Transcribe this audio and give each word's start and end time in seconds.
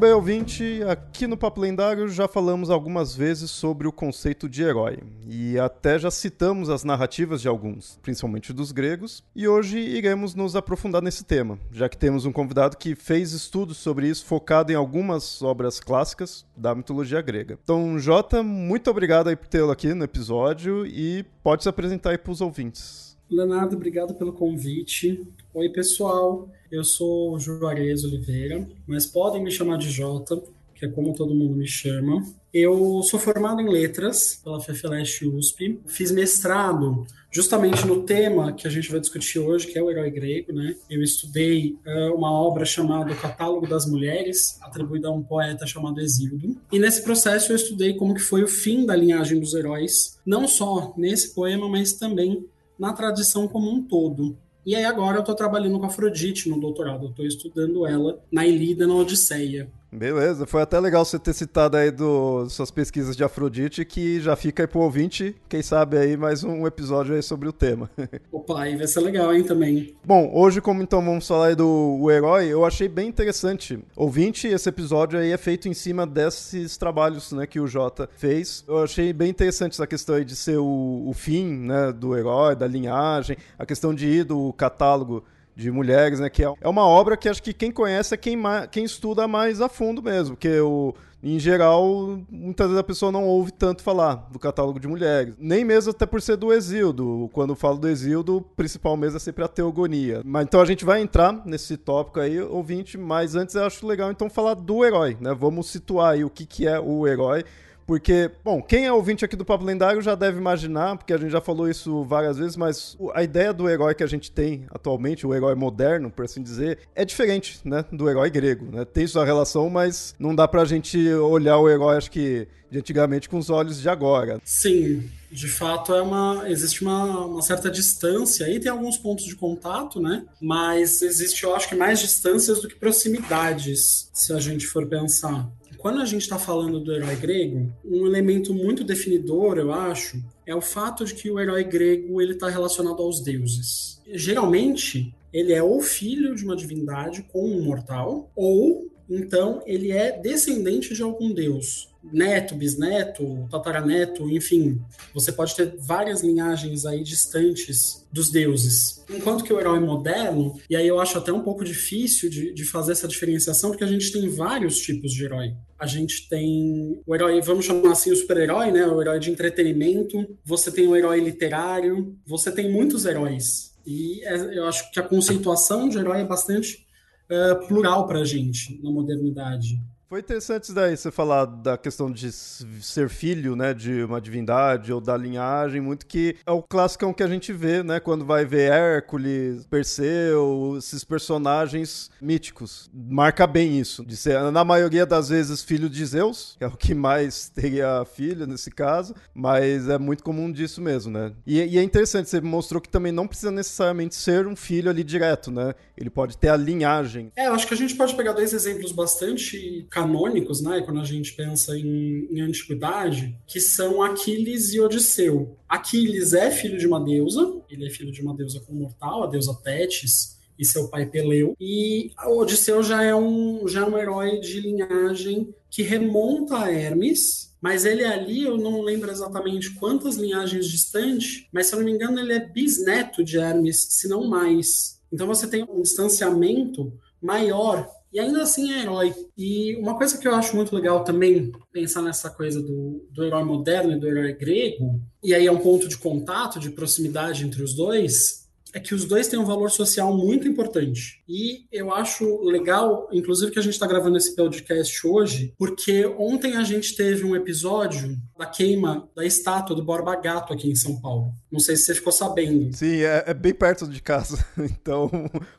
bem, 0.00 0.14
ouvinte, 0.14 0.82
aqui 0.88 1.26
no 1.26 1.36
Papo 1.36 1.60
Lendário 1.60 2.08
já 2.08 2.26
falamos 2.26 2.70
algumas 2.70 3.14
vezes 3.14 3.50
sobre 3.50 3.86
o 3.86 3.92
conceito 3.92 4.48
de 4.48 4.62
herói, 4.62 5.00
e 5.28 5.58
até 5.58 5.98
já 5.98 6.10
citamos 6.10 6.70
as 6.70 6.84
narrativas 6.84 7.42
de 7.42 7.48
alguns, 7.48 7.98
principalmente 8.00 8.50
dos 8.50 8.72
gregos, 8.72 9.22
e 9.36 9.46
hoje 9.46 9.78
iremos 9.78 10.34
nos 10.34 10.56
aprofundar 10.56 11.02
nesse 11.02 11.22
tema, 11.22 11.58
já 11.70 11.86
que 11.86 11.98
temos 11.98 12.24
um 12.24 12.32
convidado 12.32 12.78
que 12.78 12.94
fez 12.94 13.32
estudos 13.32 13.76
sobre 13.76 14.08
isso 14.08 14.24
focado 14.24 14.72
em 14.72 14.74
algumas 14.74 15.42
obras 15.42 15.78
clássicas 15.78 16.46
da 16.56 16.74
mitologia 16.74 17.20
grega. 17.20 17.58
Então, 17.62 17.98
Jota, 17.98 18.42
muito 18.42 18.90
obrigado 18.90 19.28
aí 19.28 19.36
por 19.36 19.48
tê-lo 19.48 19.70
aqui 19.70 19.92
no 19.92 20.04
episódio 20.04 20.86
e 20.86 21.26
pode 21.42 21.62
se 21.62 21.68
apresentar 21.68 22.12
aí 22.12 22.18
para 22.18 22.32
os 22.32 22.40
ouvintes. 22.40 23.18
Leonardo, 23.30 23.76
obrigado 23.76 24.14
pelo 24.14 24.32
convite. 24.32 25.28
Oi, 25.52 25.68
pessoal. 25.68 26.48
Eu 26.70 26.84
sou 26.84 27.36
Juarez 27.36 28.04
Oliveira, 28.04 28.68
mas 28.86 29.04
podem 29.04 29.42
me 29.42 29.50
chamar 29.50 29.78
de 29.78 29.90
Jota, 29.90 30.40
que 30.76 30.84
é 30.84 30.88
como 30.88 31.12
todo 31.12 31.34
mundo 31.34 31.56
me 31.56 31.66
chama. 31.66 32.24
Eu 32.54 33.02
sou 33.02 33.18
formado 33.18 33.60
em 33.60 33.68
letras 33.68 34.40
pela 34.44 34.60
FEFELESH 34.60 35.22
USP. 35.22 35.80
Fiz 35.88 36.12
mestrado 36.12 37.04
justamente 37.32 37.84
no 37.84 38.04
tema 38.04 38.52
que 38.52 38.68
a 38.68 38.70
gente 38.70 38.92
vai 38.92 39.00
discutir 39.00 39.40
hoje, 39.40 39.66
que 39.66 39.76
é 39.76 39.82
o 39.82 39.90
herói 39.90 40.12
grego, 40.12 40.52
né? 40.52 40.76
Eu 40.88 41.02
estudei 41.02 41.76
uh, 41.84 42.14
uma 42.14 42.30
obra 42.30 42.64
chamada 42.64 43.12
Catálogo 43.16 43.66
das 43.66 43.86
Mulheres, 43.90 44.56
atribuída 44.62 45.08
a 45.08 45.12
um 45.12 45.20
poeta 45.22 45.66
chamado 45.66 46.00
Exildo. 46.00 46.56
E 46.70 46.78
nesse 46.78 47.02
processo 47.02 47.50
eu 47.50 47.56
estudei 47.56 47.94
como 47.94 48.14
que 48.14 48.22
foi 48.22 48.44
o 48.44 48.48
fim 48.48 48.86
da 48.86 48.94
linhagem 48.94 49.40
dos 49.40 49.52
heróis, 49.54 50.16
não 50.24 50.46
só 50.46 50.94
nesse 50.96 51.34
poema, 51.34 51.68
mas 51.68 51.94
também 51.94 52.46
na 52.78 52.92
tradição 52.92 53.48
como 53.48 53.68
um 53.68 53.82
todo. 53.82 54.38
E 54.64 54.76
aí 54.76 54.84
agora 54.84 55.16
eu 55.16 55.20
estou 55.20 55.34
trabalhando 55.34 55.78
com 55.78 55.86
Afrodite 55.86 56.48
no 56.48 56.60
doutorado, 56.60 57.06
eu 57.06 57.10
estou 57.10 57.26
estudando 57.26 57.86
ela 57.86 58.22
na 58.30 58.46
Ilíada, 58.46 58.86
na 58.86 58.94
Odisseia. 58.94 59.70
Beleza, 59.92 60.46
foi 60.46 60.62
até 60.62 60.78
legal 60.78 61.04
você 61.04 61.18
ter 61.18 61.32
citado 61.32 61.76
aí 61.76 61.90
do, 61.90 62.48
suas 62.48 62.70
pesquisas 62.70 63.16
de 63.16 63.24
Afrodite, 63.24 63.84
que 63.84 64.20
já 64.20 64.36
fica 64.36 64.62
aí 64.62 64.66
pro 64.66 64.80
ouvinte, 64.80 65.34
quem 65.48 65.62
sabe 65.62 65.98
aí 65.98 66.16
mais 66.16 66.44
um 66.44 66.64
episódio 66.64 67.14
aí 67.14 67.22
sobre 67.22 67.48
o 67.48 67.52
tema. 67.52 67.90
Opa, 68.30 68.62
aí 68.62 68.76
vai 68.76 68.86
ser 68.86 69.00
legal, 69.00 69.34
hein, 69.34 69.42
também. 69.42 69.96
Bom, 70.04 70.30
hoje 70.32 70.60
como 70.60 70.80
então 70.80 71.04
vamos 71.04 71.26
falar 71.26 71.48
aí 71.48 71.54
do 71.56 71.98
o 72.00 72.08
herói, 72.08 72.46
eu 72.46 72.64
achei 72.64 72.88
bem 72.88 73.08
interessante. 73.08 73.80
Ouvinte, 73.96 74.46
esse 74.46 74.68
episódio 74.68 75.18
aí 75.18 75.32
é 75.32 75.36
feito 75.36 75.68
em 75.68 75.74
cima 75.74 76.06
desses 76.06 76.76
trabalhos, 76.76 77.32
né, 77.32 77.44
que 77.44 77.58
o 77.58 77.66
Jota 77.66 78.08
fez. 78.16 78.64
Eu 78.68 78.84
achei 78.84 79.12
bem 79.12 79.30
interessante 79.30 79.72
essa 79.72 79.88
questão 79.88 80.14
aí 80.14 80.24
de 80.24 80.36
ser 80.36 80.58
o, 80.58 81.04
o 81.06 81.12
fim, 81.12 81.46
né, 81.46 81.92
do 81.92 82.16
herói, 82.16 82.54
da 82.54 82.66
linhagem, 82.66 83.36
a 83.58 83.66
questão 83.66 83.92
de 83.92 84.06
ir 84.06 84.24
do 84.24 84.52
catálogo 84.52 85.24
de 85.60 85.70
mulheres, 85.70 86.20
né? 86.20 86.28
Que 86.30 86.44
é, 86.44 86.52
é 86.60 86.68
uma 86.68 86.86
obra 86.86 87.16
que 87.16 87.28
acho 87.28 87.42
que 87.42 87.52
quem 87.52 87.70
conhece 87.70 88.14
é 88.14 88.16
quem, 88.16 88.38
quem 88.70 88.84
estuda 88.84 89.28
mais 89.28 89.60
a 89.60 89.68
fundo 89.68 90.02
mesmo, 90.02 90.36
porque 90.36 90.60
o, 90.60 90.94
em 91.22 91.38
geral, 91.38 92.18
muitas 92.30 92.66
vezes 92.68 92.80
a 92.80 92.84
pessoa 92.84 93.12
não 93.12 93.24
ouve 93.24 93.52
tanto 93.52 93.82
falar 93.82 94.28
do 94.32 94.38
catálogo 94.38 94.80
de 94.80 94.88
mulheres. 94.88 95.34
Nem 95.38 95.64
mesmo 95.64 95.90
até 95.90 96.06
por 96.06 96.22
ser 96.22 96.36
do 96.36 96.50
Exildo. 96.50 97.28
Quando 97.32 97.54
falo 97.54 97.76
do 97.76 97.88
Exildo, 97.88 98.38
o 98.38 98.40
principal 98.40 98.96
mesmo 98.96 99.18
é 99.18 99.20
sempre 99.20 99.44
a 99.44 99.48
teogonia. 99.48 100.22
Mas 100.24 100.44
então 100.44 100.62
a 100.62 100.64
gente 100.64 100.82
vai 100.82 101.02
entrar 101.02 101.42
nesse 101.44 101.76
tópico 101.76 102.20
aí, 102.20 102.40
ouvinte, 102.40 102.96
mas 102.96 103.34
antes 103.34 103.54
eu 103.54 103.64
acho 103.64 103.86
legal 103.86 104.10
então 104.10 104.30
falar 104.30 104.54
do 104.54 104.82
herói, 104.82 105.16
né? 105.20 105.34
Vamos 105.34 105.68
situar 105.68 106.12
aí 106.12 106.24
o 106.24 106.30
que, 106.30 106.46
que 106.46 106.66
é 106.66 106.80
o 106.80 107.06
herói. 107.06 107.44
Porque, 107.90 108.30
bom, 108.44 108.62
quem 108.62 108.86
é 108.86 108.92
ouvinte 108.92 109.24
aqui 109.24 109.34
do 109.34 109.44
Papo 109.44 109.64
Lendário 109.64 110.00
já 110.00 110.14
deve 110.14 110.38
imaginar, 110.38 110.96
porque 110.96 111.12
a 111.12 111.18
gente 111.18 111.32
já 111.32 111.40
falou 111.40 111.68
isso 111.68 112.04
várias 112.04 112.38
vezes, 112.38 112.56
mas 112.56 112.96
a 113.12 113.24
ideia 113.24 113.52
do 113.52 113.68
herói 113.68 113.96
que 113.96 114.04
a 114.04 114.06
gente 114.06 114.30
tem 114.30 114.64
atualmente, 114.70 115.26
o 115.26 115.34
herói 115.34 115.56
moderno, 115.56 116.08
por 116.08 116.24
assim 116.24 116.40
dizer, 116.40 116.78
é 116.94 117.04
diferente, 117.04 117.58
né, 117.64 117.84
do 117.90 118.08
herói 118.08 118.30
grego, 118.30 118.66
né? 118.70 118.84
Tem 118.84 119.08
sua 119.08 119.24
relação, 119.24 119.68
mas 119.68 120.14
não 120.20 120.36
dá 120.36 120.46
pra 120.46 120.64
gente 120.64 121.12
olhar 121.14 121.58
o 121.58 121.68
herói, 121.68 121.96
acho 121.96 122.12
que, 122.12 122.46
de 122.70 122.78
antigamente 122.78 123.28
com 123.28 123.38
os 123.38 123.50
olhos 123.50 123.80
de 123.80 123.88
agora. 123.88 124.40
Sim, 124.44 125.10
de 125.28 125.48
fato 125.48 125.92
é 125.92 126.00
uma 126.00 126.44
existe 126.48 126.82
uma, 126.82 127.26
uma, 127.26 127.42
certa 127.42 127.68
distância 127.70 128.46
aí 128.46 128.58
tem 128.58 128.70
alguns 128.70 128.98
pontos 128.98 129.24
de 129.24 129.36
contato 129.36 130.00
né 130.00 130.24
mas 130.40 131.02
existe 131.02 131.44
eu 131.44 131.54
acho 131.54 131.68
que 131.68 131.76
mais 131.76 132.00
distâncias 132.00 132.60
do 132.60 132.66
que 132.66 132.74
proximidades 132.74 134.10
se 134.12 134.32
a 134.32 134.40
gente 134.40 134.66
for 134.66 134.88
pensar 134.88 135.48
quando 135.80 136.00
a 136.00 136.04
gente 136.04 136.22
está 136.22 136.38
falando 136.38 136.78
do 136.78 136.92
herói 136.92 137.16
grego, 137.16 137.72
um 137.84 138.06
elemento 138.06 138.52
muito 138.52 138.84
definidor, 138.84 139.56
eu 139.56 139.72
acho, 139.72 140.22
é 140.46 140.54
o 140.54 140.60
fato 140.60 141.04
de 141.04 141.14
que 141.14 141.30
o 141.30 141.40
herói 141.40 141.64
grego 141.64 142.20
ele 142.20 142.32
está 142.32 142.48
relacionado 142.48 143.02
aos 143.02 143.20
deuses. 143.20 144.00
Geralmente, 144.12 145.14
ele 145.32 145.52
é 145.52 145.62
ou 145.62 145.80
filho 145.80 146.34
de 146.34 146.44
uma 146.44 146.54
divindade 146.54 147.22
com 147.32 147.46
um 147.46 147.62
mortal, 147.62 148.30
ou 148.36 148.90
então 149.08 149.62
ele 149.66 149.90
é 149.90 150.12
descendente 150.12 150.94
de 150.94 151.02
algum 151.02 151.32
deus 151.32 151.89
neto, 152.02 152.54
bisneto, 152.54 153.46
tataraneto, 153.50 154.28
enfim, 154.30 154.80
você 155.12 155.30
pode 155.30 155.54
ter 155.54 155.76
várias 155.78 156.22
linhagens 156.22 156.86
aí 156.86 157.02
distantes 157.02 158.06
dos 158.12 158.30
deuses. 158.30 159.04
Enquanto 159.08 159.44
que 159.44 159.52
o 159.52 159.60
herói 159.60 159.80
moderno, 159.80 160.58
e 160.68 160.76
aí 160.76 160.86
eu 160.86 161.00
acho 161.00 161.18
até 161.18 161.32
um 161.32 161.42
pouco 161.42 161.64
difícil 161.64 162.30
de, 162.30 162.52
de 162.52 162.64
fazer 162.64 162.92
essa 162.92 163.06
diferenciação, 163.06 163.70
porque 163.70 163.84
a 163.84 163.88
gente 163.88 164.10
tem 164.12 164.28
vários 164.28 164.78
tipos 164.78 165.12
de 165.12 165.24
herói. 165.24 165.54
A 165.78 165.86
gente 165.86 166.28
tem 166.28 167.00
o 167.06 167.14
herói, 167.14 167.40
vamos 167.40 167.64
chamar 167.64 167.92
assim, 167.92 168.10
o 168.10 168.16
super-herói, 168.16 168.70
né? 168.70 168.86
O 168.86 169.00
herói 169.00 169.18
de 169.18 169.30
entretenimento, 169.30 170.26
você 170.44 170.70
tem 170.70 170.86
o 170.86 170.96
herói 170.96 171.20
literário, 171.20 172.16
você 172.26 172.50
tem 172.50 172.70
muitos 172.70 173.04
heróis. 173.04 173.70
E 173.86 174.22
é, 174.24 174.58
eu 174.58 174.66
acho 174.66 174.90
que 174.90 175.00
a 175.00 175.02
conceituação 175.02 175.88
de 175.88 175.98
herói 175.98 176.20
é 176.20 176.24
bastante 176.24 176.86
uh, 177.30 177.66
plural 177.66 178.06
para 178.06 178.20
a 178.20 178.24
gente 178.24 178.78
na 178.82 178.90
modernidade. 178.90 179.80
Foi 180.10 180.18
interessante 180.18 180.72
daí 180.72 180.96
você 180.96 181.08
falar 181.08 181.44
da 181.44 181.78
questão 181.78 182.10
de 182.10 182.32
ser 182.32 183.08
filho, 183.08 183.54
né, 183.54 183.72
de 183.72 184.02
uma 184.02 184.20
divindade 184.20 184.92
ou 184.92 185.00
da 185.00 185.16
linhagem, 185.16 185.80
muito 185.80 186.04
que 186.04 186.34
é 186.44 186.50
o 186.50 186.60
clássico 186.60 187.14
que 187.14 187.22
a 187.22 187.28
gente 187.28 187.52
vê, 187.52 187.84
né, 187.84 188.00
quando 188.00 188.24
vai 188.24 188.44
ver 188.44 188.72
Hércules, 188.72 189.64
Perseu, 189.68 190.74
esses 190.76 191.04
personagens 191.04 192.10
míticos. 192.20 192.90
Marca 192.92 193.46
bem 193.46 193.78
isso, 193.78 194.04
de 194.04 194.16
ser, 194.16 194.50
na 194.50 194.64
maioria 194.64 195.06
das 195.06 195.28
vezes, 195.28 195.62
filho 195.62 195.88
de 195.88 196.04
Zeus, 196.04 196.56
que 196.58 196.64
é 196.64 196.66
o 196.66 196.76
que 196.76 196.92
mais 196.92 197.48
teria 197.54 198.04
filho 198.04 198.48
nesse 198.48 198.72
caso, 198.72 199.14
mas 199.32 199.88
é 199.88 199.96
muito 199.96 200.24
comum 200.24 200.50
disso 200.50 200.82
mesmo, 200.82 201.12
né. 201.12 201.32
E, 201.46 201.62
e 201.62 201.78
é 201.78 201.82
interessante, 201.84 202.28
você 202.28 202.40
mostrou 202.40 202.82
que 202.82 202.88
também 202.88 203.12
não 203.12 203.28
precisa 203.28 203.52
necessariamente 203.52 204.16
ser 204.16 204.48
um 204.48 204.56
filho 204.56 204.90
ali 204.90 205.04
direto, 205.04 205.52
né, 205.52 205.72
ele 205.96 206.10
pode 206.10 206.36
ter 206.36 206.48
a 206.48 206.56
linhagem. 206.56 207.30
É, 207.36 207.46
acho 207.46 207.68
que 207.68 207.74
a 207.74 207.76
gente 207.76 207.94
pode 207.94 208.16
pegar 208.16 208.32
dois 208.32 208.52
exemplos 208.52 208.90
bastante 208.90 209.86
canônicos, 210.00 210.62
né, 210.62 210.80
quando 210.80 211.00
a 211.00 211.04
gente 211.04 211.34
pensa 211.34 211.76
em, 211.76 212.26
em 212.30 212.40
antiguidade, 212.40 213.36
que 213.46 213.60
são 213.60 214.02
Aquiles 214.02 214.72
e 214.72 214.80
Odisseu. 214.80 215.56
Aquiles 215.68 216.32
é 216.32 216.50
filho 216.50 216.78
de 216.78 216.86
uma 216.86 217.02
deusa, 217.02 217.60
ele 217.68 217.86
é 217.86 217.90
filho 217.90 218.10
de 218.10 218.22
uma 218.22 218.34
deusa 218.34 218.60
com 218.60 218.72
mortal, 218.72 219.24
a 219.24 219.26
deusa 219.26 219.54
Tétis, 219.62 220.38
e 220.58 220.64
seu 220.64 220.88
pai 220.88 221.06
Peleu. 221.06 221.54
E 221.58 222.10
Odisseu 222.26 222.82
já 222.82 223.02
é 223.02 223.14
um, 223.14 223.66
já 223.66 223.80
é 223.80 223.84
um 223.84 223.96
herói 223.96 224.40
de 224.40 224.60
linhagem 224.60 225.54
que 225.70 225.82
remonta 225.82 226.58
a 226.58 226.70
Hermes, 226.70 227.54
mas 227.60 227.84
ele 227.84 228.04
ali, 228.04 228.42
eu 228.42 228.56
não 228.56 228.82
lembro 228.82 229.10
exatamente 229.10 229.74
quantas 229.74 230.16
linhagens 230.16 230.66
distante, 230.66 231.48
mas 231.52 231.66
se 231.66 231.74
eu 231.74 231.78
não 231.78 231.86
me 231.86 231.92
engano, 231.92 232.18
ele 232.18 232.32
é 232.32 232.40
bisneto 232.40 233.22
de 233.22 233.38
Hermes, 233.38 233.86
se 233.90 234.08
não 234.08 234.26
mais. 234.26 235.00
Então 235.12 235.26
você 235.26 235.46
tem 235.46 235.62
um 235.62 235.82
distanciamento 235.82 236.92
maior 237.20 237.88
e 238.12 238.18
ainda 238.18 238.42
assim 238.42 238.72
é 238.72 238.82
herói. 238.82 239.14
E 239.36 239.76
uma 239.76 239.96
coisa 239.96 240.18
que 240.18 240.26
eu 240.26 240.34
acho 240.34 240.56
muito 240.56 240.74
legal 240.74 241.04
também, 241.04 241.52
pensar 241.72 242.02
nessa 242.02 242.30
coisa 242.30 242.60
do, 242.60 243.06
do 243.10 243.24
herói 243.24 243.44
moderno 243.44 243.92
e 243.92 243.98
do 243.98 244.08
herói 244.08 244.32
grego, 244.32 245.00
e 245.22 245.34
aí 245.34 245.46
é 245.46 245.52
um 245.52 245.58
ponto 245.58 245.88
de 245.88 245.96
contato, 245.96 246.58
de 246.58 246.70
proximidade 246.70 247.44
entre 247.44 247.62
os 247.62 247.74
dois, 247.74 248.39
é 248.72 248.80
que 248.80 248.94
os 248.94 249.04
dois 249.04 249.28
têm 249.28 249.38
um 249.38 249.44
valor 249.44 249.70
social 249.70 250.16
muito 250.16 250.46
importante. 250.46 251.22
E 251.28 251.66
eu 251.72 251.92
acho 251.92 252.42
legal, 252.42 253.08
inclusive, 253.12 253.50
que 253.50 253.58
a 253.58 253.62
gente 253.62 253.74
está 253.74 253.86
gravando 253.86 254.16
esse 254.16 254.34
podcast 254.34 255.06
hoje, 255.06 255.54
porque 255.58 256.06
ontem 256.18 256.56
a 256.56 256.62
gente 256.62 256.96
teve 256.96 257.24
um 257.24 257.36
episódio 257.36 258.16
da 258.38 258.46
queima 258.46 259.08
da 259.14 259.24
estátua 259.24 259.76
do 259.76 259.84
Borba 259.84 260.16
Gato 260.16 260.52
aqui 260.52 260.70
em 260.70 260.74
São 260.74 261.00
Paulo. 261.00 261.32
Não 261.50 261.60
sei 261.60 261.76
se 261.76 261.84
você 261.84 261.94
ficou 261.94 262.12
sabendo. 262.12 262.74
Sim, 262.76 263.02
é, 263.02 263.24
é 263.26 263.34
bem 263.34 263.54
perto 263.54 263.86
de 263.86 264.02
casa. 264.02 264.44
Então, 264.80 265.10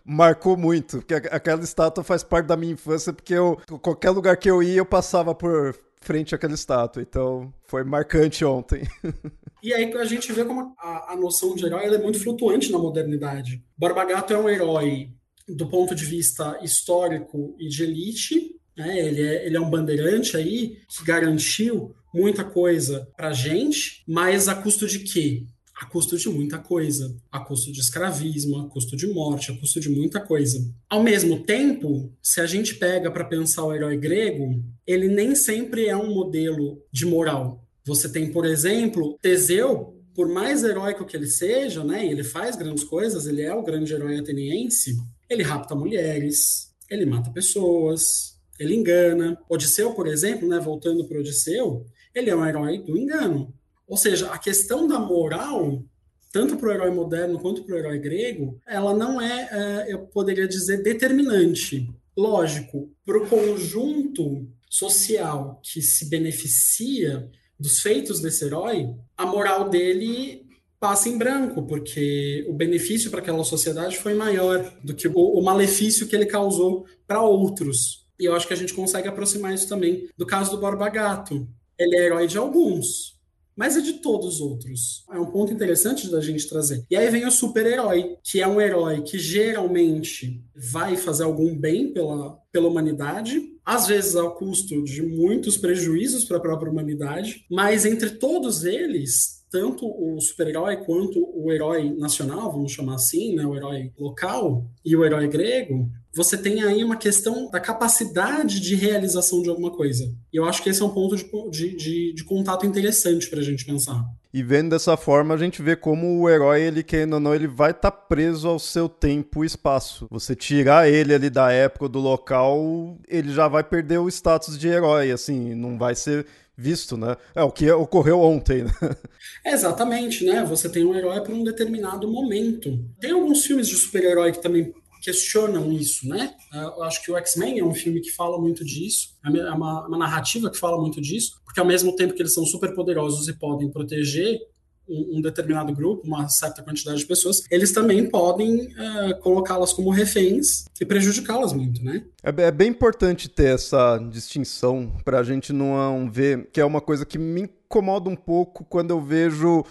marcou 0.04 0.56
muito. 0.56 0.98
Porque 0.98 1.14
aquela 1.14 1.62
estátua 1.64 2.04
faz 2.04 2.24
parte 2.24 2.46
da 2.48 2.58
minha 2.58 2.74
infância, 2.74 3.12
porque 3.14 3.34
eu, 3.34 3.58
qualquer 3.82 4.10
lugar 4.10 4.38
que 4.38 4.50
eu 4.50 4.64
ia, 4.64 4.78
eu 4.78 4.86
passava 4.86 5.36
por 5.36 5.76
frente 6.02 6.34
àquela 6.34 6.54
estátua. 6.54 7.02
Então, 7.02 7.54
foi 7.66 7.84
marcante 7.84 8.44
ontem. 8.44 8.88
E 9.62 9.74
aí 9.74 9.94
a 9.94 10.06
gente 10.06 10.32
vê 10.32 10.44
como 10.44 10.74
a, 10.78 11.14
a 11.14 11.16
noção 11.16 11.56
de 11.56 11.66
herói 11.66 11.86
é 11.86 11.98
muito 11.98 12.20
flutuante 12.20 12.72
na 12.72 12.80
modernidade. 12.80 13.64
Borba 13.78 14.04
Gato 14.06 14.34
é 14.34 14.38
um 14.38 14.50
herói 14.50 15.10
do 15.48 15.68
ponto 15.68 15.94
de 15.94 16.06
vista 16.06 16.60
histórico 16.64 17.56
e 17.60 17.68
de 17.68 17.84
elite, 17.84 18.56
né? 18.76 18.98
ele, 19.00 19.22
é, 19.22 19.46
ele 19.46 19.58
é 19.58 19.60
um 19.60 19.70
bandeirante 19.70 20.38
aí 20.38 20.78
que 20.88 21.04
garantiu 21.04 21.94
muita 22.14 22.44
coisa 22.44 23.08
pra 23.16 23.34
gente, 23.34 24.04
mas 24.08 24.48
a 24.48 24.56
custo 24.56 24.88
de 24.88 25.00
quê? 25.00 25.46
A 25.82 25.86
custo 25.86 26.16
de 26.16 26.30
muita 26.30 26.60
coisa. 26.60 27.16
A 27.32 27.40
custo 27.40 27.72
de 27.72 27.80
escravismo, 27.80 28.60
a 28.60 28.70
custo 28.70 28.96
de 28.96 29.08
morte, 29.08 29.52
a 29.52 29.58
custo 29.58 29.80
de 29.80 29.90
muita 29.90 30.20
coisa. 30.20 30.64
Ao 30.88 31.02
mesmo 31.02 31.44
tempo, 31.44 32.14
se 32.22 32.40
a 32.40 32.46
gente 32.46 32.76
pega 32.76 33.10
para 33.10 33.26
pensar 33.26 33.64
o 33.64 33.74
herói 33.74 33.98
grego, 33.98 34.64
ele 34.86 35.08
nem 35.08 35.34
sempre 35.34 35.88
é 35.88 35.98
um 35.98 36.14
modelo 36.14 36.84
de 36.92 37.06
moral. 37.06 37.66
Você 37.86 38.10
tem, 38.12 38.32
por 38.32 38.46
exemplo, 38.46 39.18
Teseu, 39.22 39.96
por 40.14 40.28
mais 40.28 40.64
heróico 40.64 41.06
que 41.06 41.16
ele 41.16 41.28
seja, 41.28 41.84
né, 41.84 42.06
ele 42.06 42.24
faz 42.24 42.56
grandes 42.56 42.84
coisas, 42.84 43.26
ele 43.26 43.42
é 43.42 43.54
o 43.54 43.64
grande 43.64 43.94
herói 43.94 44.20
ateniense, 44.20 44.98
ele 45.30 45.44
rapta 45.44 45.74
mulheres, 45.74 46.74
ele 46.90 47.06
mata 47.06 47.32
pessoas, 47.32 48.38
ele 48.60 48.76
engana. 48.76 49.40
Odisseu, 49.50 49.94
por 49.94 50.08
exemplo, 50.08 50.48
né, 50.48 50.60
voltando 50.60 51.06
para 51.06 51.20
Odisseu, 51.20 51.86
ele 52.14 52.30
é 52.30 52.36
um 52.36 52.46
herói 52.46 52.78
do 52.80 52.98
engano. 52.98 53.54
Ou 53.88 53.98
seja, 53.98 54.32
a 54.32 54.38
questão 54.38 54.88
da 54.88 55.00
moral, 55.00 55.84
tanto 56.32 56.58
para 56.58 56.70
o 56.70 56.72
herói 56.72 56.92
moderno 56.92 57.40
quanto 57.40 57.64
para 57.64 57.76
o 57.76 57.78
herói 57.78 58.00
grego, 58.00 58.60
ela 58.68 58.94
não 58.94 59.20
é, 59.20 59.50
é, 59.52 59.94
eu 59.94 60.00
poderia 60.08 60.48
dizer, 60.48 60.84
determinante. 60.84 61.90
Lógico, 62.16 62.92
para 63.06 63.18
o 63.18 63.28
conjunto 63.28 64.48
social 64.70 65.60
que 65.64 65.82
se 65.82 66.10
beneficia 66.10 67.30
dos 67.62 67.80
feitos 67.80 68.20
desse 68.20 68.44
herói, 68.44 68.90
a 69.16 69.26
moral 69.26 69.70
dele 69.70 70.48
passa 70.80 71.08
em 71.08 71.18
branco, 71.18 71.62
porque 71.62 72.44
o 72.50 72.54
benefício 72.54 73.12
para 73.12 73.20
aquela 73.20 73.44
sociedade 73.44 74.00
foi 74.00 74.16
maior 74.16 74.74
do 74.84 74.96
que 74.96 75.08
o, 75.08 75.42
malefício 75.42 76.08
que 76.08 76.16
ele 76.16 76.26
causou 76.26 76.88
para 77.06 77.22
outros. 77.22 78.08
E 78.20 78.26
eu 78.26 78.34
acho 78.34 78.48
que 78.48 78.54
a 78.54 78.58
gente 78.58 78.74
consegue 78.74 79.08
aproximar 79.08 79.54
isso 79.54 79.70
também 79.70 80.10
do 80.18 80.26
caso 80.26 80.50
do 80.50 80.58
Borba 80.60 80.90
Gato. 80.90 81.48
Ele 81.78 81.96
é 81.96 82.06
herói 82.06 82.26
de 82.26 82.40
alguns, 82.40 83.20
mas 83.56 83.78
é 83.78 83.82
de 83.82 83.94
todos 83.94 84.36
os 84.36 84.42
outros. 84.42 85.06
É 85.12 85.20
um 85.20 85.30
ponto 85.30 85.54
interessante 85.54 86.10
da 86.10 86.20
gente 86.20 86.50
trazer. 86.50 86.84
E 86.90 86.96
aí 86.96 87.08
vem 87.12 87.28
o 87.28 87.32
super-herói, 87.32 88.18
que 88.24 88.42
é 88.42 88.48
um 88.48 88.60
herói 88.60 89.02
que 89.04 89.20
geralmente 89.20 90.44
vai 90.56 90.98
fazer 90.98 91.24
algum 91.24 91.56
bem 91.56 91.94
pela, 91.94 92.41
pela 92.52 92.68
humanidade, 92.68 93.42
às 93.66 93.88
vezes 93.88 94.16
ao 94.16 94.36
custo 94.36 94.84
de 94.84 95.02
muitos 95.02 95.58
prejuízos 95.58 96.24
para 96.26 96.38
a 96.38 96.42
própria 96.42 96.72
humanidade, 96.72 97.46
mas 97.50 97.86
entre 97.86 98.12
todos 98.12 98.66
eles, 98.66 99.42
tanto 99.50 99.86
o 99.86 100.20
super-herói 100.20 100.78
quanto 100.78 101.20
o 101.34 101.52
herói 101.52 101.94
nacional, 101.94 102.52
vamos 102.52 102.72
chamar 102.72 102.96
assim, 102.96 103.36
né, 103.36 103.46
o 103.46 103.56
herói 103.56 103.92
local 103.98 104.66
e 104.84 104.96
o 104.96 105.06
herói 105.06 105.28
grego, 105.28 105.90
você 106.14 106.38
tem 106.38 106.62
aí 106.64 106.84
uma 106.84 106.98
questão 106.98 107.50
da 107.50 107.60
capacidade 107.60 108.60
de 108.60 108.76
realização 108.76 109.42
de 109.42 109.50
alguma 109.50 109.72
coisa. 109.72 110.14
E 110.32 110.38
eu 110.38 110.46
acho 110.46 110.62
que 110.62 110.70
esse 110.70 110.82
é 110.82 110.86
um 110.86 110.94
ponto 110.94 111.16
de, 111.50 111.76
de, 111.76 112.14
de 112.14 112.24
contato 112.24 112.66
interessante 112.66 113.30
para 113.30 113.40
a 113.40 113.44
gente 113.44 113.66
pensar. 113.66 114.06
E 114.34 114.42
vendo 114.42 114.70
dessa 114.70 114.96
forma, 114.96 115.34
a 115.34 115.38
gente 115.38 115.62
vê 115.62 115.76
como 115.76 116.20
o 116.20 116.30
herói, 116.30 116.62
ele 116.62 116.84
querendo 116.84 117.14
ou 117.14 117.20
não, 117.20 117.36
ele 117.36 117.48
vai 117.48 117.72
estar 117.72 117.92
tá 117.92 117.98
preso 117.98 118.48
ao 118.48 118.60
seu 118.60 118.88
tempo 118.88 119.44
e 119.44 119.48
espaço. 119.48 120.08
Você 120.10 120.36
tirar 120.36 120.90
ele 120.90 121.14
ali 121.14 121.30
da 121.30 121.52
época, 121.52 121.90
do 121.90 122.00
local, 122.00 122.98
ele 123.10 123.34
já 123.34 123.48
vai 123.48 123.64
perder 123.64 123.98
o 123.98 124.08
status 124.08 124.58
de 124.58 124.70
herói, 124.70 125.12
assim, 125.12 125.54
não 125.54 125.78
vai 125.78 125.96
ser 125.96 126.26
visto, 126.56 126.96
né? 126.96 127.18
É 127.34 127.44
o 127.44 127.52
que 127.52 127.70
ocorreu 127.72 128.20
ontem, 128.20 128.64
né? 128.64 128.72
exatamente, 129.46 130.26
né? 130.26 130.46
Você 130.46 130.70
tem 130.70 130.86
um 130.86 130.96
herói 130.96 131.20
para 131.22 131.34
um 131.34 131.44
determinado 131.44 132.08
momento. 132.08 132.80
Tem 133.00 133.12
alguns 133.12 133.46
filmes 133.46 133.68
de 133.68 133.76
super-herói 133.76 134.32
que 134.32 134.42
também 134.42 134.74
questionam 135.02 135.72
isso, 135.72 136.08
né? 136.08 136.34
Eu 136.54 136.84
acho 136.84 137.04
que 137.04 137.12
o 137.12 137.18
X-Men 137.18 137.60
é 137.60 137.66
um 137.66 137.74
filme 137.74 138.00
que 138.00 138.12
fala 138.12 138.40
muito 138.40 138.64
disso, 138.64 139.18
é 139.26 139.30
uma, 139.52 139.88
uma, 139.88 139.98
narrativa 139.98 140.50
que 140.50 140.58
fala 140.58 140.80
muito 140.80 141.02
disso, 141.02 141.42
porque 141.44 141.60
ao 141.60 141.66
mesmo 141.66 141.96
tempo 141.96 142.14
que 142.14 142.22
eles 142.22 142.34
são 142.34 142.46
super 142.46 142.74
poderosos 142.76 143.28
e 143.28 143.34
podem 143.34 143.70
proteger 143.70 144.40
um, 144.88 145.18
um 145.18 145.22
determinado 145.22 145.74
grupo, 145.74 146.06
uma 146.06 146.28
certa 146.30 146.62
quantidade 146.62 147.00
de 147.00 147.06
pessoas, 147.06 147.44
eles 147.50 147.72
também 147.72 148.10
podem 148.10 148.68
uh, 148.68 149.20
colocá-las 149.22 149.74
como 149.74 149.90
reféns 149.90 150.66
e 150.80 150.86
prejudicá-las 150.86 151.54
muito, 151.54 151.84
né? 151.84 152.04
É, 152.24 152.30
é, 152.44 152.52
bem 152.52 152.70
importante 152.70 153.28
ter 153.28 153.56
essa 153.56 153.98
distinção 153.98 154.92
para 155.04 155.20
a 155.20 155.24
gente 155.24 155.52
não 155.52 156.10
ver, 156.12 156.50
que 156.52 156.62
é 156.62 156.66
uma 156.66 156.82
coisa 156.82 157.06
que 157.06 157.18
me 157.18 157.42
incomoda 157.42 158.10
um 158.10 158.16
pouco 158.16 158.64
quando 158.66 158.92
eu 158.92 159.02
vejo 159.02 159.64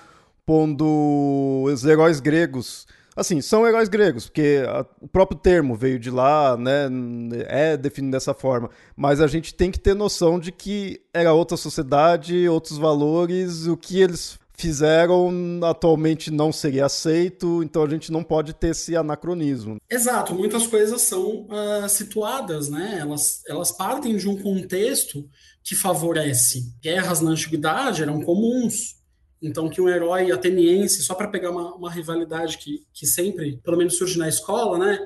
pondo 0.44 1.64
os 1.64 1.84
heróis 1.84 2.18
gregos 2.18 2.86
Assim, 3.16 3.40
são 3.40 3.66
heróis 3.66 3.88
gregos, 3.88 4.26
porque 4.26 4.62
a, 4.66 4.86
o 5.00 5.08
próprio 5.08 5.38
termo 5.38 5.74
veio 5.74 5.98
de 5.98 6.10
lá, 6.10 6.56
né? 6.56 6.88
É 7.48 7.76
definido 7.76 8.12
dessa 8.12 8.32
forma. 8.32 8.70
Mas 8.96 9.20
a 9.20 9.26
gente 9.26 9.54
tem 9.54 9.70
que 9.70 9.80
ter 9.80 9.94
noção 9.94 10.38
de 10.38 10.52
que 10.52 11.00
era 11.12 11.32
outra 11.32 11.56
sociedade, 11.56 12.48
outros 12.48 12.78
valores, 12.78 13.66
o 13.66 13.76
que 13.76 14.00
eles 14.00 14.38
fizeram 14.60 15.30
atualmente 15.64 16.30
não 16.30 16.52
seria 16.52 16.84
aceito, 16.84 17.62
então 17.62 17.82
a 17.82 17.88
gente 17.88 18.12
não 18.12 18.22
pode 18.22 18.52
ter 18.52 18.68
esse 18.68 18.94
anacronismo. 18.94 19.78
Exato, 19.90 20.34
muitas 20.34 20.66
coisas 20.66 21.00
são 21.00 21.46
uh, 21.46 21.88
situadas, 21.88 22.68
né? 22.68 22.98
Elas, 23.00 23.42
elas 23.48 23.72
partem 23.72 24.16
de 24.16 24.28
um 24.28 24.36
contexto 24.40 25.26
que 25.64 25.74
favorece. 25.74 26.74
Guerras 26.82 27.22
na 27.22 27.30
antiguidade 27.30 28.02
eram 28.02 28.20
comuns, 28.20 28.99
então, 29.42 29.68
que 29.68 29.80
um 29.80 29.88
herói 29.88 30.30
ateniense, 30.30 31.02
só 31.02 31.14
para 31.14 31.28
pegar 31.28 31.50
uma, 31.50 31.74
uma, 31.74 31.90
rivalidade 31.90 32.58
que, 32.58 32.84
que 32.92 33.06
sempre, 33.06 33.58
pelo 33.62 33.76
menos, 33.76 33.96
surge 33.96 34.18
na 34.18 34.28
escola, 34.28 34.78
né? 34.78 34.98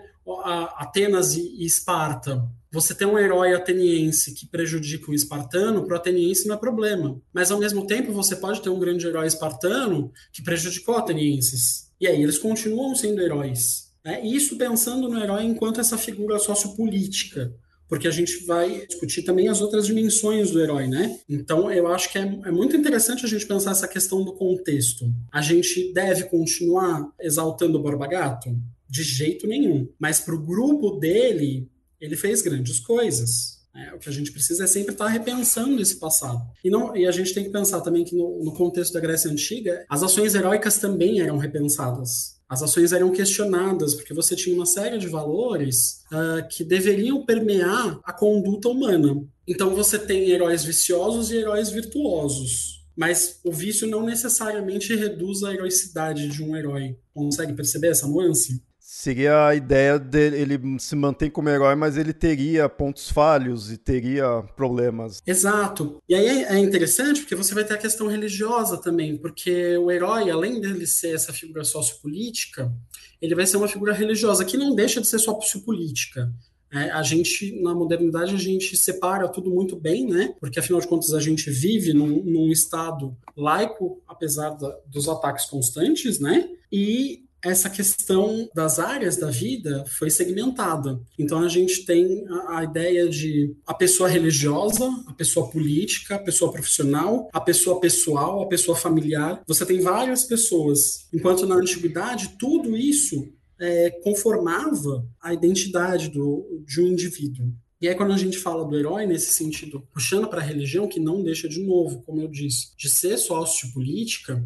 A 0.42 0.82
Atenas 0.82 1.36
e, 1.36 1.54
e 1.58 1.66
Esparta. 1.66 2.48
Você 2.72 2.94
tem 2.94 3.06
um 3.06 3.18
herói 3.18 3.54
ateniense 3.54 4.34
que 4.34 4.46
prejudica 4.46 5.10
um 5.10 5.14
espartano, 5.14 5.84
para 5.84 5.94
o 5.94 5.96
ateniense 5.96 6.48
não 6.48 6.56
é 6.56 6.58
problema. 6.58 7.20
Mas, 7.32 7.50
ao 7.50 7.58
mesmo 7.58 7.86
tempo, 7.86 8.12
você 8.12 8.34
pode 8.34 8.60
ter 8.60 8.70
um 8.70 8.80
grande 8.80 9.06
herói 9.06 9.26
espartano 9.26 10.10
que 10.32 10.42
prejudicou 10.42 10.96
atenienses. 10.96 11.92
E 12.00 12.08
aí 12.08 12.20
eles 12.20 12.38
continuam 12.38 12.94
sendo 12.96 13.20
heróis. 13.20 13.92
Né? 14.04 14.26
Isso 14.26 14.58
pensando 14.58 15.08
no 15.08 15.22
herói 15.22 15.44
enquanto 15.44 15.80
essa 15.80 15.96
figura 15.96 16.38
sociopolítica 16.38 17.54
porque 17.88 18.08
a 18.08 18.10
gente 18.10 18.44
vai 18.44 18.86
discutir 18.86 19.22
também 19.22 19.48
as 19.48 19.60
outras 19.60 19.86
dimensões 19.86 20.50
do 20.50 20.60
herói, 20.60 20.86
né? 20.86 21.18
Então, 21.28 21.70
eu 21.70 21.86
acho 21.88 22.10
que 22.10 22.18
é, 22.18 22.22
é, 22.22 22.50
muito 22.50 22.76
interessante 22.76 23.24
a 23.24 23.28
gente 23.28 23.46
pensar 23.46 23.72
essa 23.72 23.88
questão 23.88 24.24
do 24.24 24.32
contexto. 24.32 25.12
A 25.32 25.40
gente 25.40 25.92
deve 25.92 26.24
continuar 26.24 27.08
exaltando 27.20 27.78
o 27.78 27.82
Borba 27.82 28.06
Gato? 28.06 28.56
De 28.88 29.02
jeito 29.02 29.46
nenhum. 29.46 29.88
Mas 29.98 30.20
para 30.20 30.34
o 30.34 30.42
grupo 30.42 30.92
dele, 30.92 31.68
ele 32.00 32.16
fez 32.16 32.42
grandes 32.42 32.80
coisas. 32.80 33.62
É, 33.74 33.92
o 33.92 33.98
que 33.98 34.08
a 34.08 34.12
gente 34.12 34.30
precisa 34.30 34.64
é 34.64 34.66
sempre 34.68 34.92
estar 34.92 35.08
repensando 35.08 35.82
esse 35.82 35.98
passado. 35.98 36.40
E, 36.62 36.70
não, 36.70 36.96
e 36.96 37.06
a 37.06 37.10
gente 37.10 37.34
tem 37.34 37.44
que 37.44 37.50
pensar 37.50 37.80
também 37.80 38.04
que 38.04 38.14
no, 38.14 38.44
no 38.44 38.54
contexto 38.54 38.92
da 38.92 39.00
Grécia 39.00 39.30
Antiga, 39.30 39.84
as 39.88 40.02
ações 40.02 40.34
heróicas 40.34 40.78
também 40.78 41.20
eram 41.20 41.38
repensadas 41.38 42.33
as 42.48 42.62
ações 42.62 42.92
eram 42.92 43.10
questionadas, 43.10 43.94
porque 43.94 44.14
você 44.14 44.36
tinha 44.36 44.54
uma 44.54 44.66
série 44.66 44.98
de 44.98 45.08
valores 45.08 46.02
uh, 46.12 46.46
que 46.48 46.62
deveriam 46.62 47.24
permear 47.24 47.98
a 48.04 48.12
conduta 48.12 48.68
humana. 48.68 49.22
Então 49.46 49.74
você 49.74 49.98
tem 49.98 50.30
heróis 50.30 50.64
viciosos 50.64 51.30
e 51.30 51.36
heróis 51.36 51.70
virtuosos. 51.70 52.84
Mas 52.96 53.40
o 53.44 53.50
vício 53.50 53.88
não 53.88 54.04
necessariamente 54.04 54.94
reduz 54.94 55.42
a 55.42 55.52
heroicidade 55.52 56.28
de 56.28 56.42
um 56.42 56.56
herói. 56.56 56.96
Consegue 57.12 57.52
perceber 57.52 57.88
essa 57.88 58.06
nuance? 58.06 58.62
Seria 58.96 59.48
a 59.48 59.54
ideia 59.56 59.98
dele, 59.98 60.40
ele 60.40 60.78
se 60.78 60.94
mantém 60.94 61.28
como 61.28 61.48
herói, 61.48 61.74
mas 61.74 61.98
ele 61.98 62.12
teria 62.12 62.68
pontos 62.68 63.10
falhos 63.10 63.72
e 63.72 63.76
teria 63.76 64.40
problemas. 64.54 65.20
Exato. 65.26 66.00
E 66.08 66.14
aí 66.14 66.44
é 66.44 66.56
interessante 66.60 67.20
porque 67.20 67.34
você 67.34 67.52
vai 67.54 67.64
ter 67.64 67.74
a 67.74 67.78
questão 67.78 68.06
religiosa 68.06 68.76
também, 68.76 69.16
porque 69.16 69.76
o 69.78 69.90
herói, 69.90 70.30
além 70.30 70.60
dele 70.60 70.86
ser 70.86 71.12
essa 71.12 71.32
figura 71.32 71.64
sociopolítica, 71.64 72.72
ele 73.20 73.34
vai 73.34 73.44
ser 73.46 73.56
uma 73.56 73.66
figura 73.66 73.92
religiosa, 73.92 74.44
que 74.44 74.56
não 74.56 74.76
deixa 74.76 75.00
de 75.00 75.08
ser 75.08 75.18
sociopolítica. 75.18 76.32
É, 76.72 76.90
a 76.92 77.02
gente, 77.02 77.60
na 77.62 77.74
modernidade, 77.74 78.32
a 78.32 78.38
gente 78.38 78.76
separa 78.76 79.26
tudo 79.26 79.50
muito 79.50 79.74
bem, 79.74 80.06
né? 80.06 80.36
Porque, 80.38 80.60
afinal 80.60 80.80
de 80.80 80.86
contas, 80.86 81.12
a 81.12 81.20
gente 81.20 81.50
vive 81.50 81.92
num, 81.92 82.22
num 82.22 82.52
estado 82.52 83.16
laico, 83.36 84.00
apesar 84.06 84.50
da, 84.50 84.78
dos 84.86 85.08
ataques 85.08 85.46
constantes, 85.46 86.20
né? 86.20 86.48
E 86.70 87.23
essa 87.44 87.68
questão 87.68 88.48
das 88.54 88.78
áreas 88.78 89.16
da 89.16 89.30
vida 89.30 89.84
foi 89.98 90.10
segmentada. 90.10 91.00
Então 91.18 91.40
a 91.40 91.48
gente 91.48 91.84
tem 91.84 92.24
a, 92.28 92.58
a, 92.58 92.64
ideia 92.64 93.08
de 93.08 93.54
a 93.66 93.74
pessoa 93.74 94.08
religiosa, 94.08 94.88
a 95.06 95.12
pessoa 95.12 95.50
política, 95.50 96.16
a 96.16 96.18
pessoa 96.18 96.50
profissional, 96.50 97.28
a 97.32 97.40
pessoa 97.40 97.80
pessoal, 97.80 98.42
a 98.42 98.48
pessoa 98.48 98.76
familiar. 98.76 99.42
Você 99.46 99.66
tem 99.66 99.80
várias 99.80 100.24
pessoas. 100.24 101.06
Enquanto 101.12 101.46
na 101.46 101.56
antiguidade 101.56 102.36
tudo 102.38 102.76
isso 102.76 103.28
é, 103.60 103.90
conformava 104.02 105.06
a 105.20 105.32
identidade 105.32 106.08
do, 106.08 106.64
de 106.66 106.80
um 106.80 106.86
indivíduo. 106.86 107.52
E 107.80 107.88
aí, 107.88 107.94
quando 107.94 108.14
a 108.14 108.16
gente 108.16 108.38
fala 108.38 108.64
do 108.64 108.78
herói 108.78 109.06
nesse 109.06 109.34
sentido, 109.34 109.86
puxando 109.92 110.26
para 110.26 110.40
a 110.40 110.44
religião, 110.44 110.88
que 110.88 110.98
não 110.98 111.22
deixa 111.22 111.46
de 111.46 111.62
novo, 111.62 112.02
como 112.02 112.22
eu 112.22 112.28
disse, 112.28 112.74
de 112.78 112.88
ser 112.88 113.18
sociopolítica, 113.18 114.42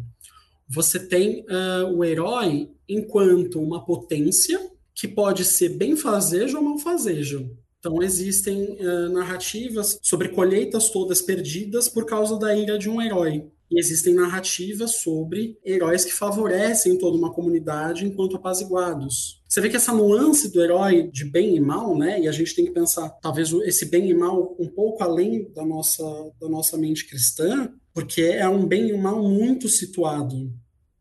você 0.69 0.99
tem 0.99 1.45
uh, 1.49 1.87
o 1.91 2.05
herói 2.05 2.69
enquanto 2.87 3.59
uma 3.59 3.83
potência 3.83 4.59
que 4.93 5.07
pode 5.07 5.43
ser 5.43 5.69
benfazejo 5.69 6.57
ou 6.57 6.63
malfazejo. 6.63 7.49
Então, 7.79 8.03
existem 8.03 8.77
uh, 8.79 9.09
narrativas 9.09 9.97
sobre 10.03 10.29
colheitas 10.29 10.89
todas 10.89 11.21
perdidas 11.21 11.87
por 11.87 12.05
causa 12.05 12.37
da 12.37 12.55
ira 12.55 12.77
de 12.77 12.89
um 12.89 13.01
herói. 13.01 13.49
E 13.71 13.79
existem 13.79 14.15
narrativas 14.15 14.95
sobre 14.95 15.57
heróis 15.63 16.03
que 16.03 16.11
favorecem 16.11 16.97
toda 16.97 17.17
uma 17.17 17.31
comunidade 17.31 18.03
enquanto 18.05 18.35
apaziguados. 18.35 19.41
Você 19.47 19.61
vê 19.61 19.69
que 19.69 19.75
essa 19.75 19.93
nuance 19.93 20.51
do 20.51 20.61
herói 20.61 21.09
de 21.11 21.23
bem 21.23 21.55
e 21.55 21.59
mal, 21.59 21.95
né? 21.97 22.19
E 22.19 22.27
a 22.27 22.31
gente 22.31 22.55
tem 22.55 22.65
que 22.65 22.71
pensar, 22.71 23.09
talvez, 23.21 23.51
esse 23.63 23.85
bem 23.85 24.09
e 24.09 24.13
mal 24.13 24.55
um 24.59 24.67
pouco 24.67 25.03
além 25.03 25.51
da 25.53 25.63
nossa, 25.63 26.03
da 26.41 26.49
nossa 26.49 26.77
mente 26.77 27.07
cristã, 27.07 27.71
porque 27.93 28.21
é 28.21 28.47
um 28.47 28.65
bem 28.65 28.89
e 28.89 28.93
um 28.93 29.01
mal 29.01 29.21
muito 29.21 29.67
situado. 29.67 30.51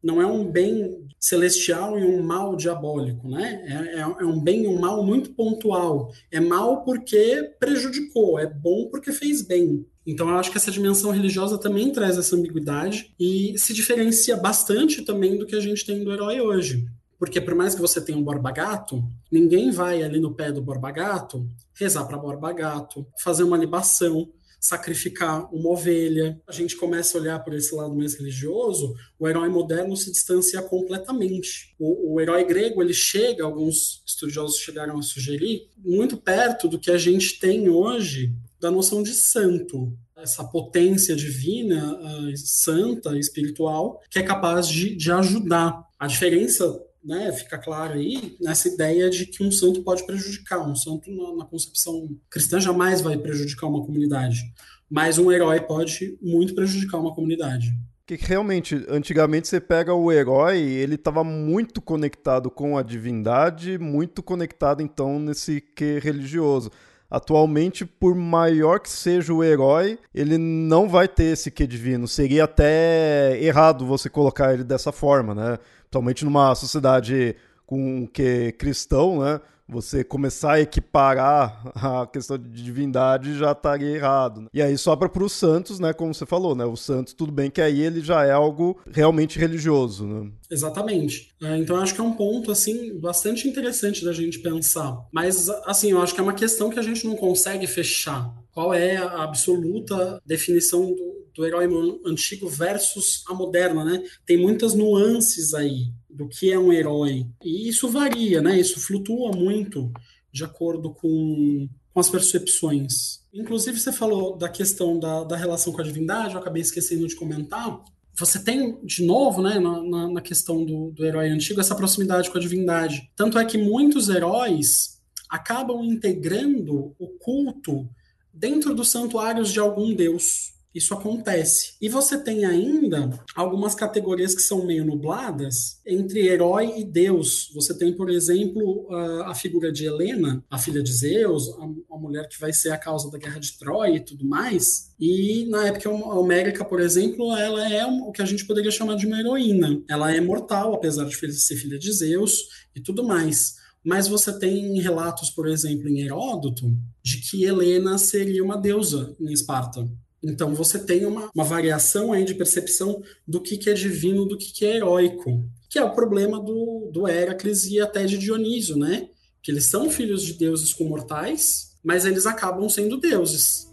Não 0.03 0.23
é 0.23 0.27
um 0.27 0.45
bem 0.45 1.09
celestial 1.19 1.99
e 1.99 2.05
um 2.05 2.23
mal 2.23 2.55
diabólico, 2.55 3.29
né? 3.29 3.63
É, 3.67 3.99
é, 3.99 4.01
é, 4.01 4.25
um 4.25 4.41
bem 4.41 4.65
e 4.65 4.69
um 4.69 4.79
mal 4.79 5.05
muito 5.05 5.31
pontual. 5.35 6.13
É 6.31 6.41
mal 6.41 6.85
porque 6.85 7.55
prejudicou, 7.59 8.39
é 8.39 8.47
bom 8.47 8.89
porque 8.89 9.13
fez 9.13 9.43
bem. 9.43 9.85
Então, 10.07 10.31
eu 10.31 10.37
acho 10.37 10.51
que 10.51 10.57
essa 10.57 10.71
dimensão 10.71 11.11
religiosa 11.11 11.59
também 11.59 11.93
traz 11.93 12.17
essa 12.17 12.35
ambiguidade 12.35 13.13
e 13.21 13.55
se 13.59 13.75
diferencia 13.75 14.37
bastante 14.37 15.03
também 15.03 15.37
do 15.37 15.45
que 15.45 15.57
a 15.57 15.61
gente 15.61 15.85
tem 15.85 16.03
do 16.03 16.13
herói 16.13 16.41
hoje. 16.41 16.89
Porque 17.19 17.41
por 17.41 17.55
mais 17.55 17.75
que 17.75 17.81
você 17.81 18.01
tenha 18.01 18.17
um 18.17 18.23
Borba 18.23 18.53
Gato, 18.53 19.05
ninguém 19.31 19.71
vai 19.71 20.03
ali 20.03 20.21
no 20.21 20.35
pé 20.35 20.53
do 20.53 20.63
Borba 20.63 20.91
Gato 20.93 21.47
rezar 21.75 22.05
para 22.05 22.17
Borba 22.17 22.53
Gato, 22.53 23.07
fazer 23.19 23.43
uma 23.43 23.57
libação, 23.57 24.29
sacrificar 24.61 25.53
uma 25.55 25.71
ovelha. 25.71 26.41
A 26.47 26.53
gente 26.53 26.77
começa 26.77 27.17
a 27.17 27.21
olhar 27.21 27.39
por 27.41 27.55
esse 27.55 27.75
lado 27.75 27.95
mais 27.95 28.15
religioso, 28.15 28.95
o 29.19 29.29
herói 29.29 29.49
moderno 29.49 29.97
se 29.97 30.11
distancia 30.11 30.61
completamente. 30.63 31.75
O, 31.79 32.15
o 32.15 32.21
herói 32.21 32.45
grego, 32.45 32.83
ele 32.83 32.95
chega, 32.95 33.45
alguns 33.45 34.03
estudiosos 34.07 34.59
chegaram 34.59 34.99
a 34.99 35.03
sugerir, 35.03 35.69
muito 35.77 36.17
perto 36.17 36.69
do 36.69 36.79
que 36.79 36.91
a 36.91 36.99
gente 36.99 37.39
tem 37.39 37.69
hoje 37.69 38.33
da 38.61 38.71
noção 38.71 39.03
de 39.03 39.15
santo, 39.15 39.97
essa 40.17 40.43
potência 40.43 41.15
divina, 41.15 41.95
uh, 41.95 42.37
santa, 42.37 43.17
espiritual, 43.17 44.03
que 44.11 44.19
é 44.19 44.23
capaz 44.23 44.69
de, 44.69 44.97
de 44.97 45.13
ajudar. 45.13 45.87
A 45.99 46.07
diferença 46.07 46.81
né, 47.09 47.33
fica 47.33 47.57
claro 47.57 47.95
aí 47.95 48.37
nessa 48.39 48.69
ideia 48.69 49.09
de 49.09 49.25
que 49.25 49.43
um 49.43 49.51
santo 49.51 49.83
pode 49.83 50.05
prejudicar. 50.05 50.61
Um 50.69 50.77
santo, 50.77 51.11
na, 51.11 51.37
na 51.37 51.45
concepção 51.47 52.15
cristã, 52.29 52.61
jamais 52.61 53.01
vai 53.01 53.17
prejudicar 53.17 53.67
uma 53.67 53.85
comunidade. 53.85 54.43
Mas 54.91 55.17
um 55.19 55.33
herói 55.33 55.59
pode 55.61 56.19
muito 56.21 56.55
prejudicar 56.55 56.99
uma 56.99 57.15
comunidade 57.15 57.75
que 58.07 58.17
realmente, 58.17 58.87
antigamente 58.89 59.47
você 59.49 59.61
pega 59.61 59.93
o 59.93 60.11
herói, 60.11 60.59
ele 60.59 60.95
estava 60.95 61.23
muito 61.23 61.83
conectado 61.83 62.51
com 62.51 62.79
a 62.79 62.83
divindade, 62.83 63.77
muito 63.77 64.23
conectado 64.23 64.83
então 64.83 65.19
nesse 65.19 65.61
que 65.61 65.99
religioso. 65.99 66.71
Atualmente, 67.11 67.85
por 67.85 68.15
maior 68.15 68.81
que 68.81 68.89
seja 68.91 69.33
o 69.33 69.45
herói, 69.45 69.99
ele 70.15 70.39
não 70.39 70.89
vai 70.89 71.07
ter 71.07 71.33
esse 71.33 71.51
que 71.51 71.67
divino. 71.67 72.09
Seria 72.09 72.45
até 72.45 73.39
errado 73.43 73.85
você 73.85 74.09
colocar 74.09 74.55
ele 74.55 74.65
dessa 74.65 74.91
forma, 74.91 75.35
né? 75.35 75.59
Totalmente 75.91 76.25
numa 76.25 76.55
sociedade 76.55 77.37
com 77.67 78.07
que 78.07 78.53
cristão, 78.53 79.21
né? 79.21 79.41
Você 79.71 80.03
começar 80.03 80.53
a 80.55 80.61
equiparar 80.63 81.71
a 81.75 82.07
questão 82.07 82.39
de 82.39 82.63
divindade 82.65 83.37
já 83.37 83.53
estaria 83.53 83.97
errado. 83.97 84.41
Né? 84.41 84.49
E 84.55 84.63
aí 84.63 84.79
sobra 84.79 85.11
para 85.11 85.23
os 85.23 85.33
santos, 85.33 85.79
né? 85.79 85.93
Como 85.93 86.15
você 86.15 86.25
falou, 86.25 86.55
né? 86.55 86.65
O 86.65 86.75
santos, 86.75 87.13
tudo 87.13 87.31
bem 87.31 87.51
que 87.51 87.61
aí 87.61 87.83
ele 87.83 88.01
já 88.01 88.25
é 88.25 88.31
algo 88.31 88.81
realmente 88.91 89.39
religioso, 89.39 90.07
né? 90.07 90.31
Exatamente. 90.51 91.35
É, 91.43 91.59
então 91.59 91.77
eu 91.77 91.83
acho 91.83 91.95
que 91.95 92.01
é 92.01 92.05
um 92.05 92.15
ponto 92.15 92.51
assim 92.51 92.99
bastante 92.99 93.47
interessante 93.47 94.03
da 94.03 94.15
gente 94.15 94.39
pensar. 94.39 95.07
Mas 95.13 95.51
assim, 95.67 95.91
eu 95.91 96.01
acho 96.01 96.15
que 96.15 96.21
é 96.21 96.23
uma 96.23 96.33
questão 96.33 96.71
que 96.71 96.79
a 96.79 96.83
gente 96.83 97.07
não 97.07 97.15
consegue 97.15 97.67
fechar. 97.67 98.35
Qual 98.51 98.73
é 98.73 98.97
a 98.97 99.23
absoluta 99.23 100.19
definição 100.25 100.87
do, 100.87 101.28
do 101.39 101.47
herói 101.47 101.69
antigo 102.05 102.49
versus 102.49 103.23
a 103.29 103.33
moderna, 103.33 103.85
né? 103.85 104.03
Tem 104.27 104.37
muitas 104.37 104.75
nuances 104.75 105.55
aí 105.55 105.93
do 106.11 106.29
que 106.29 106.51
é 106.51 106.59
um 106.59 106.73
herói. 106.73 107.29
E 107.45 107.69
isso 107.69 107.89
varia, 107.89 108.43
né? 108.43 108.59
Isso 108.59 108.81
flutua 108.81 109.31
muito 109.31 109.93
de 110.33 110.43
acordo 110.43 110.91
com, 110.91 111.69
com 111.95 112.01
as 112.01 112.11
percepções. 112.11 113.23
Inclusive, 113.33 113.79
você 113.79 113.93
falou 113.93 114.37
da 114.37 114.49
questão 114.49 114.99
da, 114.99 115.23
da 115.23 115.37
relação 115.37 115.73
com 115.73 115.81
a 115.81 115.85
divindade, 115.85 116.35
eu 116.35 116.41
acabei 116.41 116.61
esquecendo 116.61 117.07
de 117.07 117.15
comentar. 117.15 117.85
Você 118.17 118.43
tem, 118.43 118.85
de 118.85 119.05
novo, 119.05 119.41
né, 119.41 119.61
na, 119.61 120.11
na 120.11 120.21
questão 120.21 120.65
do, 120.65 120.91
do 120.91 121.07
herói 121.07 121.29
antigo, 121.29 121.61
essa 121.61 121.77
proximidade 121.77 122.31
com 122.31 122.39
a 122.39 122.41
divindade. 122.41 123.09
Tanto 123.15 123.39
é 123.39 123.45
que 123.45 123.57
muitos 123.57 124.09
heróis 124.09 125.01
acabam 125.31 125.85
integrando 125.85 126.97
o 126.99 127.07
culto 127.21 127.89
dentro 128.35 128.75
dos 128.75 128.89
santuários 128.89 129.53
de 129.53 129.61
algum 129.61 129.95
deus. 129.95 130.58
Isso 130.75 130.95
acontece. 130.95 131.75
E 131.81 131.89
você 131.89 132.19
tem 132.19 132.45
ainda 132.45 133.11
algumas 133.35 133.75
categorias 133.75 134.35
que 134.35 134.43
são 134.43 134.67
meio 134.67 134.85
nubladas 134.85 135.81
entre 135.87 136.27
herói 136.27 136.79
e 136.79 136.85
deus. 136.85 137.51
Você 137.55 137.77
tem, 137.77 137.93
por 137.93 138.11
exemplo, 138.11 138.87
a, 139.25 139.35
figura 139.35 139.73
de 139.73 139.87
Helena, 139.87 140.45
a 140.51 140.59
filha 140.59 140.83
de 140.83 140.93
Zeus, 140.93 141.49
a, 141.59 141.97
mulher 141.99 142.29
que 142.29 142.39
vai 142.39 142.53
ser 142.53 142.71
a 142.71 142.79
causa 142.79 143.11
da 143.11 143.19
guerra 143.19 143.41
de 143.41 143.59
Troia 143.59 143.97
e 143.97 144.05
tudo 144.05 144.27
mais. 144.27 144.95
E 145.01 145.47
na 145.49 145.67
época 145.67 145.91
homérica, 145.91 146.65
por 146.65 146.81
exemplo, 146.81 147.35
ela 147.37 147.73
é 147.73 147.85
o 147.87 148.13
que 148.13 148.23
a 148.23 148.27
gente 148.27 148.47
poderia 148.47 148.71
chamar 148.71 148.97
de 148.97 149.07
uma 149.07 149.19
heroína. 149.19 149.83
Ela 149.89 150.15
é 150.15 150.21
mortal, 150.21 150.75
apesar 150.75 151.07
de 151.07 151.33
ser 151.33 151.57
filha 151.57 151.79
de 151.79 151.93
Zeus 151.93 152.45
e 152.75 152.81
tudo 152.81 153.03
mais. 153.03 153.57
Mas 153.85 154.07
você 154.07 154.37
tem 154.39 154.79
relatos, 154.81 155.31
por 155.31 155.49
exemplo, 155.49 155.89
em 155.89 156.01
Heródoto, 156.01 156.77
de 157.03 157.19
que 157.19 157.45
Helena 157.45 157.97
seria 157.97 158.45
uma 158.45 158.57
deusa 158.57 159.17
em 159.19 159.33
Esparta. 159.33 159.89
Então 160.23 160.55
você 160.55 160.79
tem 160.79 161.07
uma, 161.07 161.31
uma 161.35 161.45
variação 161.45 162.13
aí 162.13 162.25
de 162.25 162.35
percepção 162.35 163.03
do 163.27 163.41
que, 163.41 163.57
que 163.57 163.71
é 163.71 163.75
divino, 163.75 164.27
do 164.27 164.37
que, 164.37 164.53
que 164.53 164.67
é 164.67 164.77
heróico, 164.77 165.45
que 165.69 165.79
é 165.79 165.85
o 165.85 165.95
problema 165.95 166.41
do, 166.41 166.91
do 166.93 167.07
Heracles 167.07 167.67
e 167.67 167.81
até 167.81 168.05
de 168.05 168.19
Dionísio, 168.19 168.77
né? 168.77 169.09
Que 169.43 169.51
eles 169.51 169.67
são 169.67 169.91
filhos 169.91 170.23
de 170.23 170.35
deuses 170.35 170.73
com 170.73 170.85
mortais, 170.85 171.77
mas 171.83 172.05
eles 172.05 172.27
acabam 172.27 172.69
sendo 172.69 172.97
deuses. 172.97 173.68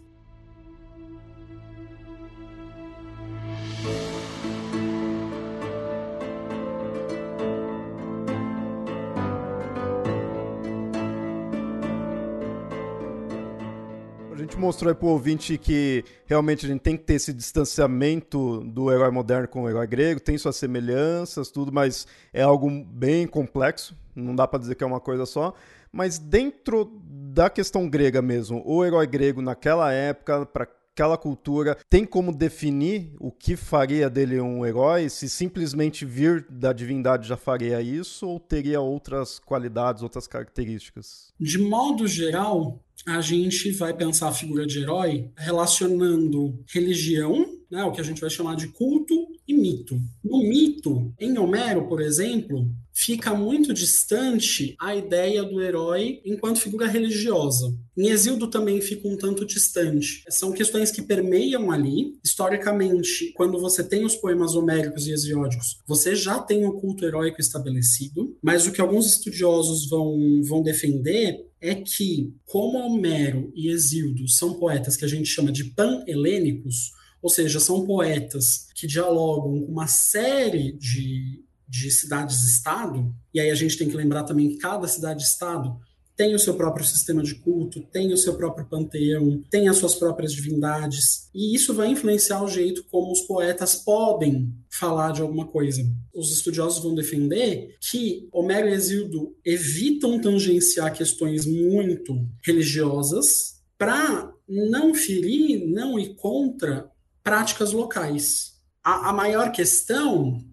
Mostrou 14.65 14.89
aí 14.89 14.95
pro 14.95 15.07
ouvinte 15.07 15.57
que 15.57 16.03
realmente 16.25 16.65
a 16.65 16.69
gente 16.69 16.81
tem 16.81 16.98
que 16.98 17.03
ter 17.03 17.13
esse 17.13 17.31
distanciamento 17.31 18.62
do 18.62 18.91
herói 18.91 19.12
moderno 19.12 19.48
com 19.48 19.63
o 19.63 19.69
herói 19.69 19.88
grego, 19.88 20.19
tem 20.19 20.38
suas 20.38 20.55
semelhanças, 20.55 21.50
tudo, 21.50 21.72
mas 21.72 22.07
é 22.34 22.41
algo 22.41 22.69
bem 22.69 23.27
complexo, 23.27 23.95
não 24.15 24.36
dá 24.36 24.48
para 24.48 24.60
dizer 24.60 24.75
que 24.75 24.84
é 24.84 24.88
uma 24.88 25.00
coisa 25.00 25.25
só. 25.25 25.53
Mas 25.91 26.19
dentro 26.19 26.91
da 27.05 27.50
questão 27.50 27.88
grega 27.88 28.22
mesmo, 28.22 28.62
o 28.65 28.84
herói 28.84 29.07
grego 29.07 29.41
naquela 29.41 29.93
época, 29.93 30.45
para 30.45 30.67
aquela 30.95 31.17
cultura, 31.17 31.77
tem 31.89 32.05
como 32.05 32.34
definir 32.34 33.13
o 33.19 33.29
que 33.29 33.57
faria 33.57 34.10
dele 34.10 34.39
um 34.39 34.65
herói? 34.65 35.10
Se 35.10 35.29
simplesmente 35.29 36.05
vir 36.05 36.45
da 36.50 36.72
divindade 36.72 37.27
já 37.27 37.36
faria 37.36 37.81
isso, 37.81 38.25
ou 38.25 38.39
teria 38.39 38.79
outras 38.79 39.38
qualidades, 39.38 40.01
outras 40.01 40.25
características? 40.25 41.34
De 41.38 41.57
modo 41.57 42.07
geral, 42.07 42.79
a 43.05 43.21
gente 43.21 43.71
vai 43.71 43.93
pensar 43.93 44.29
a 44.29 44.33
figura 44.33 44.65
de 44.65 44.79
herói 44.79 45.29
relacionando 45.38 46.59
religião, 46.67 47.45
né, 47.69 47.83
o 47.83 47.91
que 47.91 48.01
a 48.01 48.03
gente 48.03 48.21
vai 48.21 48.29
chamar 48.29 48.55
de 48.55 48.67
culto, 48.69 49.27
e 49.47 49.53
mito. 49.53 50.00
No 50.24 50.39
mito, 50.39 51.13
em 51.19 51.38
Homero, 51.38 51.88
por 51.88 52.01
exemplo, 52.01 52.67
fica 52.91 53.33
muito 53.33 53.74
distante 53.74 54.75
a 54.79 54.95
ideia 54.95 55.43
do 55.43 55.62
herói 55.62 56.21
enquanto 56.25 56.59
figura 56.59 56.88
religiosa. 56.88 57.74
Em 57.95 58.09
Exildo 58.09 58.47
também 58.47 58.81
fica 58.81 59.07
um 59.07 59.17
tanto 59.17 59.45
distante. 59.45 60.24
São 60.29 60.51
questões 60.51 60.91
que 60.91 61.01
permeiam 61.01 61.71
ali. 61.71 62.17
Historicamente, 62.24 63.31
quando 63.35 63.59
você 63.59 63.83
tem 63.83 64.03
os 64.03 64.15
poemas 64.15 64.55
homéricos 64.55 65.07
e 65.07 65.12
hesiódicos, 65.12 65.79
você 65.88 66.15
já 66.15 66.39
tem 66.39 66.65
o 66.65 66.74
culto 66.74 67.05
heróico 67.05 67.39
estabelecido, 67.39 68.35
mas 68.41 68.65
o 68.65 68.71
que 68.71 68.81
alguns 68.81 69.05
estudiosos 69.05 69.88
vão, 69.88 70.41
vão 70.43 70.63
defender 70.63 71.45
é 71.65 71.75
que, 71.75 72.34
como 72.45 72.77
Homero 72.77 73.51
e 73.55 73.69
Exildo 73.69 74.27
são 74.27 74.53
poetas 74.53 74.95
que 74.95 75.05
a 75.05 75.07
gente 75.07 75.27
chama 75.27 75.51
de 75.51 75.63
pan-helênicos, 75.65 76.91
ou 77.22 77.29
seja, 77.29 77.60
são 77.60 77.86
poetas 77.86 78.67
que 78.75 78.86
dialogam 78.86 79.65
com 79.65 79.72
uma 79.72 79.88
série 79.88 80.74
de, 80.74 81.43
de 81.67 81.89
cidades-estado, 81.89 83.13
e 83.34 83.39
aí 83.39 83.50
a 83.50 83.55
gente 83.55 83.77
tem 83.77 83.89
que 83.89 83.98
lembrar 83.98 84.24
também 84.24 84.50
que 84.50 84.57
cada 84.57 84.88
cidade-estado 84.88 85.79
tem 86.15 86.34
o 86.34 86.39
seu 86.39 86.55
próprio 86.55 86.86
sistema 86.86 87.22
de 87.22 87.36
culto, 87.36 87.81
tem 87.91 88.13
o 88.13 88.17
seu 88.17 88.36
próprio 88.36 88.65
panteão, 88.65 89.43
tem 89.50 89.67
as 89.67 89.77
suas 89.77 89.95
próprias 89.95 90.34
divindades, 90.34 91.29
e 91.34 91.53
isso 91.55 91.74
vai 91.74 91.89
influenciar 91.89 92.43
o 92.43 92.48
jeito 92.48 92.86
como 92.86 93.12
os 93.12 93.22
poetas 93.22 93.75
podem 93.75 94.53
falar 94.69 95.12
de 95.12 95.22
alguma 95.22 95.48
coisa. 95.48 95.86
Os 96.13 96.31
estudiosos 96.31 96.81
vão 96.81 96.95
defender 96.95 97.75
que 97.79 98.27
Homero 98.31 98.69
e 98.69 98.74
Exildo 98.74 99.36
evitam 99.43 100.19
tangenciar 100.19 100.93
questões 100.93 101.45
muito 101.45 102.25
religiosas 102.45 103.55
para 103.77 104.31
não 104.48 104.93
ferir, 104.93 105.67
não 105.67 106.00
ir 106.00 106.15
contra 106.15 106.89
práticas 107.24 107.72
locais. 107.72 108.53
A, 108.84 109.10
a 109.10 109.13
maior 109.13 109.51
questão 109.51 110.45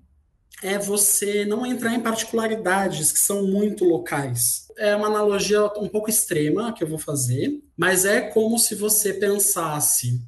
é 0.62 0.78
você 0.78 1.44
não 1.44 1.66
entrar 1.66 1.94
em 1.94 2.00
particularidades 2.00 3.12
que 3.12 3.18
são 3.18 3.46
muito 3.46 3.84
locais. 3.84 4.68
É 4.78 4.94
uma 4.94 5.08
analogia 5.08 5.66
um 5.76 5.88
pouco 5.88 6.08
extrema 6.08 6.72
que 6.72 6.82
eu 6.82 6.88
vou 6.88 6.98
fazer, 6.98 7.60
mas 7.76 8.04
é 8.04 8.20
como 8.20 8.58
se 8.58 8.74
você 8.74 9.12
pensasse 9.12 10.20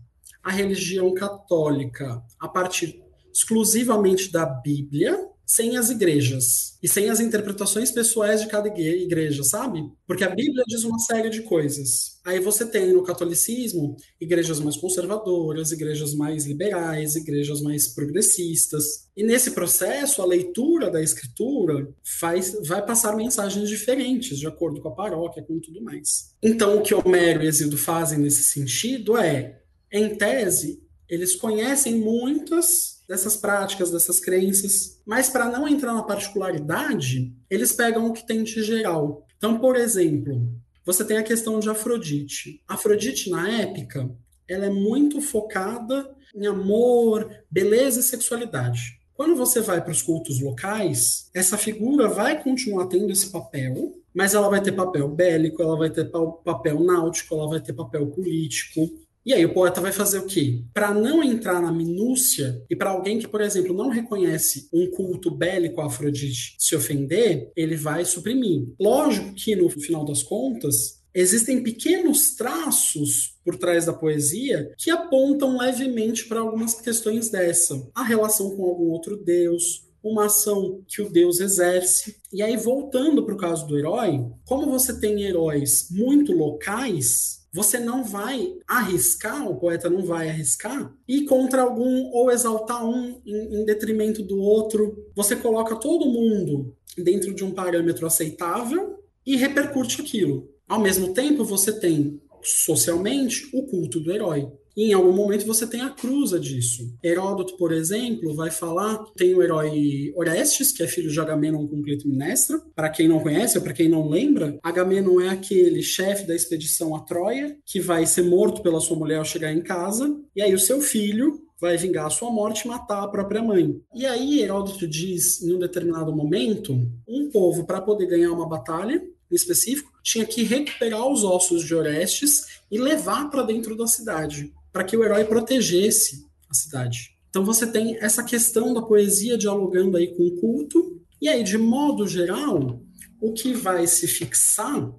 a 0.43 0.51
religião 0.51 1.15
católica 1.15 2.23
a 2.39 2.49
partir 2.49 3.03
exclusivamente 3.33 4.31
da 4.31 4.45
Bíblia 4.45 5.29
sem 5.47 5.77
as 5.77 5.91
igrejas 5.91 6.79
e 6.83 6.89
sem 6.89 7.09
as 7.11 7.21
interpretações 7.21 7.91
pessoais 7.91 8.41
de 8.41 8.49
cada 8.49 8.69
igreja, 8.69 9.43
sabe? 9.43 9.85
Porque 10.07 10.25
a 10.25 10.31
Bíblia 10.31 10.65
diz 10.67 10.85
uma 10.85 10.99
série 10.99 11.31
de 11.31 11.43
coisas. 11.43 12.21
Aí 12.25 12.41
você 12.41 12.67
tem 12.67 12.93
no 12.93 13.03
catolicismo 13.03 13.97
igrejas 14.21 14.61
mais 14.61 14.77
conservadoras, 14.77 15.73
igrejas 15.73 16.15
mais 16.15 16.47
liberais, 16.47 17.17
igrejas 17.17 17.61
mais 17.61 17.89
progressistas. 17.89 19.09
E 19.17 19.23
nesse 19.23 19.51
processo, 19.51 20.23
a 20.23 20.27
leitura 20.27 20.91
da 20.91 21.03
escritura 21.03 21.89
faz, 22.03 22.57
vai 22.67 22.85
passar 22.85 23.17
mensagens 23.17 23.69
diferentes, 23.69 24.39
de 24.39 24.47
acordo 24.47 24.81
com 24.81 24.89
a 24.89 24.95
paróquia, 24.95 25.43
com 25.43 25.59
tudo 25.61 25.83
mais. 25.83 26.35
Então, 26.43 26.79
o 26.79 26.83
que 26.83 26.95
Homero 26.95 27.43
e 27.43 27.47
Exildo 27.47 27.77
fazem 27.77 28.19
nesse 28.19 28.43
sentido 28.43 29.17
é, 29.17 29.61
em 29.93 30.15
tese, 30.17 30.83
eles 31.09 31.37
conhecem 31.37 31.97
muitas 31.97 32.94
dessas 33.09 33.37
práticas, 33.37 33.91
dessas 33.91 34.21
crenças, 34.21 35.01
mas 35.05 35.29
para 35.29 35.49
não 35.49 35.69
entrar 35.69 35.95
na 35.95 36.03
particularidade, 36.03 37.33
eles 37.51 37.73
pegam 37.73 38.07
o 38.07 38.13
que 38.13 38.27
tem 38.27 38.43
de 38.43 38.63
geral. 38.63 39.27
Então, 39.37 39.59
por 39.59 39.77
exemplo, 39.77 40.49
você 40.85 41.05
tem 41.05 41.17
a 41.17 41.23
questão 41.23 41.59
de 41.59 41.69
Afrodite. 41.69 42.63
Afrodite, 42.69 43.31
na 43.31 43.49
época, 43.49 44.11
ela 44.49 44.67
é 44.67 44.71
muito 44.71 45.21
focada 45.21 46.15
em 46.35 46.47
amor, 46.47 47.31
beleza 47.51 48.01
e 48.01 48.03
sexualidade. 48.03 48.99
Quando 49.15 49.37
você 49.37 49.61
vai 49.61 49.81
para 49.81 49.93
os 49.93 50.03
cultos 50.03 50.41
locais, 50.41 51.31
essa 51.33 51.57
figura 51.57 52.09
vai 52.09 52.43
continuar 52.43 52.87
tendo 52.87 53.13
esse 53.13 53.31
papel, 53.31 53.95
mas 54.13 54.35
ela 54.35 54.49
vai 54.49 54.61
ter 54.61 54.73
papel 54.73 55.09
bélico, 55.09 55.63
ela 55.63 55.77
vai 55.77 55.89
ter 55.89 56.11
papel 56.45 56.81
náutico, 56.81 57.35
ela 57.35 57.49
vai 57.49 57.61
ter 57.61 57.73
papel 57.73 58.07
político. 58.09 58.91
E 59.25 59.33
aí 59.33 59.45
o 59.45 59.55
poeta 59.55 59.81
vai 59.81 59.91
fazer 59.91 60.19
o 60.19 60.27
quê? 60.27 60.63
Para 60.73 60.93
não 60.93 61.23
entrar 61.23 61.63
na 61.63 61.73
minúcia 61.73 62.63
e 62.69 62.77
para 62.77 62.91
alguém 62.91 63.19
que, 63.19 63.27
por 63.27 63.41
exemplo, 63.41 63.75
não 63.75 63.89
reconhece 63.89 64.69
um 64.73 64.91
culto 64.91 65.31
bélico 65.31 65.81
a 65.81 65.87
Afrodite 65.87 66.57
se 66.59 66.77
ofender, 66.77 67.51
ele 67.57 67.77
vai 67.77 68.05
suprimir. 68.05 68.67
Lógico 68.79 69.35
que 69.35 69.57
no 69.57 69.71
final 69.71 70.05
das 70.05 70.23
contas, 70.23 71.03
existem 71.15 71.63
pequenos 71.63 72.35
traços 72.35 73.39
por 73.45 73.57
trás 73.57 73.87
da 73.87 73.93
poesia 73.93 74.73
que 74.77 74.91
apontam 74.91 75.59
levemente 75.59 76.27
para 76.27 76.41
algumas 76.41 76.81
questões 76.81 77.31
dessa. 77.31 77.89
A 77.95 78.03
relação 78.03 78.57
com 78.57 78.65
algum 78.65 78.91
outro 78.91 79.17
deus, 79.17 79.84
uma 80.05 80.27
ação 80.27 80.83
que 80.87 81.01
o 81.01 81.11
deus 81.11 81.41
exerce. 81.41 82.17
E 82.33 82.43
aí, 82.43 82.57
voltando 82.57 83.25
para 83.25 83.35
o 83.35 83.39
caso 83.39 83.67
do 83.67 83.79
herói, 83.79 84.25
como 84.45 84.71
você 84.71 85.01
tem 85.01 85.23
heróis 85.23 85.89
muito 85.91 86.33
locais, 86.33 87.45
você 87.53 87.79
não 87.79 88.05
vai 88.05 88.53
arriscar, 88.67 89.49
o 89.49 89.57
poeta 89.57 89.89
não 89.89 90.05
vai 90.05 90.29
arriscar, 90.29 90.93
ir 91.09 91.25
contra 91.25 91.63
algum 91.63 92.11
ou 92.13 92.31
exaltar 92.31 92.85
um 92.85 93.21
em, 93.25 93.61
em 93.61 93.65
detrimento 93.65 94.23
do 94.23 94.39
outro. 94.39 95.09
Você 95.15 95.37
coloca 95.37 95.77
todo 95.77 96.11
mundo 96.11 96.77
dentro 96.99 97.33
de 97.33 97.45
um 97.45 97.53
parâmetro 97.53 98.07
aceitável 98.07 98.99
e 99.25 99.37
repercute 99.37 100.01
aquilo. 100.01 100.51
Ao 100.69 100.81
mesmo 100.81 101.15
tempo, 101.15 101.45
você 101.45 101.73
tem 101.73 102.21
socialmente 102.43 103.49
o 103.55 103.63
culto 103.67 104.01
do 104.01 104.13
herói. 104.13 104.51
E 104.77 104.91
em 104.91 104.93
algum 104.93 105.13
momento 105.13 105.47
você 105.47 105.67
tem 105.67 105.81
a 105.81 105.91
cruza 105.91 106.39
disso. 106.39 106.93
Heródoto, 107.03 107.57
por 107.57 107.73
exemplo, 107.73 108.35
vai 108.35 108.51
falar, 108.51 109.05
tem 109.17 109.35
o 109.35 109.43
herói 109.43 110.13
Orestes, 110.17 110.73
que 110.73 110.83
é 110.83 110.89
filho 110.89 111.11
de 111.11 111.21
Agamenon 111.21 111.67
com 111.67 111.83
Clitemnestra. 111.83 112.61
Para 112.75 112.91
quem 112.91 113.07
não 113.07 113.21
conhece, 113.21 113.57
ou 113.57 113.63
para 113.63 113.73
quem 113.73 113.89
não 113.89 114.09
lembra, 114.09 114.59
Agamenon 114.63 115.21
é 115.21 115.29
aquele 115.29 115.83
chefe 115.83 116.27
da 116.27 116.35
expedição 116.35 116.95
a 116.97 117.01
Troia, 117.01 117.57
que 117.65 117.81
vai 117.81 118.05
ser 118.05 118.23
morto 118.23 118.63
pela 118.63 118.81
sua 118.81 118.99
mulher 118.99 119.19
ao 119.19 119.25
chegar 119.25 119.53
em 119.53 119.63
casa, 119.63 120.15
e 120.35 120.43
aí 120.43 120.53
o 120.53 120.59
seu 120.59 120.81
filho 120.81 121.41
vai 121.61 121.77
vingar 121.77 122.07
a 122.07 122.11
sua 122.11 122.31
morte 122.31 122.63
e 122.63 122.69
matar 122.69 123.05
a 123.05 123.09
própria 123.09 123.43
mãe. 123.43 123.81
E 123.95 124.05
aí 124.05 124.43
Heródoto 124.43 124.89
diz, 124.89 125.41
em 125.43 125.55
um 125.55 125.59
determinado 125.59 126.15
momento, 126.15 126.73
um 127.09 127.31
povo, 127.31 127.65
para 127.65 127.81
poder 127.81 128.07
ganhar 128.07 128.33
uma 128.33 128.49
batalha, 128.49 129.03
em 129.31 129.35
específico, 129.35 129.91
tinha 130.03 130.27
que 130.27 130.43
recuperar 130.43 131.07
os 131.09 131.25
ossos 131.25 131.65
de 131.65 131.75
Orestes 131.75 132.61
e 132.71 132.79
levar 132.79 133.31
para 133.31 133.43
dentro 133.43 133.77
da 133.77 133.87
cidade 133.87 134.53
para 134.75 134.83
que 134.83 134.97
o 134.97 135.05
herói 135.05 135.25
protegesse 135.25 136.27
a 136.51 136.55
cidade. 136.55 137.17
Então 137.31 137.45
você 137.45 137.65
tem 137.65 137.97
essa 138.01 138.25
questão 138.25 138.75
da 138.75 138.83
poesia 138.83 139.39
dialogando 139.39 139.97
aí 139.97 140.09
com 140.09 140.25
o 140.25 140.37
culto, 140.41 141.01
e 141.23 141.29
aí, 141.29 141.45
de 141.45 141.57
modo 141.57 142.09
geral, 142.09 142.83
o 143.21 143.33
que 143.33 143.53
vai 143.53 143.87
se 143.87 144.09
fixar 144.09 144.93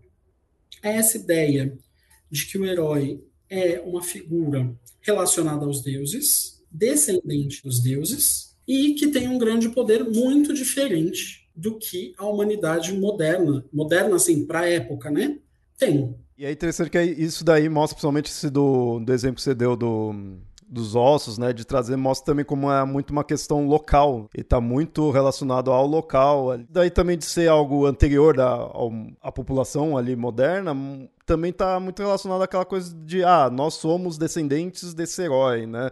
é 0.81 0.95
essa 0.95 1.17
ideia 1.17 1.77
de 2.31 2.45
que 2.45 2.57
o 2.57 2.65
herói 2.65 3.21
é 3.49 3.81
uma 3.81 4.01
figura 4.01 4.73
relacionada 5.01 5.65
aos 5.65 5.83
deuses, 5.83 6.63
descendente 6.71 7.61
dos 7.61 7.81
deuses, 7.81 8.55
e 8.65 8.93
que 8.93 9.09
tem 9.09 9.27
um 9.27 9.37
grande 9.37 9.67
poder 9.67 10.05
muito 10.05 10.53
diferente 10.53 11.49
do 11.53 11.77
que 11.77 12.13
a 12.17 12.25
humanidade 12.25 12.93
moderna, 12.93 13.65
moderna 13.73 14.15
assim, 14.15 14.45
para 14.45 14.61
a 14.61 14.69
época, 14.69 15.11
né, 15.11 15.37
tem. 15.77 16.15
E 16.37 16.45
é 16.45 16.51
interessante 16.51 16.89
que 16.89 17.01
isso 17.01 17.45
daí 17.45 17.69
mostra, 17.69 17.95
principalmente 17.95 18.29
esse 18.29 18.49
do, 18.49 18.99
do 18.99 19.13
exemplo 19.13 19.35
que 19.35 19.41
você 19.41 19.55
deu 19.55 19.75
do, 19.75 20.13
dos 20.67 20.93
ossos, 20.95 21.37
né, 21.37 21.53
de 21.53 21.63
trazer, 21.63 21.95
mostra 21.95 22.25
também 22.25 22.43
como 22.43 22.69
é 22.69 22.83
muito 22.83 23.11
uma 23.11 23.23
questão 23.23 23.65
local, 23.67 24.29
e 24.35 24.41
está 24.41 24.59
muito 24.59 25.11
relacionado 25.11 25.71
ao 25.71 25.87
local. 25.87 26.57
Daí 26.69 26.89
também 26.89 27.17
de 27.17 27.23
ser 27.23 27.47
algo 27.47 27.85
anterior 27.85 28.35
da, 28.35 28.49
ao, 28.49 28.91
à 29.21 29.31
população 29.31 29.97
ali 29.97 30.13
moderna, 30.15 30.75
também 31.25 31.51
está 31.51 31.79
muito 31.79 32.01
relacionado 32.01 32.41
àquela 32.41 32.65
coisa 32.65 32.93
de, 32.93 33.23
ah, 33.23 33.49
nós 33.49 33.75
somos 33.75 34.17
descendentes 34.17 34.93
desse 34.93 35.21
herói, 35.21 35.65
né? 35.65 35.89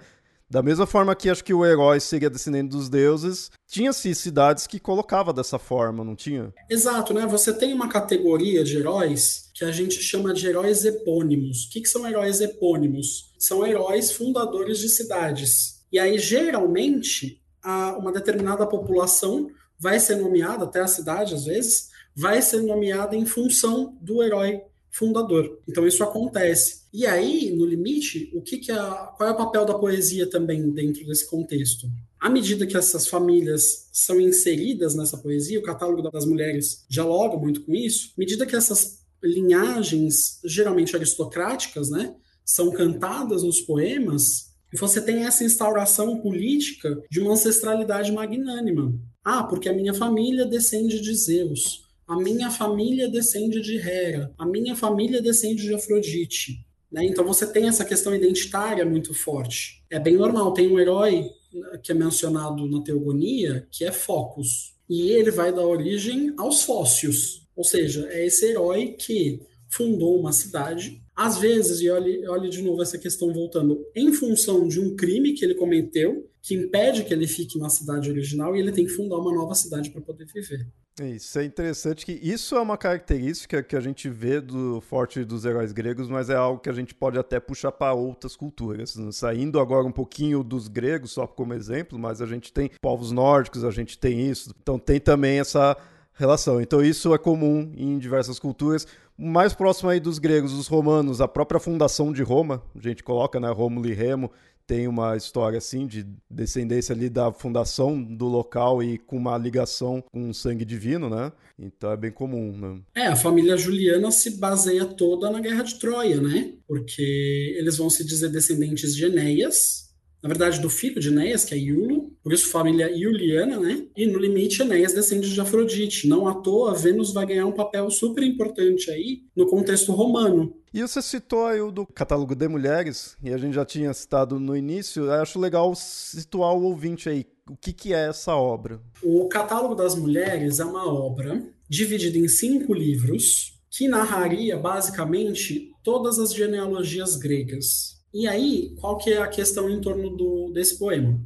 Da 0.49 0.61
mesma 0.61 0.85
forma 0.85 1.15
que 1.15 1.29
acho 1.29 1.43
que 1.43 1.53
o 1.53 1.65
herói 1.65 1.99
seria 1.99 2.29
descendente 2.29 2.69
dos 2.69 2.87
deuses, 2.87 3.49
tinha-se 3.65 4.13
cidades 4.13 4.67
que 4.67 4.79
colocava 4.79 5.33
dessa 5.33 5.57
forma, 5.57 6.03
não 6.03 6.15
tinha? 6.15 6.53
Exato, 6.69 7.13
né? 7.13 7.25
Você 7.25 7.53
tem 7.53 7.73
uma 7.73 7.87
categoria 7.87 8.63
de 8.63 8.77
heróis 8.77 9.42
que 9.53 9.63
a 9.63 9.71
gente 9.71 10.01
chama 10.01 10.33
de 10.33 10.47
heróis 10.47 10.83
epônimos. 10.83 11.65
O 11.65 11.69
que, 11.69 11.81
que 11.81 11.89
são 11.89 12.07
heróis 12.07 12.41
epônimos? 12.41 13.33
São 13.37 13.65
heróis 13.65 14.11
fundadores 14.11 14.79
de 14.79 14.89
cidades. 14.89 15.83
E 15.91 15.99
aí, 15.99 16.17
geralmente, 16.17 17.39
a, 17.61 17.95
uma 17.97 18.11
determinada 18.11 18.65
população 18.65 19.49
vai 19.79 19.99
ser 19.99 20.15
nomeada, 20.15 20.65
até 20.65 20.79
a 20.79 20.87
cidade 20.87 21.35
às 21.35 21.45
vezes, 21.45 21.89
vai 22.15 22.41
ser 22.41 22.61
nomeada 22.61 23.15
em 23.15 23.25
função 23.25 23.97
do 24.01 24.23
herói 24.23 24.61
fundador. 24.89 25.59
Então 25.67 25.87
isso 25.87 26.03
acontece. 26.03 26.83
E 26.93 27.05
aí, 27.05 27.51
no 27.51 27.65
limite, 27.65 28.31
o 28.33 28.41
que, 28.41 28.57
que 28.57 28.71
é 28.71 28.75
qual 28.75 29.27
é 29.27 29.31
o 29.31 29.37
papel 29.37 29.65
da 29.65 29.73
poesia 29.73 30.29
também 30.29 30.69
dentro 30.71 31.05
desse 31.05 31.27
contexto? 31.27 31.87
À 32.19 32.29
medida 32.29 32.67
que 32.67 32.77
essas 32.77 33.07
famílias 33.07 33.89
são 33.91 34.21
inseridas 34.21 34.95
nessa 34.95 35.17
poesia, 35.17 35.59
o 35.59 35.63
catálogo 35.63 36.09
das 36.09 36.25
mulheres 36.25 36.85
dialoga 36.87 37.37
muito 37.37 37.65
com 37.65 37.73
isso, 37.73 38.13
à 38.15 38.19
medida 38.19 38.45
que 38.45 38.55
essas 38.55 39.02
linhagens, 39.23 40.39
geralmente 40.43 40.95
aristocráticas, 40.95 41.89
né, 41.89 42.15
são 42.45 42.71
cantadas 42.71 43.43
nos 43.43 43.61
poemas, 43.61 44.51
E 44.73 44.77
você 44.77 44.99
tem 44.99 45.23
essa 45.23 45.43
instauração 45.43 46.19
política 46.19 46.99
de 47.07 47.19
uma 47.19 47.33
ancestralidade 47.33 48.11
magnânima. 48.11 48.91
Ah, 49.23 49.43
porque 49.43 49.69
a 49.69 49.73
minha 49.73 49.93
família 49.93 50.47
descende 50.47 50.99
de 50.99 51.13
Zeus. 51.13 51.83
A 52.07 52.17
minha 52.17 52.49
família 52.49 53.07
descende 53.07 53.61
de 53.61 53.77
Hera. 53.77 54.33
A 54.35 54.47
minha 54.47 54.75
família 54.75 55.21
descende 55.21 55.61
de 55.61 55.75
Afrodite. 55.75 56.65
Né? 56.91 57.05
Então 57.05 57.23
você 57.23 57.45
tem 57.45 57.67
essa 57.67 57.85
questão 57.85 58.15
identitária 58.15 58.83
muito 58.83 59.13
forte. 59.13 59.83
É 59.91 59.99
bem 59.99 60.17
normal. 60.17 60.53
Tem 60.53 60.67
um 60.67 60.79
herói 60.79 61.29
né, 61.53 61.79
que 61.81 61.91
é 61.91 61.95
mencionado 61.95 62.67
na 62.67 62.81
teogonia 62.81 63.67
que 63.71 63.85
é 63.85 63.91
Focus. 63.91 64.73
E 64.89 65.11
ele 65.11 65.29
vai 65.29 65.53
dar 65.53 65.65
origem 65.65 66.33
aos 66.37 66.63
Fósseos. 66.63 67.42
Ou 67.55 67.63
seja, 67.63 68.07
é 68.09 68.25
esse 68.25 68.45
herói 68.45 68.95
que 68.97 69.41
fundou 69.69 70.19
uma 70.19 70.31
cidade 70.31 71.03
às 71.15 71.37
vezes, 71.37 71.79
e 71.79 71.89
olhe, 71.89 72.27
olhe 72.27 72.49
de 72.49 72.61
novo 72.61 72.81
essa 72.81 72.97
questão 72.97 73.31
voltando, 73.31 73.85
em 73.95 74.11
função 74.11 74.67
de 74.67 74.79
um 74.79 74.95
crime 74.95 75.33
que 75.33 75.45
ele 75.45 75.53
cometeu, 75.53 76.27
que 76.41 76.55
impede 76.55 77.03
que 77.03 77.13
ele 77.13 77.27
fique 77.27 77.59
na 77.59 77.69
cidade 77.69 78.09
original, 78.09 78.55
e 78.55 78.59
ele 78.59 78.71
tem 78.71 78.85
que 78.85 78.91
fundar 78.91 79.17
uma 79.17 79.33
nova 79.33 79.53
cidade 79.53 79.91
para 79.91 80.01
poder 80.01 80.25
viver. 80.25 80.67
Isso 81.01 81.39
é 81.39 81.45
interessante 81.45 82.05
que 82.05 82.11
isso 82.11 82.55
é 82.55 82.61
uma 82.61 82.77
característica 82.77 83.63
que 83.63 83.75
a 83.75 83.79
gente 83.79 84.07
vê 84.09 84.39
do 84.39 84.79
forte 84.81 85.23
dos 85.23 85.43
heróis 85.43 85.71
gregos, 85.71 86.07
mas 86.07 86.29
é 86.29 86.35
algo 86.35 86.59
que 86.59 86.69
a 86.69 86.73
gente 86.73 86.93
pode 86.93 87.17
até 87.17 87.39
puxar 87.39 87.71
para 87.71 87.93
outras 87.93 88.35
culturas. 88.35 88.95
Saindo 89.11 89.59
agora 89.59 89.87
um 89.87 89.91
pouquinho 89.91 90.43
dos 90.43 90.67
gregos, 90.67 91.11
só 91.11 91.25
como 91.25 91.53
exemplo, 91.55 91.97
mas 91.97 92.21
a 92.21 92.27
gente 92.27 92.53
tem 92.53 92.69
povos 92.79 93.11
nórdicos, 93.11 93.63
a 93.63 93.71
gente 93.71 93.97
tem 93.97 94.29
isso. 94.29 94.53
Então 94.61 94.77
tem 94.77 94.99
também 94.99 95.39
essa 95.39 95.75
relação. 96.13 96.61
Então 96.61 96.83
isso 96.83 97.13
é 97.13 97.17
comum 97.17 97.71
em 97.75 97.97
diversas 97.97 98.39
culturas 98.39 98.87
mais 99.17 99.53
próximo 99.53 99.89
aí 99.89 99.99
dos 99.99 100.17
gregos, 100.17 100.53
dos 100.53 100.67
romanos, 100.67 101.21
a 101.21 101.27
própria 101.27 101.59
fundação 101.59 102.11
de 102.11 102.23
Roma, 102.23 102.63
a 102.75 102.81
gente 102.81 103.03
coloca, 103.03 103.39
né, 103.39 103.49
Rômulo 103.51 103.87
e 103.87 103.93
Remo, 103.93 104.31
tem 104.65 104.87
uma 104.87 105.17
história 105.17 105.57
assim 105.57 105.85
de 105.85 106.05
descendência 106.29 106.95
ali 106.95 107.09
da 107.09 107.31
fundação 107.31 108.01
do 108.01 108.25
local 108.25 108.81
e 108.81 108.97
com 108.97 109.17
uma 109.17 109.37
ligação 109.37 110.01
com 110.11 110.29
o 110.29 110.33
sangue 110.33 110.63
divino, 110.63 111.09
né? 111.09 111.33
Então 111.59 111.91
é 111.91 111.97
bem 111.97 112.11
comum, 112.11 112.57
né? 112.57 112.81
É, 112.95 113.07
a 113.07 113.15
família 113.15 113.57
Juliana 113.57 114.09
se 114.09 114.37
baseia 114.37 114.85
toda 114.85 115.29
na 115.29 115.41
Guerra 115.41 115.63
de 115.63 115.77
Troia, 115.79 116.21
né? 116.21 116.53
Porque 116.65 117.55
eles 117.57 117.77
vão 117.77 117.89
se 117.89 118.05
dizer 118.05 118.29
descendentes 118.29 118.95
de 118.95 119.05
Enéas, 119.05 119.82
na 120.23 120.29
verdade, 120.29 120.61
do 120.61 120.69
filho 120.69 121.01
de 121.01 121.09
Enéas, 121.09 121.43
que 121.43 121.53
é 121.53 121.57
Iulo, 121.57 122.13
por 122.23 122.31
isso 122.31 122.47
família 122.47 122.89
Iuliana, 122.89 123.59
né? 123.59 123.85
E 123.93 124.07
no 124.07 124.17
limite, 124.17 124.61
Enéas 124.61 124.93
descende 124.93 125.29
de 125.29 125.41
Afrodite. 125.41 126.07
Não 126.07 126.29
à 126.29 126.35
toa, 126.35 126.73
Vênus 126.73 127.11
vai 127.11 127.25
ganhar 127.25 127.45
um 127.45 127.51
papel 127.51 127.91
super 127.91 128.23
importante 128.23 128.89
aí 128.89 129.23
no 129.35 129.45
contexto 129.47 129.91
romano. 129.91 130.55
E 130.73 130.81
você 130.81 131.01
citou 131.01 131.45
aí 131.45 131.59
o 131.59 131.71
do 131.71 131.85
catálogo 131.85 132.33
de 132.33 132.47
mulheres, 132.47 133.17
e 133.21 133.33
a 133.33 133.37
gente 133.37 133.53
já 133.53 133.65
tinha 133.65 133.93
citado 133.93 134.39
no 134.39 134.55
início. 134.55 135.03
Eu 135.03 135.11
acho 135.11 135.37
legal 135.37 135.75
situar 135.75 136.55
o 136.55 136.63
ouvinte 136.63 137.09
aí. 137.09 137.25
O 137.49 137.57
que, 137.57 137.73
que 137.73 137.93
é 137.93 138.07
essa 138.07 138.33
obra? 138.33 138.79
O 139.03 139.27
Catálogo 139.27 139.75
das 139.75 139.93
Mulheres 139.93 140.61
é 140.61 140.65
uma 140.65 140.87
obra 140.87 141.45
dividida 141.67 142.17
em 142.17 142.29
cinco 142.29 142.73
livros 142.73 143.59
que 143.69 143.89
narraria 143.89 144.55
basicamente 144.55 145.73
todas 145.83 146.17
as 146.19 146.33
genealogias 146.33 147.17
gregas. 147.17 148.01
E 148.13 148.27
aí, 148.27 148.75
qual 148.79 148.97
que 148.97 149.11
é 149.11 149.17
a 149.17 149.27
questão 149.27 149.69
em 149.69 149.81
torno 149.81 150.15
do, 150.15 150.51
desse 150.51 150.77
poema? 150.77 151.19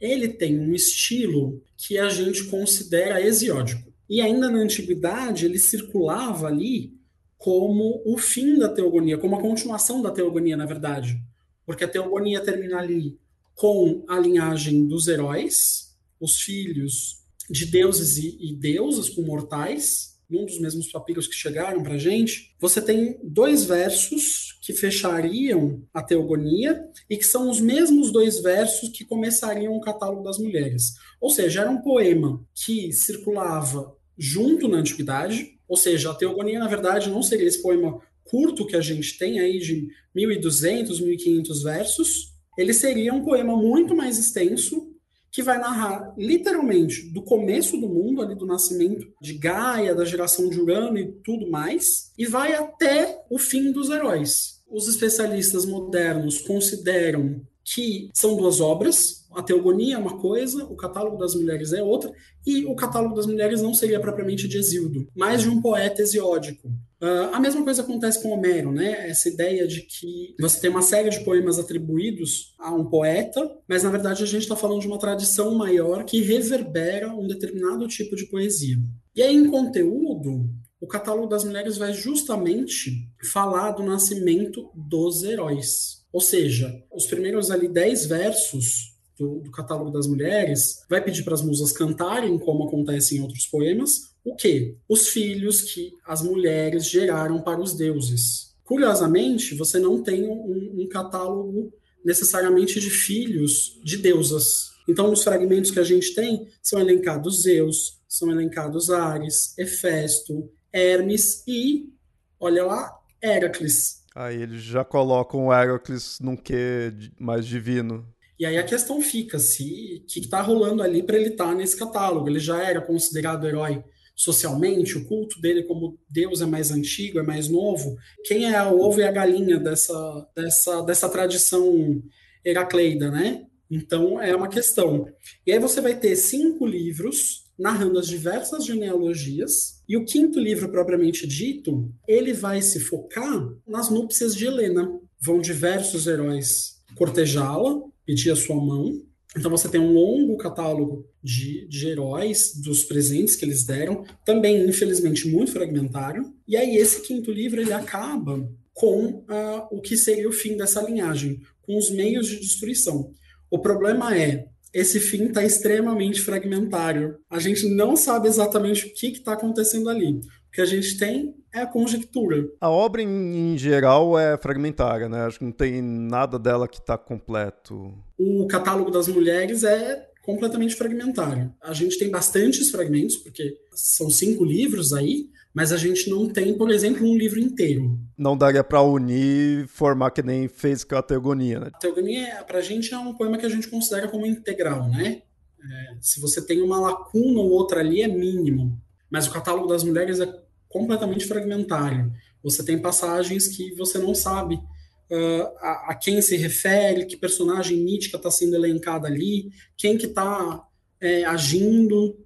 Ele 0.00 0.28
tem 0.28 0.58
um 0.58 0.74
estilo 0.74 1.62
que 1.76 1.96
a 1.96 2.08
gente 2.08 2.44
considera 2.44 3.22
hesiódico. 3.22 3.92
E 4.08 4.20
ainda 4.20 4.50
na 4.50 4.58
antiguidade, 4.58 5.46
ele 5.46 5.58
circulava 5.58 6.48
ali 6.48 6.92
como 7.38 8.02
o 8.04 8.18
fim 8.18 8.58
da 8.58 8.68
teogonia, 8.68 9.18
como 9.18 9.36
a 9.36 9.40
continuação 9.40 10.02
da 10.02 10.10
teogonia, 10.10 10.56
na 10.56 10.66
verdade. 10.66 11.16
Porque 11.64 11.84
a 11.84 11.88
teogonia 11.88 12.40
termina 12.40 12.78
ali 12.78 13.18
com 13.54 14.04
a 14.08 14.18
linhagem 14.18 14.86
dos 14.86 15.06
heróis, 15.06 15.94
os 16.20 16.40
filhos 16.40 17.22
de 17.48 17.66
deuses 17.66 18.16
e, 18.18 18.38
e 18.40 18.56
deusas 18.56 19.08
com 19.08 19.22
mortais, 19.22 20.18
num 20.28 20.44
dos 20.44 20.58
mesmos 20.58 20.90
papiros 20.90 21.28
que 21.28 21.34
chegaram 21.34 21.82
para 21.82 21.98
gente, 21.98 22.54
você 22.58 22.80
tem 22.80 23.18
dois 23.22 23.64
versos 23.64 24.53
que 24.64 24.72
fechariam 24.72 25.82
a 25.92 26.02
teogonia 26.02 26.82
e 27.08 27.18
que 27.18 27.26
são 27.26 27.50
os 27.50 27.60
mesmos 27.60 28.10
dois 28.10 28.40
versos 28.40 28.88
que 28.88 29.04
começariam 29.04 29.76
o 29.76 29.80
catálogo 29.80 30.22
das 30.22 30.38
mulheres. 30.38 30.94
Ou 31.20 31.28
seja, 31.28 31.60
era 31.60 31.70
um 31.70 31.82
poema 31.82 32.42
que 32.54 32.90
circulava 32.90 33.94
junto 34.16 34.66
na 34.66 34.78
antiguidade, 34.78 35.58
ou 35.68 35.76
seja, 35.76 36.10
a 36.10 36.14
teogonia, 36.14 36.58
na 36.58 36.66
verdade, 36.66 37.10
não 37.10 37.22
seria 37.22 37.46
esse 37.46 37.60
poema 37.60 38.00
curto 38.24 38.66
que 38.66 38.74
a 38.74 38.80
gente 38.80 39.18
tem 39.18 39.38
aí 39.38 39.58
de 39.58 39.86
1.200, 40.16 40.98
1.500 40.98 41.62
versos, 41.62 42.32
ele 42.56 42.72
seria 42.72 43.12
um 43.12 43.22
poema 43.22 43.54
muito 43.54 43.94
mais 43.94 44.18
extenso, 44.18 44.94
que 45.30 45.42
vai 45.42 45.58
narrar 45.58 46.14
literalmente 46.16 47.10
do 47.10 47.20
começo 47.20 47.76
do 47.76 47.88
mundo, 47.88 48.22
ali 48.22 48.34
do 48.34 48.46
nascimento 48.46 49.12
de 49.20 49.34
Gaia, 49.34 49.94
da 49.94 50.04
geração 50.06 50.48
de 50.48 50.58
Urano 50.58 50.96
e 50.96 51.12
tudo 51.24 51.50
mais, 51.50 52.12
e 52.16 52.24
vai 52.24 52.54
até 52.54 53.20
o 53.28 53.36
fim 53.36 53.72
dos 53.72 53.90
heróis. 53.90 54.53
Os 54.74 54.88
especialistas 54.88 55.64
modernos 55.64 56.40
consideram 56.40 57.40
que 57.62 58.10
são 58.12 58.36
duas 58.36 58.60
obras, 58.60 59.24
a 59.32 59.42
Teogonia 59.42 59.94
é 59.94 59.98
uma 59.98 60.18
coisa, 60.18 60.64
o 60.64 60.76
Catálogo 60.76 61.16
das 61.16 61.34
Mulheres 61.34 61.72
é 61.72 61.82
outra, 61.82 62.12
e 62.44 62.64
o 62.66 62.74
Catálogo 62.74 63.14
das 63.14 63.26
Mulheres 63.26 63.62
não 63.62 63.72
seria 63.72 64.00
propriamente 64.00 64.48
de 64.48 64.58
Exildo, 64.58 65.08
mas 65.14 65.42
de 65.42 65.48
um 65.48 65.62
poeta 65.62 66.02
hesiódico. 66.02 66.68
Uh, 67.00 67.32
a 67.32 67.38
mesma 67.38 67.62
coisa 67.62 67.82
acontece 67.82 68.20
com 68.20 68.30
Homero, 68.30 68.72
né? 68.72 69.08
Essa 69.08 69.28
ideia 69.28 69.66
de 69.66 69.82
que 69.82 70.34
você 70.40 70.60
tem 70.60 70.70
uma 70.70 70.82
série 70.82 71.08
de 71.08 71.24
poemas 71.24 71.58
atribuídos 71.58 72.54
a 72.58 72.74
um 72.74 72.84
poeta, 72.84 73.48
mas 73.68 73.82
na 73.82 73.90
verdade 73.90 74.24
a 74.24 74.26
gente 74.26 74.42
está 74.42 74.56
falando 74.56 74.80
de 74.80 74.88
uma 74.88 74.98
tradição 74.98 75.54
maior 75.54 76.04
que 76.04 76.20
reverbera 76.20 77.14
um 77.14 77.26
determinado 77.26 77.86
tipo 77.86 78.16
de 78.16 78.26
poesia. 78.26 78.76
E 79.14 79.22
aí, 79.22 79.36
em 79.36 79.48
conteúdo, 79.48 80.48
o 80.80 80.86
Catálogo 80.86 81.26
das 81.26 81.44
Mulheres 81.44 81.76
vai 81.76 81.92
justamente 81.92 83.08
falar 83.32 83.72
do 83.72 83.82
nascimento 83.82 84.70
dos 84.74 85.22
heróis. 85.22 86.04
Ou 86.12 86.20
seja, 86.20 86.82
os 86.92 87.06
primeiros 87.06 87.50
ali 87.50 87.68
dez 87.68 88.06
versos 88.06 88.94
do, 89.18 89.40
do, 89.40 89.50
catálogo 89.50 89.90
das 89.90 90.06
mulheres, 90.06 90.82
vai 90.88 91.02
pedir 91.02 91.22
para 91.22 91.34
as 91.34 91.42
musas 91.42 91.72
cantarem, 91.72 92.38
como 92.38 92.64
acontece 92.64 93.16
em 93.16 93.20
outros 93.20 93.46
poemas, 93.46 94.12
o 94.24 94.34
quê? 94.34 94.76
Os 94.88 95.08
filhos 95.08 95.60
que 95.60 95.92
as 96.06 96.22
mulheres 96.22 96.86
geraram 96.88 97.40
para 97.42 97.60
os 97.60 97.74
deuses. 97.74 98.54
Curiosamente, 98.64 99.54
você 99.54 99.78
não 99.78 100.02
tem 100.02 100.26
um, 100.26 100.82
um 100.82 100.88
catálogo 100.88 101.72
necessariamente 102.04 102.80
de 102.80 102.90
filhos 102.90 103.80
de 103.84 103.98
deusas. 103.98 104.70
Então, 104.88 105.12
os 105.12 105.22
fragmentos 105.22 105.70
que 105.70 105.80
a 105.80 105.84
gente 105.84 106.14
tem 106.14 106.48
são 106.62 106.80
elencados 106.80 107.42
Zeus, 107.42 108.00
são 108.08 108.30
elencados 108.30 108.90
Ares, 108.90 109.56
Hefesto, 109.58 110.50
Hermes 110.74 111.44
e, 111.46 111.92
olha 112.40 112.64
lá, 112.64 112.92
Heracles. 113.22 114.02
Aí 114.14 114.42
eles 114.42 114.62
já 114.62 114.84
colocam 114.84 115.46
o 115.46 115.52
Heracles 115.52 116.18
num 116.20 116.36
quê 116.36 116.92
mais 117.18 117.46
divino. 117.46 118.06
E 118.38 118.44
aí 118.44 118.58
a 118.58 118.64
questão 118.64 119.00
fica 119.00 119.38
se 119.38 120.02
o 120.02 120.06
que 120.06 120.20
está 120.20 120.40
rolando 120.40 120.82
ali 120.82 121.02
para 121.02 121.16
ele 121.16 121.30
estar 121.30 121.46
tá 121.46 121.54
nesse 121.54 121.76
catálogo. 121.76 122.28
Ele 122.28 122.40
já 122.40 122.62
era 122.62 122.80
considerado 122.80 123.46
herói 123.46 123.82
socialmente, 124.16 124.96
o 124.96 125.04
culto 125.06 125.40
dele 125.40 125.64
como 125.64 125.98
Deus 126.08 126.40
é 126.40 126.46
mais 126.46 126.70
antigo, 126.70 127.18
é 127.18 127.22
mais 127.22 127.48
novo. 127.48 127.96
Quem 128.24 128.52
é 128.52 128.62
o 128.62 128.80
ovo 128.80 129.00
e 129.00 129.04
a 129.04 129.12
galinha 129.12 129.58
dessa, 129.58 130.28
dessa, 130.34 130.82
dessa 130.82 131.08
tradição 131.08 132.02
heracleida, 132.44 133.10
né? 133.10 133.46
Então 133.70 134.20
é 134.20 134.34
uma 134.34 134.48
questão. 134.48 135.06
E 135.46 135.52
aí 135.52 135.58
você 135.58 135.80
vai 135.80 135.98
ter 135.98 136.14
cinco 136.16 136.66
livros 136.66 137.43
narrando 137.58 137.98
as 137.98 138.06
diversas 138.06 138.64
genealogias, 138.64 139.82
e 139.88 139.96
o 139.96 140.04
quinto 140.04 140.38
livro 140.38 140.70
propriamente 140.70 141.26
dito, 141.26 141.90
ele 142.06 142.32
vai 142.32 142.60
se 142.62 142.80
focar 142.80 143.48
nas 143.66 143.90
núpcias 143.90 144.34
de 144.34 144.46
Helena. 144.46 145.00
Vão 145.20 145.40
diversos 145.40 146.06
heróis 146.06 146.82
cortejá-la, 146.94 147.80
pedir 148.04 148.30
a 148.30 148.36
sua 148.36 148.56
mão. 148.56 149.02
Então 149.36 149.50
você 149.50 149.68
tem 149.68 149.80
um 149.80 149.92
longo 149.92 150.36
catálogo 150.36 151.06
de, 151.22 151.66
de 151.66 151.88
heróis, 151.88 152.54
dos 152.54 152.84
presentes 152.84 153.34
que 153.34 153.44
eles 153.44 153.64
deram, 153.64 154.04
também, 154.24 154.64
infelizmente, 154.68 155.28
muito 155.28 155.52
fragmentário. 155.52 156.32
E 156.46 156.56
aí 156.56 156.76
esse 156.76 157.02
quinto 157.02 157.32
livro 157.32 157.60
ele 157.60 157.72
acaba 157.72 158.48
com 158.72 159.06
uh, 159.06 159.68
o 159.70 159.80
que 159.80 159.96
seria 159.96 160.28
o 160.28 160.32
fim 160.32 160.56
dessa 160.56 160.82
linhagem, 160.82 161.40
com 161.62 161.76
os 161.76 161.90
meios 161.90 162.28
de 162.28 162.38
destruição. 162.38 163.12
O 163.50 163.58
problema 163.58 164.16
é, 164.16 164.48
esse 164.74 164.98
fim 164.98 165.26
está 165.26 165.44
extremamente 165.44 166.20
fragmentário. 166.20 167.16
A 167.30 167.38
gente 167.38 167.68
não 167.68 167.96
sabe 167.96 168.26
exatamente 168.26 168.86
o 168.86 168.92
que 168.92 169.06
está 169.06 169.34
acontecendo 169.34 169.88
ali. 169.88 170.16
O 170.16 170.50
que 170.52 170.60
a 170.60 170.66
gente 170.66 170.98
tem 170.98 171.32
é 171.52 171.60
a 171.60 171.66
conjectura. 171.66 172.48
A 172.60 172.68
obra, 172.68 173.00
em, 173.00 173.54
em, 173.54 173.56
geral, 173.56 174.18
é 174.18 174.36
fragmentária, 174.36 175.08
né? 175.08 175.20
Acho 175.22 175.38
que 175.38 175.44
não 175.44 175.52
tem 175.52 175.80
nada 175.80 176.38
dela 176.38 176.66
que 176.66 176.78
está 176.78 176.98
completo. 176.98 177.94
O 178.18 178.46
catálogo 178.48 178.90
das 178.90 179.06
mulheres 179.06 179.62
é 179.62 180.08
completamente 180.22 180.74
fragmentário. 180.74 181.52
A 181.62 181.72
gente 181.72 181.98
tem 181.98 182.10
bastantes 182.10 182.70
fragmentos, 182.70 183.16
porque 183.16 183.56
são 183.72 184.10
cinco 184.10 184.44
livros 184.44 184.92
aí, 184.92 185.28
mas 185.54 185.70
a 185.70 185.76
gente 185.76 186.10
não 186.10 186.28
tem, 186.28 186.58
por 186.58 186.68
exemplo, 186.68 187.08
um 187.08 187.16
livro 187.16 187.38
inteiro. 187.38 187.96
Não 188.18 188.36
daria 188.36 188.64
para 188.64 188.82
unir, 188.82 189.68
formar 189.68 190.10
que 190.10 190.20
nem 190.20 190.48
fez 190.48 190.82
com 190.82 190.96
a 190.96 191.02
Teogonia, 191.02 191.60
né? 191.60 191.70
A 191.72 191.78
Teogonia, 191.78 192.42
para 192.44 192.58
a 192.58 192.60
gente, 192.60 192.92
é 192.92 192.98
um 192.98 193.14
poema 193.14 193.38
que 193.38 193.46
a 193.46 193.48
gente 193.48 193.68
considera 193.68 194.08
como 194.08 194.26
integral, 194.26 194.88
né? 194.88 195.22
É, 195.62 195.96
se 196.00 196.20
você 196.20 196.44
tem 196.44 196.60
uma 196.60 196.80
lacuna 196.80 197.38
ou 197.38 197.50
outra 197.50 197.78
ali, 197.78 198.02
é 198.02 198.08
mínimo. 198.08 198.76
Mas 199.08 199.28
o 199.28 199.30
catálogo 199.30 199.68
das 199.68 199.84
mulheres 199.84 200.18
é 200.18 200.28
completamente 200.68 201.24
fragmentário. 201.24 202.12
Você 202.42 202.64
tem 202.64 202.82
passagens 202.82 203.46
que 203.46 203.72
você 203.76 203.96
não 203.96 204.12
sabe 204.12 204.56
uh, 204.56 205.56
a, 205.60 205.90
a, 205.90 205.94
quem 205.94 206.20
se 206.20 206.36
refere, 206.36 207.06
que 207.06 207.16
personagem 207.16 207.78
mítica 207.78 208.16
está 208.16 208.28
sendo 208.28 208.56
elencada 208.56 209.06
ali, 209.06 209.52
quem 209.76 209.96
que 209.96 210.06
está 210.06 210.66
é, 211.00 211.24
agindo. 211.24 212.18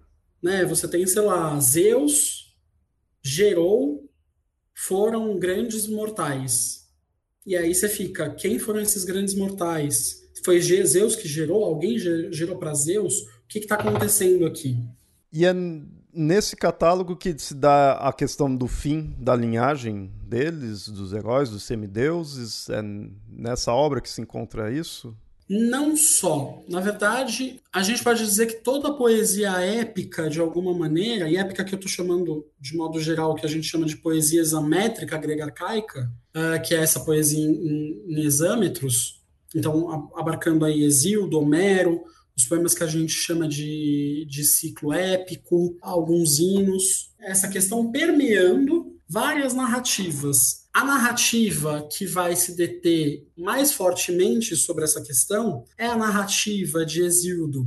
Né? 0.43 0.65
Você 0.65 0.89
tem, 0.89 1.07
sei 1.07 1.23
lá, 1.23 1.61
Zeus 1.61 2.48
gerou 3.23 4.09
foram 4.75 5.39
grandes 5.39 5.87
mortais. 5.87 6.87
E 7.45 7.57
aí 7.57 7.75
você 7.75 7.89
fica, 7.89 8.31
quem 8.31 8.59
foram 8.59 8.81
esses 8.81 9.05
grandes 9.05 9.35
mortais? 9.35 10.23
Foi 10.45 10.61
Zeus 10.61 11.17
que 11.17 11.27
gerou? 11.27 11.65
Alguém 11.65 11.99
gerou 11.99 12.57
para 12.59 12.75
Zeus? 12.75 13.21
O 13.23 13.49
que 13.49 13.59
está 13.59 13.75
acontecendo 13.75 14.47
aqui? 14.47 14.77
E 15.33 15.45
é 15.45 15.53
nesse 16.13 16.57
catálogo 16.57 17.17
que 17.17 17.37
se 17.39 17.55
dá 17.55 17.95
a 17.95 18.13
questão 18.13 18.55
do 18.55 18.67
fim 18.67 19.15
da 19.19 19.35
linhagem 19.35 20.13
deles, 20.25 20.89
dos 20.89 21.13
heróis, 21.13 21.51
dos 21.51 21.65
semideuses? 21.65 22.69
É 22.69 22.83
nessa 23.29 23.73
obra 23.73 24.01
que 24.01 24.09
se 24.09 24.21
encontra 24.21 24.73
isso? 24.73 25.17
Não 25.49 25.97
só. 25.97 26.63
Na 26.69 26.81
verdade, 26.81 27.59
a 27.73 27.83
gente 27.83 28.05
pode 28.05 28.23
dizer 28.23 28.47
que 28.47 28.63
toda 28.63 28.89
a 28.89 28.95
poesia 28.95 29.51
épica, 29.61 30.29
de 30.29 30.41
alguma 30.41 30.75
maneira, 30.75 31.29
e 31.29 31.37
épica 31.37 31.65
que 31.65 31.75
eu 31.75 31.77
estou 31.77 31.91
chamando 31.91 32.47
de 32.61 32.77
modo 32.77 33.01
geral, 33.01 33.35
que 33.35 33.47
a 33.47 33.49
gente 33.49 33.67
chama 33.67 33.87
de 33.87 33.97
poesia 33.97 34.41
examétrica 34.41 35.17
grega 35.17 35.45
arcaica, 35.45 36.11
uh, 36.37 36.63
que 36.63 36.75
é 36.75 36.79
essa 36.79 37.01
poesia 37.01 37.39
em, 37.39 38.03
em 38.07 38.21
exâmetros, 38.21 39.23
então 39.55 40.11
abarcando 40.15 40.67
aí 40.67 40.85
Exildo, 40.85 41.39
Homero, 41.39 42.03
os 42.37 42.45
poemas 42.45 42.75
que 42.75 42.85
a 42.85 42.87
gente 42.87 43.13
chama 43.13 43.49
de, 43.49 44.27
de 44.29 44.45
ciclo 44.45 44.93
épico, 44.93 45.77
alguns 45.81 46.39
hinos, 46.39 47.11
essa 47.19 47.49
questão 47.49 47.91
permeando 47.91 48.97
várias 49.09 49.55
narrativas 49.55 50.68
a 50.79 50.85
narrativa 50.85 51.89
que 51.91 52.07
vai 52.07 52.37
se 52.37 52.55
deter 52.55 53.27
mais 53.37 53.73
fortemente 53.73 54.55
sobre 54.55 54.85
essa 54.85 55.03
questão 55.03 55.65
é 55.77 55.87
a 55.87 55.97
narrativa 55.97 56.87
de 56.87 57.03
Exildo, 57.03 57.67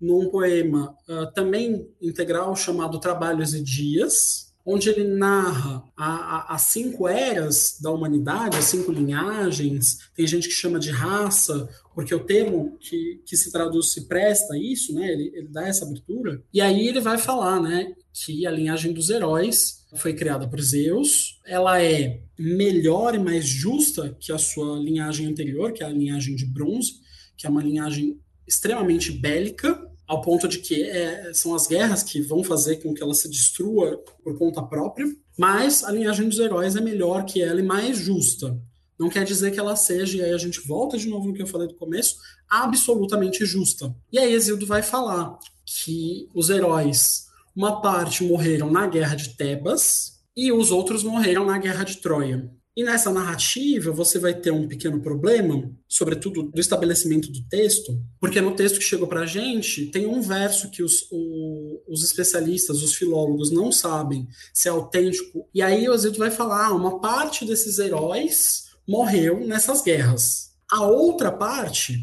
num 0.00 0.28
poema 0.28 0.92
uh, 1.08 1.32
também 1.32 1.88
integral 2.02 2.56
chamado 2.56 2.98
Trabalhos 2.98 3.54
e 3.54 3.62
Dias, 3.62 4.47
onde 4.70 4.90
ele 4.90 5.04
narra 5.04 5.82
as 5.96 6.60
cinco 6.60 7.08
eras 7.08 7.78
da 7.80 7.90
humanidade, 7.90 8.58
as 8.58 8.66
cinco 8.66 8.92
linhagens. 8.92 10.10
Tem 10.14 10.26
gente 10.26 10.46
que 10.46 10.52
chama 10.52 10.78
de 10.78 10.90
raça, 10.90 11.66
porque 11.94 12.14
o 12.14 12.22
termo 12.22 12.76
que, 12.78 13.22
que 13.24 13.34
se 13.34 13.50
traduz 13.50 13.92
se 13.92 14.06
presta 14.06 14.52
a 14.52 14.58
isso, 14.58 14.92
né? 14.92 15.10
Ele, 15.10 15.32
ele 15.34 15.48
dá 15.48 15.66
essa 15.66 15.86
abertura. 15.86 16.42
E 16.52 16.60
aí 16.60 16.86
ele 16.86 17.00
vai 17.00 17.16
falar, 17.16 17.62
né, 17.62 17.94
que 18.12 18.46
a 18.46 18.50
linhagem 18.50 18.92
dos 18.92 19.08
heróis 19.08 19.86
foi 19.96 20.12
criada 20.12 20.46
por 20.46 20.60
Zeus. 20.60 21.40
Ela 21.46 21.82
é 21.82 22.20
melhor 22.38 23.14
e 23.14 23.18
mais 23.18 23.46
justa 23.46 24.14
que 24.20 24.30
a 24.30 24.38
sua 24.38 24.78
linhagem 24.78 25.26
anterior, 25.26 25.72
que 25.72 25.82
é 25.82 25.86
a 25.86 25.90
linhagem 25.90 26.36
de 26.36 26.44
bronze, 26.44 27.00
que 27.38 27.46
é 27.46 27.50
uma 27.50 27.62
linhagem 27.62 28.20
extremamente 28.46 29.12
bélica, 29.12 29.90
ao 30.08 30.22
ponto 30.22 30.48
de 30.48 30.58
que 30.58 30.82
é, 30.84 31.32
são 31.34 31.54
as 31.54 31.66
guerras 31.66 32.02
que 32.02 32.22
vão 32.22 32.42
fazer 32.42 32.76
com 32.76 32.94
que 32.94 33.02
ela 33.02 33.14
se 33.14 33.28
destrua 33.28 34.02
por 34.24 34.38
conta 34.38 34.62
própria. 34.62 35.06
Mas 35.36 35.84
a 35.84 35.92
linhagem 35.92 36.28
dos 36.28 36.38
heróis 36.38 36.74
é 36.74 36.80
melhor 36.80 37.24
que 37.26 37.42
ela 37.42 37.60
e 37.60 37.62
mais 37.62 37.98
justa. 37.98 38.58
Não 38.98 39.10
quer 39.10 39.24
dizer 39.24 39.52
que 39.52 39.60
ela 39.60 39.76
seja, 39.76 40.16
e 40.16 40.22
aí 40.22 40.32
a 40.32 40.38
gente 40.38 40.66
volta 40.66 40.98
de 40.98 41.08
novo 41.08 41.28
no 41.28 41.34
que 41.34 41.42
eu 41.42 41.46
falei 41.46 41.68
do 41.68 41.74
começo, 41.74 42.16
absolutamente 42.48 43.44
justa. 43.44 43.94
E 44.10 44.18
aí 44.18 44.32
Exildo 44.32 44.66
vai 44.66 44.82
falar 44.82 45.38
que 45.64 46.28
os 46.34 46.48
heróis 46.48 47.26
uma 47.54 47.80
parte 47.80 48.24
morreram 48.24 48.70
na 48.70 48.86
guerra 48.86 49.14
de 49.14 49.30
Tebas 49.30 50.20
e 50.36 50.50
os 50.50 50.70
outros 50.70 51.02
morreram 51.02 51.44
na 51.44 51.58
guerra 51.58 51.84
de 51.84 51.96
Troia. 51.98 52.50
E 52.78 52.84
nessa 52.84 53.10
narrativa 53.10 53.90
você 53.90 54.20
vai 54.20 54.32
ter 54.32 54.52
um 54.52 54.68
pequeno 54.68 55.00
problema, 55.00 55.68
sobretudo 55.88 56.44
do 56.44 56.60
estabelecimento 56.60 57.28
do 57.28 57.42
texto, 57.48 58.00
porque 58.20 58.40
no 58.40 58.54
texto 58.54 58.78
que 58.78 58.84
chegou 58.84 59.08
para 59.08 59.22
a 59.22 59.26
gente 59.26 59.86
tem 59.86 60.06
um 60.06 60.22
verso 60.22 60.70
que 60.70 60.80
os, 60.80 61.08
o, 61.10 61.82
os 61.88 62.04
especialistas, 62.04 62.80
os 62.80 62.94
filólogos 62.94 63.50
não 63.50 63.72
sabem 63.72 64.28
se 64.54 64.68
é 64.68 64.70
autêntico. 64.70 65.48
E 65.52 65.60
aí 65.60 65.88
o 65.88 65.92
Exildo 65.92 66.18
vai 66.18 66.30
falar: 66.30 66.66
ah, 66.66 66.72
uma 66.72 67.00
parte 67.00 67.44
desses 67.44 67.80
heróis 67.80 68.66
morreu 68.86 69.44
nessas 69.44 69.82
guerras. 69.82 70.52
A 70.70 70.86
outra 70.86 71.32
parte 71.32 71.98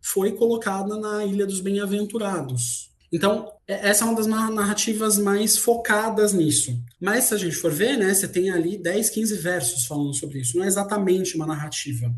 foi 0.00 0.32
colocada 0.32 0.96
na 0.96 1.26
Ilha 1.26 1.44
dos 1.44 1.60
Bem-Aventurados. 1.60 2.90
Então, 3.16 3.50
é, 3.66 3.88
essa 3.88 4.04
é 4.04 4.06
uma 4.06 4.14
das 4.14 4.26
narrativas 4.26 5.16
mais 5.16 5.56
focadas 5.56 6.34
nisso. 6.34 6.78
Mas 7.00 7.24
se 7.24 7.34
a 7.34 7.38
gente 7.38 7.56
for 7.56 7.72
ver, 7.72 7.96
né, 7.96 8.12
você 8.12 8.28
tem 8.28 8.50
ali 8.50 8.76
10, 8.76 9.08
15 9.08 9.36
versos 9.36 9.86
falando 9.86 10.12
sobre 10.12 10.40
isso. 10.40 10.54
Não 10.58 10.64
é 10.64 10.68
exatamente 10.68 11.34
uma 11.34 11.46
narrativa. 11.46 12.14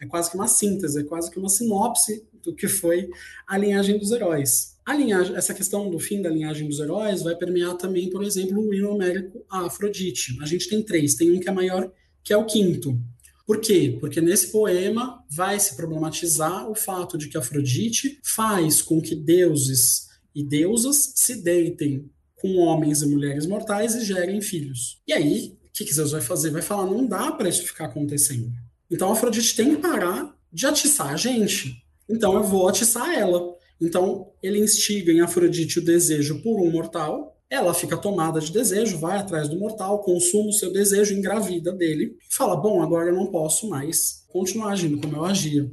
É 0.00 0.06
quase 0.06 0.28
que 0.28 0.36
uma 0.36 0.48
síntese, 0.48 1.00
é 1.00 1.04
quase 1.04 1.30
que 1.30 1.38
uma 1.38 1.48
sinopse 1.48 2.26
do 2.42 2.52
que 2.52 2.66
foi 2.66 3.08
a 3.46 3.56
linhagem 3.56 3.96
dos 3.96 4.10
heróis. 4.10 4.76
A 4.84 4.92
linhagem, 4.92 5.36
essa 5.36 5.54
questão 5.54 5.88
do 5.88 6.00
fim 6.00 6.20
da 6.20 6.28
linhagem 6.28 6.66
dos 6.66 6.80
heróis 6.80 7.22
vai 7.22 7.36
permear 7.36 7.76
também, 7.76 8.10
por 8.10 8.24
exemplo, 8.24 8.60
o 8.60 8.74
hino 8.74 8.90
homérico 8.90 9.44
a 9.48 9.66
Afrodite. 9.66 10.36
A 10.40 10.46
gente 10.46 10.68
tem 10.68 10.82
três, 10.82 11.14
tem 11.14 11.30
um 11.30 11.38
que 11.38 11.48
é 11.48 11.52
maior, 11.52 11.92
que 12.24 12.32
é 12.32 12.36
o 12.36 12.46
quinto. 12.46 13.00
Por 13.46 13.60
quê? 13.60 13.96
Porque 14.00 14.20
nesse 14.20 14.50
poema 14.50 15.22
vai 15.30 15.60
se 15.60 15.76
problematizar 15.76 16.68
o 16.68 16.74
fato 16.74 17.16
de 17.16 17.28
que 17.28 17.38
Afrodite 17.38 18.18
faz 18.24 18.82
com 18.82 19.00
que 19.00 19.14
deuses 19.14 20.09
e 20.34 20.42
deusas 20.42 21.12
se 21.16 21.42
deitem 21.42 22.10
com 22.36 22.56
homens 22.56 23.02
e 23.02 23.06
mulheres 23.06 23.46
mortais 23.46 23.94
e 23.94 24.04
gerem 24.04 24.40
filhos. 24.40 25.00
E 25.06 25.12
aí, 25.12 25.58
o 25.64 25.72
que, 25.72 25.84
que 25.84 25.94
Zeus 25.94 26.12
vai 26.12 26.20
fazer? 26.20 26.50
Vai 26.50 26.62
falar: 26.62 26.86
não 26.86 27.06
dá 27.06 27.30
para 27.32 27.48
isso 27.48 27.62
ficar 27.62 27.86
acontecendo. 27.86 28.50
Então 28.90 29.12
Afrodite 29.12 29.54
tem 29.54 29.74
que 29.74 29.82
parar 29.82 30.34
de 30.52 30.66
atiçar 30.66 31.12
a 31.12 31.16
gente. 31.16 31.84
Então 32.08 32.34
eu 32.34 32.42
vou 32.42 32.68
atiçar 32.68 33.14
ela. 33.14 33.54
Então 33.80 34.32
ele 34.42 34.58
instiga 34.58 35.12
em 35.12 35.20
Afrodite 35.20 35.78
o 35.78 35.84
desejo 35.84 36.42
por 36.42 36.60
um 36.60 36.70
mortal. 36.70 37.36
Ela 37.48 37.74
fica 37.74 37.96
tomada 37.96 38.40
de 38.40 38.52
desejo, 38.52 38.98
vai 38.98 39.18
atrás 39.18 39.48
do 39.48 39.58
mortal, 39.58 40.02
consuma 40.02 40.50
o 40.50 40.52
seu 40.52 40.72
desejo, 40.72 41.14
engravida 41.14 41.72
dele 41.72 42.16
e 42.28 42.34
fala: 42.34 42.56
Bom, 42.56 42.82
agora 42.82 43.10
eu 43.10 43.14
não 43.14 43.26
posso 43.26 43.68
mais 43.68 44.24
continuar 44.28 44.72
agindo 44.72 45.00
como 45.00 45.16
eu 45.16 45.24
agia 45.24 45.70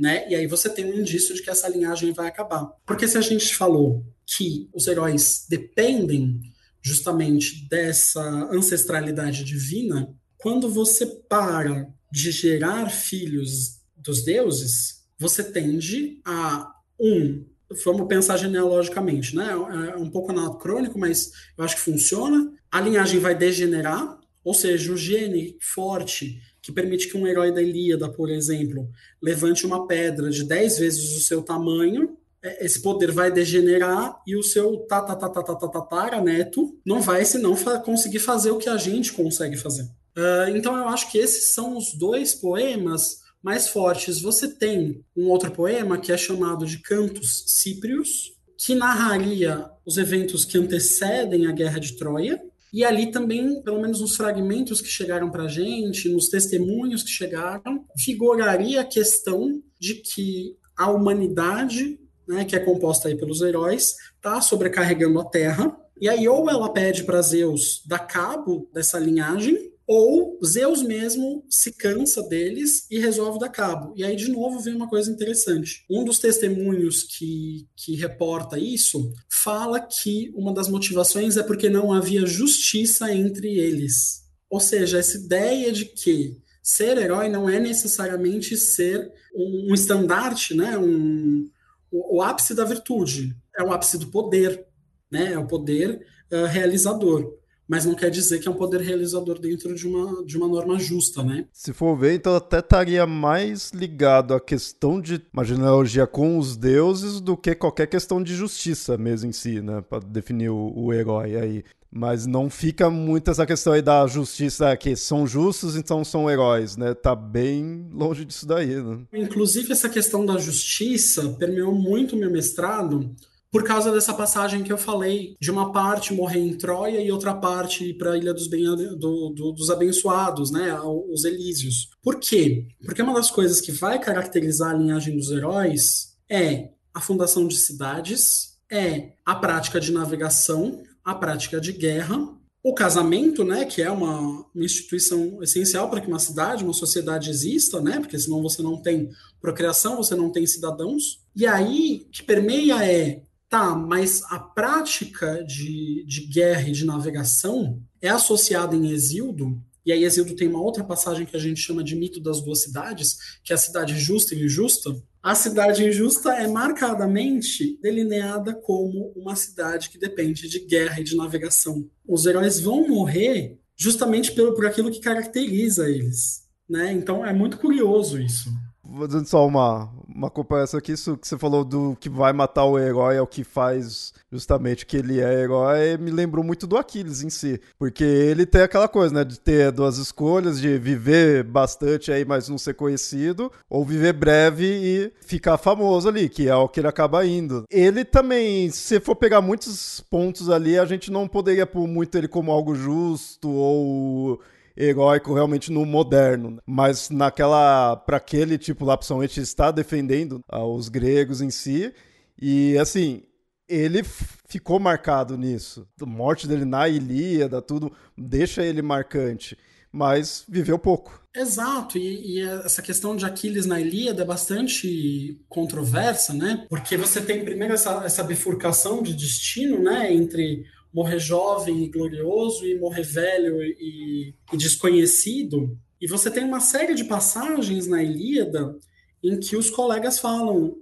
né? 0.00 0.28
E 0.28 0.34
aí 0.34 0.46
você 0.46 0.68
tem 0.68 0.84
um 0.86 0.98
indício 0.98 1.34
de 1.34 1.42
que 1.42 1.50
essa 1.50 1.68
linhagem 1.68 2.12
vai 2.12 2.26
acabar. 2.26 2.72
Porque 2.86 3.06
se 3.06 3.18
a 3.18 3.20
gente 3.20 3.54
falou 3.54 4.04
que 4.26 4.68
os 4.72 4.86
heróis 4.86 5.46
dependem 5.48 6.40
justamente 6.82 7.68
dessa 7.68 8.22
ancestralidade 8.50 9.44
divina, 9.44 10.12
quando 10.38 10.70
você 10.70 11.04
para 11.04 11.92
de 12.10 12.30
gerar 12.30 12.88
filhos 12.88 13.80
dos 13.94 14.24
deuses, 14.24 15.04
você 15.18 15.44
tende 15.44 16.20
a 16.24 16.72
um 16.98 17.44
vamos 17.84 18.08
pensar 18.08 18.36
genealogicamente, 18.36 19.36
né? 19.36 19.50
É 19.94 19.96
um 19.96 20.10
pouco 20.10 20.32
anacrônico, 20.32 20.98
mas 20.98 21.30
eu 21.56 21.64
acho 21.64 21.76
que 21.76 21.82
funciona. 21.82 22.52
A 22.70 22.80
linhagem 22.80 23.20
vai 23.20 23.34
degenerar, 23.34 24.18
ou 24.42 24.52
seja, 24.54 24.92
o 24.92 24.96
gene 24.96 25.56
forte 25.60 26.40
que 26.70 26.74
permite 26.74 27.08
que 27.08 27.16
um 27.16 27.26
herói 27.26 27.52
da 27.52 27.60
Ilíada, 27.60 28.08
por 28.08 28.30
exemplo, 28.30 28.88
levante 29.20 29.66
uma 29.66 29.86
pedra 29.86 30.30
de 30.30 30.44
10 30.44 30.78
vezes 30.78 31.16
o 31.16 31.20
seu 31.20 31.42
tamanho, 31.42 32.16
é, 32.42 32.64
esse 32.64 32.80
poder 32.80 33.12
vai 33.12 33.30
degenerar 33.30 34.20
e 34.26 34.36
o 34.36 34.42
seu 34.42 34.78
tatatatatatatatara 34.88 36.20
neto 36.20 36.78
não 36.84 37.02
vai 37.02 37.24
senão 37.24 37.54
conseguir 37.84 38.20
fazer 38.20 38.50
o 38.50 38.58
que 38.58 38.68
a 38.68 38.76
gente 38.76 39.12
consegue 39.12 39.56
fazer. 39.56 39.82
Uh, 40.16 40.56
então 40.56 40.76
eu 40.76 40.88
acho 40.88 41.10
que 41.10 41.18
esses 41.18 41.52
são 41.52 41.76
os 41.76 41.94
dois 41.94 42.34
poemas 42.34 43.20
mais 43.42 43.68
fortes. 43.68 44.20
Você 44.20 44.48
tem 44.48 45.04
um 45.16 45.28
outro 45.28 45.50
poema 45.50 45.98
que 45.98 46.12
é 46.12 46.16
chamado 46.16 46.66
de 46.66 46.78
Cantos 46.78 47.44
Cíprios, 47.46 48.32
que 48.56 48.74
narraria 48.74 49.70
os 49.86 49.96
eventos 49.96 50.44
que 50.44 50.58
antecedem 50.58 51.46
a 51.46 51.52
Guerra 51.52 51.78
de 51.78 51.96
Troia, 51.96 52.42
e 52.72 52.84
ali 52.84 53.10
também, 53.10 53.60
pelo 53.62 53.80
menos 53.80 54.00
nos 54.00 54.16
fragmentos 54.16 54.80
que 54.80 54.88
chegaram 54.88 55.30
para 55.30 55.44
a 55.44 55.48
gente, 55.48 56.08
nos 56.08 56.28
testemunhos 56.28 57.02
que 57.02 57.10
chegaram, 57.10 57.84
figuraria 57.98 58.80
a 58.80 58.84
questão 58.84 59.60
de 59.78 59.94
que 59.94 60.56
a 60.76 60.90
humanidade, 60.90 61.98
né, 62.26 62.44
que 62.44 62.54
é 62.54 62.60
composta 62.60 63.08
aí 63.08 63.16
pelos 63.16 63.40
heróis, 63.42 63.94
está 64.16 64.40
sobrecarregando 64.40 65.20
a 65.20 65.24
Terra. 65.24 65.76
E 66.00 66.08
aí, 66.08 66.26
ou 66.28 66.48
ela 66.48 66.72
pede 66.72 67.04
para 67.04 67.20
Zeus 67.20 67.82
dar 67.86 67.98
cabo 67.98 68.70
dessa 68.72 68.98
linhagem, 68.98 69.70
ou 69.92 70.38
Zeus 70.46 70.84
mesmo 70.84 71.44
se 71.50 71.72
cansa 71.72 72.22
deles 72.22 72.86
e 72.88 73.00
resolve 73.00 73.40
dar 73.40 73.48
cabo. 73.48 73.92
E 73.96 74.04
aí, 74.04 74.14
de 74.14 74.30
novo, 74.30 74.60
vem 74.60 74.72
uma 74.72 74.88
coisa 74.88 75.10
interessante. 75.10 75.84
Um 75.90 76.04
dos 76.04 76.20
testemunhos 76.20 77.02
que, 77.02 77.66
que 77.74 77.96
reporta 77.96 78.56
isso 78.56 79.12
fala 79.28 79.80
que 79.80 80.30
uma 80.32 80.54
das 80.54 80.68
motivações 80.68 81.36
é 81.36 81.42
porque 81.42 81.68
não 81.68 81.92
havia 81.92 82.24
justiça 82.24 83.12
entre 83.12 83.58
eles. 83.58 84.22
Ou 84.48 84.60
seja, 84.60 85.00
essa 85.00 85.16
ideia 85.16 85.72
de 85.72 85.86
que 85.86 86.38
ser 86.62 86.96
herói 86.96 87.28
não 87.28 87.50
é 87.50 87.58
necessariamente 87.58 88.56
ser 88.56 89.10
um, 89.34 89.70
um 89.72 89.74
estandarte, 89.74 90.54
né? 90.54 90.78
um, 90.78 91.50
o, 91.90 92.18
o, 92.18 92.22
ápice 92.22 92.54
da 92.54 92.64
virtude. 92.64 93.34
É 93.58 93.64
o 93.64 93.72
ápice 93.72 93.98
do 93.98 94.06
poder, 94.06 94.64
né? 95.10 95.32
é 95.32 95.38
o 95.38 95.48
poder 95.48 96.00
uh, 96.30 96.46
realizador 96.46 97.39
mas 97.70 97.84
não 97.84 97.94
quer 97.94 98.10
dizer 98.10 98.40
que 98.40 98.48
é 98.48 98.50
um 98.50 98.56
poder 98.56 98.80
realizador 98.80 99.38
dentro 99.38 99.72
de 99.76 99.86
uma, 99.86 100.24
de 100.24 100.36
uma 100.36 100.48
norma 100.48 100.76
justa, 100.76 101.22
né? 101.22 101.46
Se 101.52 101.72
for 101.72 101.96
ver, 101.96 102.14
então 102.14 102.34
até 102.34 102.58
estaria 102.58 103.06
mais 103.06 103.70
ligado 103.70 104.34
à 104.34 104.40
questão 104.40 105.00
de 105.00 105.22
uma 105.32 105.44
genealogia 105.44 106.04
com 106.04 106.36
os 106.36 106.56
deuses 106.56 107.20
do 107.20 107.36
que 107.36 107.54
qualquer 107.54 107.86
questão 107.86 108.20
de 108.20 108.34
justiça 108.34 108.98
mesmo 108.98 109.30
em 109.30 109.32
si, 109.32 109.60
né? 109.60 109.84
Para 109.88 110.00
definir 110.00 110.48
o, 110.48 110.72
o 110.74 110.92
herói 110.92 111.36
aí. 111.36 111.64
Mas 111.92 112.26
não 112.26 112.50
fica 112.50 112.90
muito 112.90 113.30
essa 113.30 113.46
questão 113.46 113.72
aí 113.72 113.82
da 113.82 114.04
justiça 114.08 114.76
que 114.76 114.96
são 114.96 115.24
justos, 115.24 115.76
então 115.76 116.04
são 116.04 116.28
heróis, 116.28 116.76
né? 116.76 116.92
Tá 116.92 117.14
bem 117.14 117.88
longe 117.92 118.24
disso 118.24 118.48
daí, 118.48 118.82
né? 118.82 118.98
Inclusive, 119.12 119.70
essa 119.70 119.88
questão 119.88 120.26
da 120.26 120.38
justiça 120.38 121.36
permeou 121.38 121.72
muito 121.72 122.16
meu 122.16 122.32
mestrado, 122.32 123.14
por 123.50 123.64
causa 123.64 123.90
dessa 123.90 124.14
passagem 124.14 124.62
que 124.62 124.72
eu 124.72 124.78
falei, 124.78 125.36
de 125.40 125.50
uma 125.50 125.72
parte 125.72 126.14
morrer 126.14 126.38
em 126.38 126.56
Troia 126.56 127.00
e 127.00 127.10
outra 127.10 127.34
parte 127.34 127.92
para 127.94 128.12
a 128.12 128.16
Ilha 128.16 128.32
dos, 128.32 128.48
do, 128.48 129.30
do, 129.30 129.52
dos 129.52 129.70
Abençoados, 129.70 130.50
né, 130.50 130.78
os 130.82 131.24
Elísios. 131.24 131.88
Por 132.02 132.20
quê? 132.20 132.68
Porque 132.84 133.02
uma 133.02 133.14
das 133.14 133.30
coisas 133.30 133.60
que 133.60 133.72
vai 133.72 133.98
caracterizar 133.98 134.70
a 134.70 134.78
linhagem 134.78 135.16
dos 135.16 135.30
heróis 135.30 136.16
é 136.28 136.70
a 136.94 137.00
fundação 137.00 137.46
de 137.46 137.56
cidades, 137.56 138.56
é 138.70 139.12
a 139.26 139.34
prática 139.34 139.80
de 139.80 139.92
navegação, 139.92 140.82
a 141.04 141.14
prática 141.14 141.60
de 141.60 141.72
guerra, 141.72 142.16
o 142.62 142.74
casamento, 142.74 143.42
né, 143.42 143.64
que 143.64 143.82
é 143.82 143.90
uma, 143.90 144.20
uma 144.54 144.64
instituição 144.64 145.42
essencial 145.42 145.88
para 145.88 146.00
que 146.00 146.06
uma 146.06 146.18
cidade, 146.18 146.62
uma 146.62 146.74
sociedade 146.74 147.30
exista, 147.30 147.80
né, 147.80 147.98
porque 147.98 148.18
senão 148.18 148.42
você 148.42 148.62
não 148.62 148.76
tem 148.80 149.10
procriação, 149.40 149.96
você 149.96 150.14
não 150.14 150.30
tem 150.30 150.46
cidadãos. 150.46 151.20
E 151.34 151.46
aí, 151.46 152.06
que 152.12 152.22
permeia 152.22 152.84
é 152.84 153.22
Tá, 153.50 153.74
mas 153.74 154.22
a 154.30 154.38
prática 154.38 155.44
de, 155.44 156.04
de 156.06 156.26
guerra 156.28 156.68
e 156.68 156.72
de 156.72 156.86
navegação 156.86 157.82
é 158.00 158.08
associada 158.08 158.76
em 158.76 158.92
Exildo, 158.92 159.60
e 159.84 159.92
aí 159.92 160.04
Exildo 160.04 160.36
tem 160.36 160.46
uma 160.46 160.62
outra 160.62 160.84
passagem 160.84 161.26
que 161.26 161.36
a 161.36 161.40
gente 161.40 161.60
chama 161.60 161.82
de 161.82 161.96
mito 161.96 162.20
das 162.20 162.40
duas 162.40 162.62
cidades, 162.62 163.40
que 163.42 163.52
é 163.52 163.56
a 163.56 163.58
cidade 163.58 163.98
justa 163.98 164.36
e 164.36 164.44
injusta. 164.44 164.94
A 165.20 165.34
cidade 165.34 165.84
injusta 165.84 166.32
é 166.34 166.46
marcadamente 166.46 167.76
delineada 167.82 168.54
como 168.54 169.12
uma 169.16 169.34
cidade 169.34 169.90
que 169.90 169.98
depende 169.98 170.48
de 170.48 170.60
guerra 170.60 171.00
e 171.00 171.04
de 171.04 171.16
navegação. 171.16 171.88
Os 172.06 172.26
heróis 172.26 172.60
vão 172.60 172.86
morrer 172.86 173.58
justamente 173.76 174.30
pelo, 174.32 174.54
por 174.54 174.64
aquilo 174.64 174.92
que 174.92 175.00
caracteriza 175.00 175.90
eles. 175.90 176.44
Né? 176.68 176.92
Então 176.92 177.26
é 177.26 177.32
muito 177.32 177.58
curioso 177.58 178.20
isso. 178.20 178.48
Vou 178.84 179.06
dizendo 179.06 179.26
só 179.26 179.46
uma, 179.46 179.92
uma 180.20 180.28
comparação 180.28 180.76
aqui, 180.76 180.92
isso 180.92 181.16
que 181.16 181.26
você 181.26 181.38
falou 181.38 181.64
do 181.64 181.96
que 181.98 182.10
vai 182.10 182.30
matar 182.30 182.66
o 182.66 182.78
herói 182.78 183.16
é 183.16 183.22
o 183.22 183.26
que 183.26 183.42
faz 183.42 184.12
justamente 184.30 184.84
que 184.84 184.98
ele 184.98 185.18
é 185.18 185.40
herói, 185.40 185.96
me 185.96 186.10
lembrou 186.10 186.44
muito 186.44 186.66
do 186.66 186.76
Aquiles 186.76 187.22
em 187.22 187.30
si. 187.30 187.58
Porque 187.78 188.04
ele 188.04 188.44
tem 188.44 188.60
aquela 188.60 188.86
coisa, 188.86 189.14
né, 189.14 189.24
de 189.24 189.40
ter 189.40 189.72
duas 189.72 189.96
escolhas, 189.96 190.60
de 190.60 190.78
viver 190.78 191.42
bastante 191.42 192.12
aí, 192.12 192.22
mas 192.24 192.50
não 192.50 192.58
ser 192.58 192.74
conhecido, 192.74 193.50
ou 193.68 193.82
viver 193.82 194.12
breve 194.12 194.66
e 194.66 195.12
ficar 195.22 195.56
famoso 195.56 196.06
ali, 196.06 196.28
que 196.28 196.48
é 196.48 196.54
o 196.54 196.68
que 196.68 196.80
ele 196.80 196.88
acaba 196.88 197.24
indo. 197.24 197.64
Ele 197.70 198.04
também, 198.04 198.70
se 198.70 199.00
for 199.00 199.16
pegar 199.16 199.40
muitos 199.40 200.04
pontos 200.10 200.50
ali, 200.50 200.78
a 200.78 200.84
gente 200.84 201.10
não 201.10 201.26
poderia 201.26 201.66
pôr 201.66 201.88
muito 201.88 202.16
ele 202.18 202.28
como 202.28 202.52
algo 202.52 202.74
justo 202.74 203.48
ou 203.48 204.40
heróico 204.80 205.34
realmente 205.34 205.70
no 205.70 205.84
moderno, 205.84 206.58
mas 206.66 207.10
naquela 207.10 207.96
para 207.96 208.16
aquele 208.16 208.56
tipo 208.56 208.84
lá 208.84 208.96
principalmente 208.96 209.40
está 209.40 209.70
defendendo 209.70 210.42
ah, 210.48 210.64
os 210.64 210.88
gregos 210.88 211.42
em 211.42 211.50
si 211.50 211.92
e 212.40 212.78
assim 212.78 213.22
ele 213.68 214.02
ficou 214.48 214.80
marcado 214.80 215.38
nisso. 215.38 215.86
A 216.00 216.06
morte 216.06 216.48
dele 216.48 216.64
na 216.64 216.88
Ilíada, 216.88 217.62
tudo 217.62 217.92
deixa 218.18 218.64
ele 218.64 218.82
marcante, 218.82 219.56
mas 219.92 220.44
viveu 220.48 220.76
pouco. 220.76 221.20
Exato, 221.32 221.96
e, 221.96 222.38
e, 222.38 222.40
essa 222.40 222.82
questão 222.82 223.14
de 223.14 223.24
Aquiles 223.24 223.64
na 223.64 223.80
Ilíada 223.80 224.22
é 224.22 224.26
bastante 224.26 225.40
controversa, 225.48 226.34
né? 226.34 226.66
Porque 226.68 226.96
você 226.96 227.20
tem 227.20 227.44
primeiro 227.44 227.74
essa, 227.74 228.02
essa 228.04 228.24
bifurcação 228.24 229.00
de 229.00 229.14
destino, 229.14 229.80
né? 229.80 230.12
Entre 230.12 230.66
morrer 230.92 231.18
jovem 231.18 231.84
e 231.84 231.88
glorioso 231.88 232.66
e 232.66 232.78
morrer 232.78 233.02
velho 233.02 233.62
e, 233.62 234.34
e 234.52 234.56
desconhecido. 234.56 235.76
E 236.00 236.06
você 236.06 236.30
tem 236.30 236.44
uma 236.44 236.60
série 236.60 236.94
de 236.94 237.04
passagens 237.04 237.86
na 237.86 238.02
Ilíada 238.02 238.76
em 239.22 239.38
que 239.38 239.56
os 239.56 239.70
colegas 239.70 240.18
falam: 240.18 240.76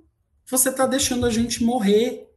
você 0.46 0.68
está 0.70 0.86
deixando 0.86 1.26
a 1.26 1.30
gente 1.30 1.62
morrer, 1.62 2.28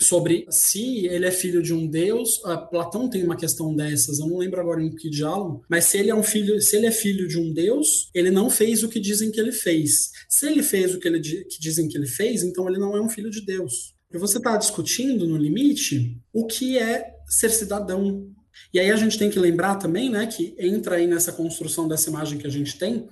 sobre 0.00 0.46
se 0.50 1.06
ele 1.06 1.26
é 1.26 1.30
filho 1.30 1.62
de 1.62 1.72
um 1.72 1.86
deus. 1.86 2.42
A 2.44 2.56
Platão 2.56 3.08
tem 3.08 3.22
uma 3.22 3.36
questão 3.36 3.74
dessas, 3.74 4.18
eu 4.18 4.26
não 4.26 4.38
lembro 4.38 4.60
agora 4.60 4.82
em 4.82 4.94
que 4.94 5.10
diálogo, 5.10 5.62
mas 5.68 5.84
se 5.86 5.98
ele 5.98 6.10
é 6.10 6.14
um 6.14 6.22
filho, 6.22 6.60
se 6.60 6.76
ele 6.76 6.86
é 6.86 6.90
filho 6.90 7.28
de 7.28 7.38
um 7.38 7.52
deus, 7.52 8.10
ele 8.14 8.30
não 8.30 8.50
fez 8.50 8.82
o 8.82 8.88
que 8.88 9.00
dizem 9.00 9.30
que 9.30 9.40
ele 9.40 9.52
fez. 9.52 10.10
Se 10.28 10.46
ele 10.46 10.62
fez 10.62 10.94
o 10.94 10.98
que, 11.00 11.08
ele, 11.08 11.20
que 11.20 11.60
dizem 11.60 11.88
que 11.88 11.96
ele 11.96 12.06
fez, 12.06 12.42
então 12.42 12.68
ele 12.68 12.78
não 12.78 12.96
é 12.96 13.00
um 13.00 13.08
filho 13.08 13.30
de 13.30 13.40
Deus. 13.44 13.94
E 14.12 14.18
você 14.18 14.38
está 14.38 14.56
discutindo, 14.56 15.26
no 15.26 15.36
limite, 15.36 16.18
o 16.32 16.46
que 16.46 16.76
é 16.78 17.14
ser 17.28 17.50
cidadão. 17.50 18.28
E 18.72 18.78
aí 18.78 18.90
a 18.90 18.96
gente 18.96 19.18
tem 19.18 19.30
que 19.30 19.38
lembrar 19.38 19.76
também, 19.76 20.10
né, 20.10 20.26
que 20.26 20.54
entra 20.58 20.96
aí 20.96 21.06
nessa 21.06 21.32
construção 21.32 21.88
dessa 21.88 22.08
imagem 22.08 22.38
que 22.38 22.46
a 22.46 22.50
gente 22.50 22.78
tem, 22.78 23.08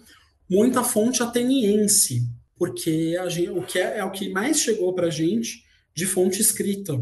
muita 0.48 0.82
fonte 0.82 1.22
ateniense, 1.22 2.22
porque 2.56 3.16
gente, 3.28 3.50
o 3.50 3.62
que 3.62 3.78
é, 3.78 3.98
é 3.98 4.04
o 4.04 4.10
que 4.10 4.30
mais 4.30 4.60
chegou 4.60 4.94
para 4.94 5.08
a 5.08 5.10
gente 5.10 5.64
de 5.94 6.06
fonte 6.06 6.40
escrita. 6.40 6.94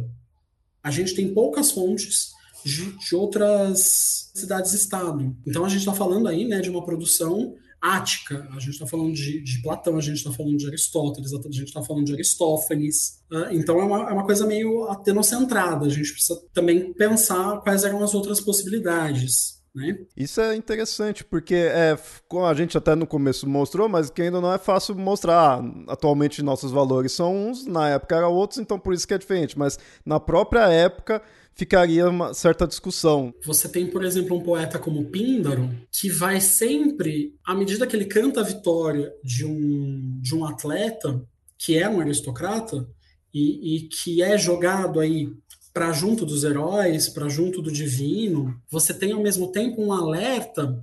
A 0.82 0.90
gente 0.90 1.14
tem 1.14 1.32
poucas 1.32 1.70
fontes 1.70 2.30
de, 2.64 2.92
de 2.98 3.14
outras 3.14 4.30
cidades-estado. 4.34 5.36
Então 5.46 5.64
a 5.64 5.68
gente 5.68 5.80
está 5.80 5.92
falando 5.92 6.28
aí 6.28 6.46
né, 6.46 6.60
de 6.60 6.70
uma 6.70 6.84
produção 6.84 7.54
ática, 7.80 8.48
a 8.50 8.58
gente 8.58 8.70
está 8.70 8.86
falando 8.86 9.12
de, 9.12 9.42
de, 9.42 9.62
Platão, 9.62 9.96
a 9.96 10.00
gente 10.00 10.16
está 10.16 10.32
falando 10.32 10.56
de 10.56 10.66
Aristóteles, 10.66 11.32
a 11.32 11.36
gente 11.36 11.64
está 11.64 11.82
falando 11.82 12.04
de 12.04 12.12
Aristófanes. 12.12 13.22
Uh, 13.30 13.52
então 13.52 13.80
é 13.80 13.84
uma, 13.84 14.10
é 14.10 14.12
uma 14.12 14.24
coisa 14.24 14.46
meio 14.46 14.84
atenocentrada, 14.88 15.86
a 15.86 15.88
gente 15.88 16.12
precisa 16.12 16.40
também 16.52 16.92
pensar 16.92 17.60
quais 17.60 17.84
eram 17.84 18.02
as 18.02 18.14
outras 18.14 18.40
possibilidades. 18.40 19.56
Né? 19.76 19.98
Isso 20.16 20.40
é 20.40 20.56
interessante, 20.56 21.22
porque 21.22 21.54
é, 21.54 21.98
a 22.46 22.54
gente 22.54 22.78
até 22.78 22.94
no 22.94 23.06
começo 23.06 23.46
mostrou, 23.46 23.90
mas 23.90 24.08
que 24.08 24.22
ainda 24.22 24.40
não 24.40 24.50
é 24.50 24.56
fácil 24.56 24.94
mostrar. 24.94 25.62
Atualmente 25.86 26.42
nossos 26.42 26.72
valores 26.72 27.12
são 27.12 27.50
uns, 27.50 27.66
na 27.66 27.90
época 27.90 28.16
eram 28.16 28.32
outros, 28.32 28.58
então 28.58 28.78
por 28.78 28.94
isso 28.94 29.06
que 29.06 29.12
é 29.12 29.18
diferente. 29.18 29.58
Mas 29.58 29.78
na 30.04 30.18
própria 30.18 30.72
época 30.72 31.20
ficaria 31.56 32.08
uma 32.08 32.34
certa 32.34 32.66
discussão. 32.66 33.34
Você 33.44 33.68
tem, 33.68 33.86
por 33.86 34.04
exemplo, 34.04 34.36
um 34.36 34.42
poeta 34.42 34.78
como 34.78 35.06
Píndaro, 35.06 35.70
que 35.90 36.10
vai 36.10 36.40
sempre, 36.40 37.34
à 37.44 37.54
medida 37.54 37.86
que 37.86 37.96
ele 37.96 38.04
canta 38.04 38.40
a 38.40 38.44
vitória 38.44 39.10
de 39.24 39.44
um, 39.44 40.20
de 40.20 40.34
um 40.34 40.44
atleta, 40.44 41.26
que 41.58 41.78
é 41.78 41.88
um 41.88 41.98
aristocrata, 41.98 42.86
e, 43.32 43.76
e 43.76 43.88
que 43.88 44.22
é 44.22 44.36
jogado 44.38 45.00
aí 45.00 45.32
para 45.72 45.92
junto 45.92 46.24
dos 46.24 46.44
heróis, 46.44 47.08
para 47.08 47.28
junto 47.28 47.60
do 47.60 47.70
divino, 47.70 48.58
você 48.70 48.94
tem 48.94 49.12
ao 49.12 49.22
mesmo 49.22 49.50
tempo 49.50 49.82
um 49.82 49.92
alerta 49.92 50.82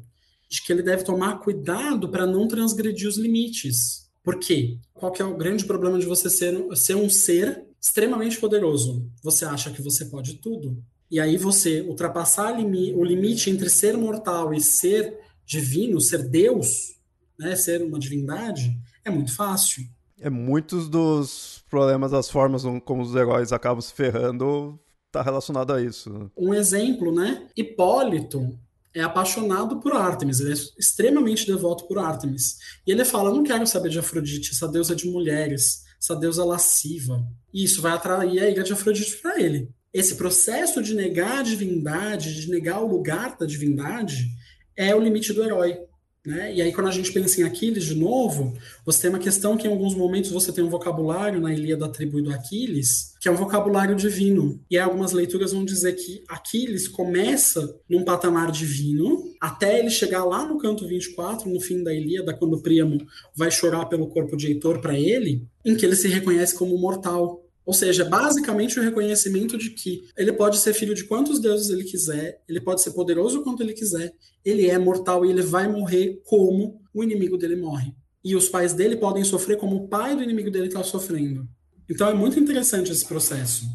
de 0.50 0.62
que 0.62 0.72
ele 0.72 0.84
deve 0.84 1.04
tomar 1.04 1.40
cuidado 1.40 2.10
para 2.10 2.28
não 2.28 2.48
transgredir 2.48 3.08
os 3.08 3.18
limites. 3.18 4.08
Por 4.24 4.40
quê? 4.40 4.78
Qual 4.94 5.12
que 5.12 5.22
é 5.22 5.26
o 5.26 5.36
grande 5.36 5.66
problema 5.66 5.98
de 5.98 6.06
você 6.06 6.30
ser, 6.30 6.56
ser 6.76 6.96
um 6.96 7.10
ser 7.10 7.64
extremamente 7.84 8.40
poderoso? 8.40 9.12
Você 9.22 9.44
acha 9.44 9.70
que 9.70 9.82
você 9.82 10.06
pode 10.06 10.36
tudo. 10.36 10.82
E 11.12 11.20
aí 11.20 11.36
você 11.36 11.82
ultrapassar 11.82 12.54
o 12.54 13.04
limite 13.04 13.50
entre 13.50 13.70
ser 13.70 13.98
mortal 13.98 14.54
e 14.54 14.62
ser 14.62 15.20
divino, 15.46 16.00
ser 16.00 16.30
Deus, 16.30 16.96
né, 17.38 17.56
ser 17.58 17.84
uma 17.84 18.00
divindade, 18.00 18.80
é 19.04 19.10
muito 19.10 19.36
fácil. 19.36 19.84
É 20.18 20.30
muitos 20.30 20.88
dos 20.88 21.62
problemas 21.70 22.12
das 22.12 22.30
formas 22.30 22.64
como 22.86 23.04
os 23.04 23.14
heróis 23.14 23.52
acabam 23.52 23.82
se 23.82 23.92
ferrando 23.92 24.80
está 25.08 25.22
relacionado 25.22 25.74
a 25.74 25.82
isso. 25.82 26.32
Um 26.36 26.54
exemplo, 26.54 27.14
né? 27.14 27.48
Hipólito 27.56 28.58
é 28.96 29.02
apaixonado 29.02 29.80
por 29.80 29.94
Artemis, 29.94 30.40
ele 30.40 30.52
é 30.52 30.56
extremamente 30.80 31.46
devoto 31.46 31.86
por 31.88 32.00
Artemis. 32.00 32.58
E 32.88 32.92
ele 32.92 33.06
fala: 33.06 33.30
não 33.30 33.44
quero 33.44 33.68
saber 33.68 33.90
de 33.90 34.00
Afrodite, 34.00 34.52
essa 34.52 34.68
deusa 34.68 34.96
de 34.96 35.08
mulheres, 35.08 35.84
essa 36.04 36.16
deusa 36.18 36.44
lasciva. 36.44 37.26
E 37.54 37.64
isso 37.64 37.82
vai 37.82 37.94
atrair 37.94 38.44
a 38.44 38.50
ira 38.50 38.62
de 38.62 38.74
Afrodite 38.74 39.16
para 39.18 39.42
ele. 39.42 39.70
Esse 39.94 40.16
processo 40.16 40.84
de 40.84 40.94
negar 40.94 41.40
a 41.40 41.44
divindade, 41.44 42.42
de 42.42 42.50
negar 42.50 42.82
o 42.82 42.88
lugar 42.88 43.38
da 43.38 43.46
divindade, 43.46 44.28
é 44.76 44.94
o 44.94 45.00
limite 45.00 45.32
do 45.32 45.42
herói. 45.42 45.80
Né? 46.26 46.56
E 46.56 46.62
aí, 46.62 46.72
quando 46.72 46.88
a 46.88 46.92
gente 46.92 47.12
pensa 47.12 47.42
em 47.42 47.44
Aquiles 47.44 47.84
de 47.84 47.96
novo, 47.96 48.54
você 48.86 49.02
tem 49.02 49.10
uma 49.10 49.20
questão 49.20 49.58
que 49.58 49.68
em 49.68 49.70
alguns 49.70 49.94
momentos 49.94 50.32
você 50.32 50.54
tem 50.54 50.64
um 50.64 50.70
vocabulário 50.70 51.42
na 51.42 51.54
Ilíada 51.54 51.86
da 51.86 51.92
tribo 51.92 52.22
do 52.22 52.32
Aquiles, 52.32 53.14
que 53.20 53.28
é 53.28 53.32
um 53.32 53.36
vocabulário 53.36 53.94
divino. 53.94 54.62
E 54.72 54.78
algumas 54.78 55.12
leituras 55.12 55.52
vão 55.52 55.66
dizer 55.66 55.94
que 55.94 56.24
Aquiles 56.30 56.88
começa 56.88 57.78
num 57.90 58.06
patamar 58.06 58.52
divino, 58.52 59.34
até 59.40 59.80
ele 59.80 59.90
chegar 59.90 60.24
lá 60.24 60.46
no 60.46 60.58
canto 60.58 60.88
24, 60.88 61.50
no 61.50 61.60
fim 61.60 61.84
da 61.84 61.94
Ilíada, 61.94 62.34
quando 62.34 62.62
Príamo 62.62 63.06
vai 63.36 63.52
chorar 63.52 63.88
pelo 63.88 64.08
corpo 64.08 64.38
de 64.38 64.48
Heitor 64.48 64.80
para 64.80 64.98
ele, 64.98 65.46
em 65.66 65.76
que 65.76 65.86
ele 65.86 65.96
se 65.98 66.08
reconhece 66.08 66.56
como 66.56 66.78
mortal. 66.78 67.43
Ou 67.66 67.74
seja, 67.74 68.04
basicamente 68.04 68.80
o 68.80 68.84
reconhecimento 68.84 69.58
de 69.58 69.70
que 69.70 70.04
ele 70.18 70.34
pode 70.34 70.58
ser 70.58 70.74
filho 70.74 70.94
de 70.94 71.06
quantos 71.06 71.40
deuses 71.40 71.70
ele 71.70 71.84
quiser, 71.84 72.42
ele 72.48 72.60
pode 72.60 72.82
ser 72.82 72.92
poderoso 72.92 73.42
quanto 73.42 73.64
ele 73.64 73.74
quiser, 73.74 74.14
ele 74.44 74.70
é 74.70 74.78
mortal 74.78 75.26
e 75.26 75.30
ele 75.30 75.42
vai 75.42 75.68
morrer 75.68 76.22
como 76.26 76.82
o 76.94 77.04
inimigo 77.04 77.38
dele 77.38 77.56
morre. 77.56 77.94
E 78.24 78.36
os 78.36 78.50
pais 78.50 78.74
dele 78.74 78.98
podem 78.98 79.24
sofrer 79.24 79.58
como 79.58 79.76
o 79.76 79.88
pai 79.88 80.16
do 80.16 80.24
inimigo 80.24 80.52
dele 80.52 80.68
está 80.68 80.84
sofrendo. 80.84 81.48
Então 81.90 82.08
é 82.08 82.14
muito 82.14 82.40
interessante 82.40 82.92
esse 82.92 83.06
processo. 83.06 83.66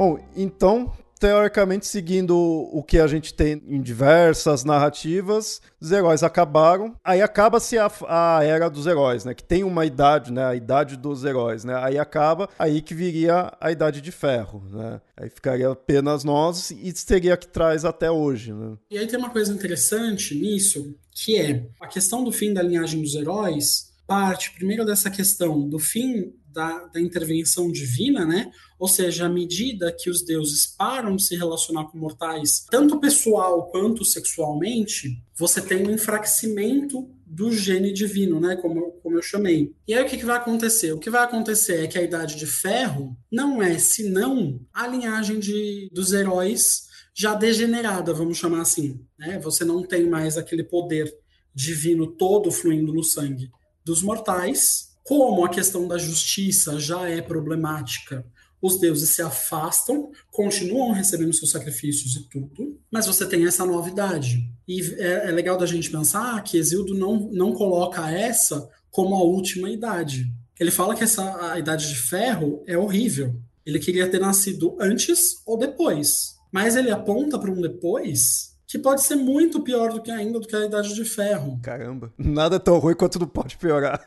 Bom, 0.00 0.18
então, 0.34 0.90
teoricamente, 1.18 1.86
seguindo 1.86 2.34
o 2.34 2.82
que 2.82 2.98
a 2.98 3.06
gente 3.06 3.34
tem 3.34 3.62
em 3.68 3.82
diversas 3.82 4.64
narrativas, 4.64 5.60
os 5.78 5.92
heróis 5.92 6.22
acabaram. 6.22 6.96
Aí 7.04 7.20
acaba-se 7.20 7.76
a, 7.76 7.92
a, 8.08 8.42
era 8.42 8.70
dos 8.70 8.86
heróis, 8.86 9.26
né? 9.26 9.34
Que 9.34 9.44
tem 9.44 9.62
uma 9.62 9.84
idade, 9.84 10.32
né? 10.32 10.42
A 10.42 10.54
idade 10.54 10.96
dos 10.96 11.22
heróis, 11.22 11.64
né? 11.64 11.74
Aí 11.84 11.98
acaba, 11.98 12.48
aí 12.58 12.80
que 12.80 12.94
viria 12.94 13.52
a 13.60 13.70
idade 13.70 14.00
de 14.00 14.10
ferro, 14.10 14.64
né? 14.72 15.02
Aí 15.14 15.28
ficaria 15.28 15.68
apenas 15.68 16.24
nós 16.24 16.70
e 16.70 16.90
seria 16.96 17.36
que 17.36 17.46
traz 17.46 17.84
até 17.84 18.10
hoje, 18.10 18.54
né? 18.54 18.78
E 18.90 18.96
aí 18.96 19.06
tem 19.06 19.18
uma 19.18 19.28
coisa 19.28 19.52
interessante 19.52 20.34
nisso, 20.34 20.94
que 21.10 21.36
é 21.36 21.66
a 21.78 21.86
questão 21.86 22.24
do 22.24 22.32
fim 22.32 22.54
da 22.54 22.62
linhagem 22.62 23.02
dos 23.02 23.14
heróis 23.14 23.90
parte 24.10 24.52
primeiro 24.54 24.84
dessa 24.84 25.08
questão 25.08 25.68
do 25.68 25.78
fim 25.78 26.32
da, 26.52 26.86
da, 26.86 27.00
intervenção 27.00 27.70
divina, 27.70 28.24
né? 28.24 28.50
Ou 28.78 28.88
seja, 28.88 29.26
à 29.26 29.28
medida 29.28 29.94
que 29.96 30.10
os 30.10 30.24
deuses 30.24 30.66
param 30.66 31.16
de 31.16 31.24
se 31.24 31.36
relacionar 31.36 31.84
com 31.84 31.98
mortais, 31.98 32.64
tanto 32.70 33.00
pessoal 33.00 33.70
quanto 33.70 34.04
sexualmente, 34.04 35.22
você 35.36 35.60
tem 35.60 35.86
um 35.86 35.90
enfraquecimento 35.90 37.08
do 37.26 37.52
gene 37.52 37.92
divino, 37.92 38.40
né? 38.40 38.56
Como, 38.56 38.92
como 39.02 39.16
eu 39.16 39.22
chamei. 39.22 39.72
E 39.86 39.94
aí 39.94 40.04
o 40.04 40.08
que, 40.08 40.16
que 40.16 40.26
vai 40.26 40.36
acontecer? 40.36 40.92
O 40.92 40.98
que 40.98 41.10
vai 41.10 41.22
acontecer 41.22 41.84
é 41.84 41.86
que 41.86 41.98
a 41.98 42.02
Idade 42.02 42.36
de 42.36 42.46
Ferro 42.46 43.16
não 43.30 43.62
é 43.62 43.78
senão 43.78 44.60
a 44.72 44.86
linhagem 44.86 45.38
de, 45.38 45.88
dos 45.92 46.12
heróis 46.12 46.88
já 47.14 47.34
degenerada, 47.34 48.12
vamos 48.14 48.38
chamar 48.38 48.62
assim. 48.62 49.04
Né? 49.18 49.38
Você 49.40 49.64
não 49.64 49.82
tem 49.82 50.08
mais 50.08 50.36
aquele 50.36 50.64
poder 50.64 51.12
divino 51.54 52.06
todo 52.06 52.50
fluindo 52.50 52.92
no 52.92 53.04
sangue 53.04 53.50
dos 53.84 54.02
mortais. 54.02 54.89
Como 55.10 55.44
a 55.44 55.48
questão 55.48 55.88
da 55.88 55.98
justiça 55.98 56.78
já 56.78 57.08
é 57.08 57.20
problemática, 57.20 58.24
os 58.62 58.78
deuses 58.78 59.10
se 59.10 59.20
afastam, 59.20 60.12
continuam 60.30 60.92
recebendo 60.92 61.34
seus 61.34 61.50
sacrifícios 61.50 62.14
e 62.14 62.28
tudo, 62.28 62.78
mas 62.88 63.08
você 63.08 63.26
tem 63.26 63.44
essa 63.44 63.66
novidade. 63.66 64.48
E 64.68 64.80
é, 65.02 65.26
é 65.26 65.30
legal 65.32 65.58
da 65.58 65.66
gente 65.66 65.90
pensar 65.90 66.40
que 66.44 66.56
Exildo 66.56 66.94
não, 66.94 67.28
não 67.32 67.52
coloca 67.52 68.08
essa 68.08 68.70
como 68.88 69.16
a 69.16 69.24
última 69.24 69.68
idade. 69.68 70.32
Ele 70.60 70.70
fala 70.70 70.94
que 70.94 71.02
essa 71.02 71.54
a 71.54 71.58
idade 71.58 71.88
de 71.88 71.96
ferro 71.96 72.62
é 72.64 72.78
horrível. 72.78 73.34
Ele 73.66 73.80
queria 73.80 74.08
ter 74.08 74.20
nascido 74.20 74.76
antes 74.78 75.42
ou 75.44 75.58
depois. 75.58 76.36
Mas 76.52 76.76
ele 76.76 76.92
aponta 76.92 77.36
para 77.36 77.50
um 77.50 77.60
depois 77.60 78.56
que 78.70 78.78
pode 78.78 79.02
ser 79.02 79.16
muito 79.16 79.60
pior 79.62 79.92
do 79.92 80.00
que 80.00 80.12
ainda 80.12 80.38
do 80.38 80.46
que 80.46 80.54
a 80.54 80.64
Idade 80.64 80.94
de 80.94 81.04
Ferro. 81.04 81.58
Caramba, 81.60 82.12
nada 82.16 82.54
é 82.54 82.58
tão 82.60 82.78
ruim 82.78 82.94
quanto 82.94 83.18
não 83.18 83.26
pode 83.26 83.56
piorar. 83.56 84.06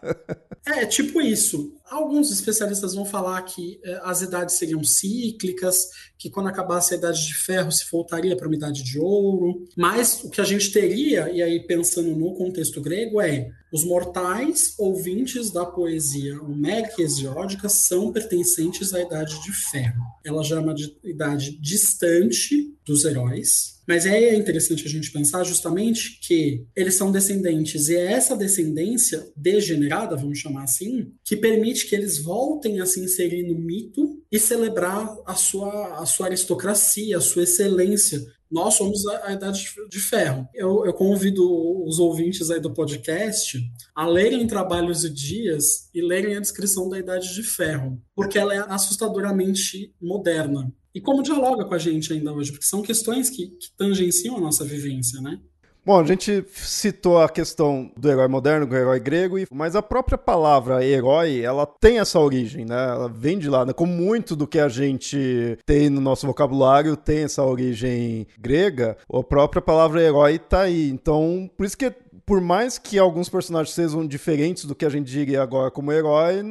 é, 0.65 0.85
tipo 0.85 1.19
isso. 1.19 1.73
Alguns 1.89 2.31
especialistas 2.31 2.95
vão 2.95 3.05
falar 3.05 3.41
que 3.43 3.79
eh, 3.83 3.99
as 4.03 4.21
idades 4.21 4.55
seriam 4.55 4.83
cíclicas, 4.83 5.89
que 6.17 6.29
quando 6.29 6.47
acabasse 6.47 6.93
a 6.93 6.97
Idade 6.97 7.27
de 7.27 7.33
Ferro 7.33 7.71
se 7.71 7.85
voltaria 7.91 8.35
para 8.35 8.47
uma 8.47 8.55
Idade 8.55 8.83
de 8.83 8.97
Ouro. 8.97 9.65
Mas 9.75 10.23
o 10.23 10.29
que 10.29 10.39
a 10.39 10.45
gente 10.45 10.71
teria, 10.71 11.29
e 11.29 11.41
aí 11.41 11.59
pensando 11.67 12.15
no 12.15 12.33
contexto 12.33 12.81
grego, 12.81 13.21
é 13.21 13.49
os 13.73 13.83
mortais 13.83 14.75
ouvintes 14.77 15.51
da 15.51 15.65
poesia 15.65 16.39
homérica 16.41 17.01
e 17.01 17.05
hesiódica 17.05 17.67
são 17.67 18.11
pertencentes 18.13 18.93
à 18.93 19.01
Idade 19.01 19.41
de 19.43 19.51
Ferro. 19.51 20.03
Ela 20.23 20.43
já 20.43 20.57
é 20.57 20.59
uma 20.59 20.75
idade 21.03 21.59
distante 21.59 22.71
dos 22.85 23.03
heróis, 23.03 23.81
mas 23.87 24.05
é 24.05 24.35
interessante 24.35 24.85
a 24.85 24.89
gente 24.89 25.11
pensar 25.11 25.43
justamente 25.43 26.19
que 26.21 26.65
eles 26.75 26.95
são 26.95 27.11
descendentes 27.11 27.89
e 27.89 27.95
é 27.95 28.13
essa 28.13 28.35
descendência 28.35 29.27
degenerada, 29.35 30.15
vamos 30.15 30.37
chamar 30.37 30.63
assim, 30.63 31.11
que 31.23 31.35
permite 31.35 31.72
que 31.81 31.95
eles 31.95 32.19
voltem 32.19 32.79
a 32.79 32.85
se 32.85 32.99
inserir 32.99 33.43
no 33.43 33.57
mito 33.57 34.21
e 34.31 34.37
celebrar 34.37 35.09
a 35.25 35.33
sua, 35.33 35.99
a 35.99 36.05
sua 36.05 36.27
aristocracia, 36.27 37.17
a 37.17 37.21
sua 37.21 37.43
excelência. 37.43 38.23
Nós 38.51 38.75
somos 38.75 39.03
a, 39.07 39.29
a 39.29 39.33
Idade 39.33 39.65
de 39.89 39.99
Ferro. 39.99 40.47
Eu, 40.53 40.85
eu 40.85 40.93
convido 40.93 41.43
os 41.85 41.97
ouvintes 41.97 42.51
aí 42.51 42.59
do 42.59 42.73
podcast 42.73 43.59
a 43.95 44.05
lerem 44.05 44.45
Trabalhos 44.45 45.03
e 45.03 45.09
Dias 45.09 45.89
e 45.93 46.01
lerem 46.01 46.35
a 46.35 46.39
descrição 46.39 46.87
da 46.87 46.99
Idade 46.99 47.33
de 47.33 47.41
Ferro, 47.41 47.99
porque 48.15 48.37
ela 48.37 48.53
é 48.53 48.59
assustadoramente 48.69 49.91
moderna 49.99 50.71
e 50.95 51.01
como 51.01 51.23
dialoga 51.23 51.65
com 51.65 51.73
a 51.73 51.79
gente 51.79 52.13
ainda 52.13 52.31
hoje, 52.31 52.51
porque 52.51 52.65
são 52.65 52.83
questões 52.83 53.29
que, 53.29 53.47
que 53.47 53.75
tangenciam 53.75 54.37
a 54.37 54.41
nossa 54.41 54.63
vivência, 54.63 55.19
né? 55.21 55.41
Bom, 55.85 55.99
a 55.99 56.03
gente 56.05 56.45
citou 56.53 57.21
a 57.21 57.27
questão 57.27 57.91
do 57.97 58.09
herói 58.09 58.29
moderno, 58.29 58.65
do 58.65 58.73
herói 58.73 59.01
grego, 59.01 59.35
mas 59.51 59.75
a 59.75 59.81
própria 59.81 60.17
palavra 60.17 60.85
herói, 60.85 61.41
ela 61.41 61.65
tem 61.65 61.99
essa 61.99 62.17
origem, 62.21 62.63
né? 62.63 62.87
Ela 62.89 63.09
vem 63.09 63.37
de 63.37 63.49
lá, 63.49 63.65
né? 63.65 63.73
Como 63.73 63.91
muito 63.91 64.33
do 64.33 64.47
que 64.47 64.59
a 64.59 64.69
gente 64.69 65.57
tem 65.65 65.89
no 65.89 65.99
nosso 65.99 66.25
vocabulário 66.25 66.95
tem 66.95 67.23
essa 67.23 67.43
origem 67.43 68.25
grega, 68.39 68.95
a 69.11 69.23
própria 69.23 69.61
palavra 69.61 70.01
herói 70.01 70.39
tá 70.39 70.61
aí. 70.61 70.89
Então, 70.89 71.49
por 71.57 71.65
isso 71.65 71.77
que 71.77 71.93
por 72.25 72.39
mais 72.39 72.77
que 72.77 72.97
alguns 72.97 73.27
personagens 73.27 73.75
sejam 73.75 74.07
diferentes 74.07 74.63
do 74.63 74.73
que 74.73 74.85
a 74.85 74.89
gente 74.89 75.11
diria 75.11 75.41
agora 75.41 75.69
como 75.69 75.91
herói, 75.91 76.41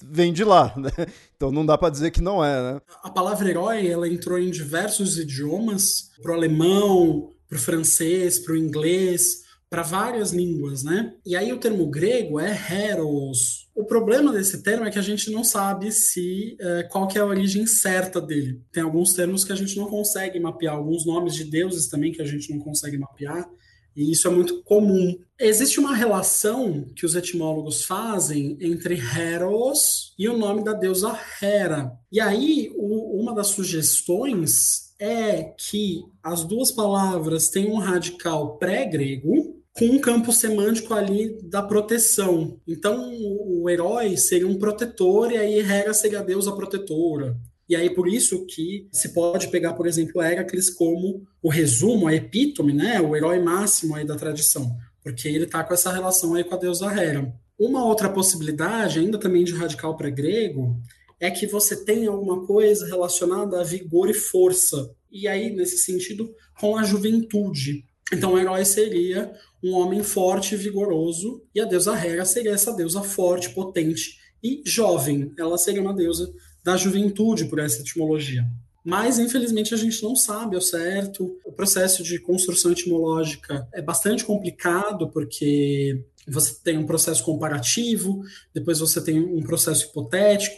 vem 0.00 0.32
de 0.32 0.44
lá, 0.44 0.72
né? 0.78 0.90
Então 1.36 1.50
não 1.50 1.66
dá 1.66 1.76
para 1.76 1.90
dizer 1.90 2.12
que 2.12 2.22
não 2.22 2.44
é, 2.44 2.74
né? 2.74 2.80
A 3.02 3.10
palavra 3.10 3.48
herói, 3.50 3.88
ela 3.88 4.08
entrou 4.08 4.38
em 4.38 4.50
diversos 4.50 5.18
idiomas, 5.18 6.10
pro 6.22 6.34
alemão, 6.34 7.32
pro 7.48 7.58
francês, 7.58 8.38
pro 8.38 8.56
inglês, 8.56 9.46
para 9.68 9.82
várias 9.82 10.32
línguas, 10.32 10.82
né? 10.82 11.14
E 11.24 11.34
aí 11.34 11.52
o 11.52 11.58
termo 11.58 11.86
grego 11.86 12.38
é 12.38 12.50
heros. 12.70 13.68
O 13.74 13.84
problema 13.84 14.32
desse 14.32 14.62
termo 14.62 14.84
é 14.84 14.90
que 14.90 14.98
a 14.98 15.02
gente 15.02 15.30
não 15.30 15.42
sabe 15.42 15.90
se 15.90 16.56
é, 16.60 16.84
qual 16.84 17.08
que 17.08 17.18
é 17.18 17.20
a 17.20 17.26
origem 17.26 17.66
certa 17.66 18.20
dele. 18.20 18.60
Tem 18.72 18.82
alguns 18.82 19.12
termos 19.12 19.44
que 19.44 19.52
a 19.52 19.56
gente 19.56 19.76
não 19.76 19.86
consegue 19.86 20.38
mapear, 20.38 20.74
alguns 20.74 21.04
nomes 21.04 21.34
de 21.34 21.44
deuses 21.44 21.88
também 21.88 22.12
que 22.12 22.22
a 22.22 22.26
gente 22.26 22.50
não 22.50 22.60
consegue 22.60 22.96
mapear. 22.96 23.48
E 23.96 24.12
isso 24.12 24.28
é 24.28 24.30
muito 24.30 24.62
comum. 24.62 25.18
Existe 25.40 25.80
uma 25.80 25.94
relação 25.94 26.84
que 26.94 27.06
os 27.06 27.16
etimólogos 27.16 27.82
fazem 27.84 28.56
entre 28.60 28.94
Heros 28.94 30.14
e 30.18 30.28
o 30.28 30.36
nome 30.36 30.62
da 30.62 30.74
deusa 30.74 31.18
Hera. 31.40 31.92
E 32.12 32.20
aí, 32.20 32.70
o, 32.76 33.20
uma 33.20 33.34
das 33.34 33.48
sugestões 33.48 34.85
é 34.98 35.42
que 35.42 36.04
as 36.22 36.44
duas 36.44 36.70
palavras 36.70 37.48
têm 37.48 37.70
um 37.70 37.76
radical 37.76 38.56
pré-grego 38.56 39.56
com 39.72 39.84
um 39.84 39.98
campo 39.98 40.32
semântico 40.32 40.94
ali 40.94 41.38
da 41.42 41.62
proteção. 41.62 42.58
Então, 42.66 43.12
o 43.20 43.68
herói 43.68 44.16
seria 44.16 44.48
um 44.48 44.58
protetor 44.58 45.30
e 45.30 45.36
aí 45.36 45.58
Hera 45.60 45.92
seria 45.92 46.20
a 46.20 46.24
deusa 46.24 46.50
protetora. 46.52 47.36
E 47.68 47.76
aí, 47.76 47.90
por 47.90 48.08
isso 48.08 48.46
que 48.46 48.88
se 48.92 49.12
pode 49.12 49.48
pegar, 49.48 49.74
por 49.74 49.86
exemplo, 49.86 50.22
Heracles 50.22 50.70
como 50.70 51.26
o 51.42 51.50
resumo, 51.50 52.06
a 52.06 52.14
epítome, 52.14 52.72
né, 52.72 53.00
o 53.00 53.14
herói 53.14 53.40
máximo 53.40 53.94
aí 53.94 54.04
da 54.04 54.14
tradição, 54.14 54.76
porque 55.02 55.28
ele 55.28 55.44
está 55.44 55.62
com 55.62 55.74
essa 55.74 55.92
relação 55.92 56.34
aí 56.34 56.44
com 56.44 56.54
a 56.54 56.58
deusa 56.58 56.86
Hera. 56.86 57.34
Uma 57.58 57.84
outra 57.84 58.08
possibilidade, 58.08 58.98
ainda 58.98 59.18
também 59.18 59.44
de 59.44 59.52
radical 59.52 59.96
para 59.96 60.10
grego, 60.10 60.80
é 61.18 61.30
que 61.30 61.46
você 61.46 61.84
tem 61.84 62.06
alguma 62.06 62.46
coisa 62.46 62.86
relacionada 62.86 63.60
a 63.60 63.64
vigor 63.64 64.10
e 64.10 64.14
força. 64.14 64.90
E 65.10 65.26
aí, 65.26 65.54
nesse 65.54 65.78
sentido, 65.78 66.34
com 66.60 66.76
a 66.76 66.82
juventude. 66.82 67.84
Então, 68.12 68.34
o 68.34 68.38
herói 68.38 68.64
seria 68.64 69.32
um 69.62 69.72
homem 69.72 70.02
forte 70.02 70.54
e 70.54 70.58
vigoroso, 70.58 71.42
e 71.54 71.60
a 71.60 71.64
deusa 71.64 71.96
Hera 71.96 72.24
seria 72.24 72.52
essa 72.52 72.72
deusa 72.72 73.02
forte, 73.02 73.50
potente 73.50 74.18
e 74.42 74.62
jovem. 74.64 75.32
Ela 75.38 75.58
seria 75.58 75.82
uma 75.82 75.94
deusa 75.94 76.32
da 76.62 76.76
juventude 76.76 77.46
por 77.46 77.58
essa 77.58 77.80
etimologia. 77.80 78.44
Mas, 78.84 79.18
infelizmente, 79.18 79.74
a 79.74 79.76
gente 79.76 80.00
não 80.04 80.14
sabe 80.14 80.54
ao 80.54 80.62
certo. 80.62 81.36
O 81.44 81.50
processo 81.50 82.04
de 82.04 82.20
construção 82.20 82.70
etimológica 82.70 83.66
é 83.74 83.82
bastante 83.82 84.24
complicado, 84.24 85.10
porque 85.10 86.04
você 86.28 86.54
tem 86.62 86.78
um 86.78 86.86
processo 86.86 87.24
comparativo, 87.24 88.22
depois 88.54 88.78
você 88.78 89.00
tem 89.00 89.18
um 89.18 89.42
processo 89.42 89.86
hipotético. 89.86 90.56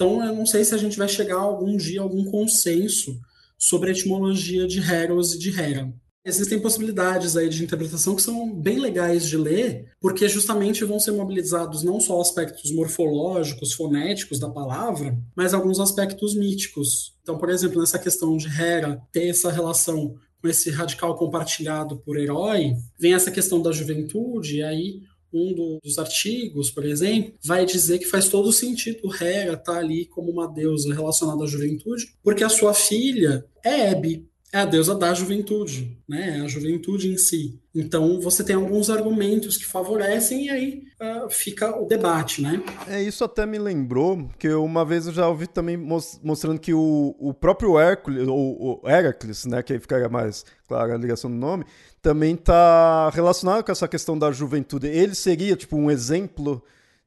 Então, 0.00 0.24
eu 0.24 0.34
não 0.34 0.46
sei 0.46 0.64
se 0.64 0.74
a 0.74 0.78
gente 0.78 0.96
vai 0.96 1.06
chegar 1.06 1.36
algum 1.36 1.76
dia 1.76 2.00
a 2.00 2.02
algum 2.02 2.24
consenso 2.24 3.20
sobre 3.58 3.90
a 3.90 3.92
etimologia 3.92 4.66
de 4.66 4.80
Heros 4.80 5.34
e 5.34 5.38
de 5.38 5.50
Hera. 5.50 5.92
Existem 6.24 6.58
possibilidades 6.58 7.36
aí 7.36 7.50
de 7.50 7.62
interpretação 7.62 8.16
que 8.16 8.22
são 8.22 8.50
bem 8.50 8.78
legais 8.78 9.26
de 9.26 9.36
ler, 9.36 9.92
porque 10.00 10.26
justamente 10.26 10.86
vão 10.86 10.98
ser 10.98 11.10
mobilizados 11.10 11.82
não 11.82 12.00
só 12.00 12.18
aspectos 12.18 12.72
morfológicos, 12.72 13.74
fonéticos 13.74 14.38
da 14.38 14.48
palavra, 14.48 15.18
mas 15.36 15.52
alguns 15.52 15.78
aspectos 15.78 16.34
míticos. 16.34 17.14
Então, 17.22 17.36
por 17.36 17.50
exemplo, 17.50 17.78
nessa 17.78 17.98
questão 17.98 18.38
de 18.38 18.48
Hera 18.48 19.02
ter 19.12 19.28
essa 19.28 19.52
relação 19.52 20.14
com 20.40 20.48
esse 20.48 20.70
radical 20.70 21.14
compartilhado 21.14 21.98
por 21.98 22.18
herói, 22.18 22.72
vem 22.98 23.12
essa 23.12 23.30
questão 23.30 23.60
da 23.60 23.70
juventude, 23.70 24.56
e 24.56 24.62
aí 24.62 25.02
um 25.32 25.54
do, 25.54 25.78
dos 25.82 25.98
artigos, 25.98 26.70
por 26.70 26.84
exemplo, 26.84 27.34
vai 27.42 27.64
dizer 27.64 27.98
que 27.98 28.06
faz 28.06 28.28
todo 28.28 28.52
sentido 28.52 29.08
Hera 29.14 29.52
estar 29.52 29.72
tá 29.72 29.78
ali 29.78 30.06
como 30.06 30.30
uma 30.30 30.46
deusa 30.46 30.92
relacionada 30.94 31.44
à 31.44 31.46
juventude, 31.46 32.14
porque 32.22 32.44
a 32.44 32.48
sua 32.48 32.74
filha 32.74 33.44
é 33.64 33.90
Hebe, 33.90 34.30
é 34.52 34.58
a 34.58 34.64
deusa 34.64 34.96
da 34.96 35.14
juventude, 35.14 35.96
né? 36.08 36.38
É 36.38 36.40
a 36.40 36.48
juventude 36.48 37.08
em 37.08 37.16
si. 37.16 37.60
Então 37.72 38.20
você 38.20 38.42
tem 38.42 38.56
alguns 38.56 38.90
argumentos 38.90 39.56
que 39.56 39.64
favorecem 39.64 40.46
e 40.46 40.50
aí 40.50 40.82
uh, 41.00 41.30
fica 41.30 41.80
o 41.80 41.86
debate, 41.86 42.42
né? 42.42 42.60
É, 42.88 43.00
isso 43.00 43.22
até 43.22 43.46
me 43.46 43.58
lembrou 43.58 44.28
que 44.38 44.48
uma 44.48 44.84
vez 44.84 45.06
eu 45.06 45.12
já 45.12 45.28
ouvi 45.28 45.46
também 45.46 45.76
mostrando 45.76 46.58
que 46.58 46.74
o, 46.74 47.14
o 47.18 47.32
próprio 47.32 47.78
Hércules, 47.78 48.26
ou 48.26 48.82
Heracles, 48.84 49.44
né? 49.46 49.62
Que 49.62 49.74
aí 49.74 49.78
ficaria 49.78 50.08
mais 50.08 50.44
clara 50.66 50.94
a 50.94 50.98
ligação 50.98 51.30
do 51.30 51.36
nome, 51.36 51.64
também 52.02 52.34
está 52.34 53.10
relacionado 53.10 53.64
com 53.64 53.72
essa 53.72 53.88
questão 53.88 54.18
da 54.18 54.32
juventude. 54.32 54.86
Ele 54.86 55.14
seria, 55.14 55.56
tipo, 55.56 55.76
um 55.76 55.90
exemplo 55.90 56.62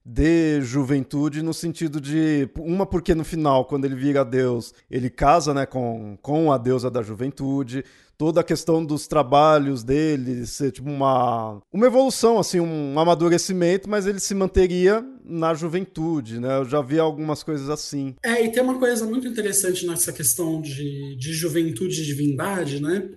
de 0.06 0.60
juventude 0.62 1.42
no 1.42 1.54
sentido 1.54 2.02
de 2.02 2.50
uma 2.58 2.86
porque 2.86 3.16
no 3.16 3.24
final 3.24 3.64
quando 3.64 3.86
ele 3.86 3.96
vira 3.96 4.26
Deus 4.26 4.74
ele 4.92 5.10
casa 5.10 5.54
né 5.54 5.66
com, 5.66 6.18
com 6.22 6.52
a 6.52 6.58
deusa 6.58 6.92
da 6.92 7.02
juventude 7.02 7.86
toda 8.18 8.42
a 8.42 8.44
questão 8.44 8.84
dos 8.84 9.08
trabalhos 9.08 9.82
dele 9.82 10.46
ser 10.46 10.74
tipo 10.74 10.90
uma 10.90 11.62
uma 11.72 11.86
evolução 11.86 12.38
assim 12.38 12.60
um 12.60 13.00
amadurecimento 13.00 13.90
mas 13.90 14.06
ele 14.06 14.20
se 14.20 14.36
manteria 14.36 15.02
na 15.26 15.54
juventude, 15.54 16.40
né? 16.40 16.58
Eu 16.58 16.66
já 16.66 16.82
vi 16.82 17.00
algumas 17.00 17.44
coisas 17.44 17.70
assim. 17.70 18.16
É, 18.24 18.46
e 18.46 18.52
tem 18.52 18.62
uma 18.62 18.78
coisa 18.78 19.06
muito 19.06 19.28
interessante 19.28 19.86
nessa 19.88 20.12
questão 20.12 20.62
de, 20.62 21.16
de 21.16 21.34
juventude 21.34 22.02
e 22.02 22.06
divindade, 22.06 22.82
né? 22.82 23.10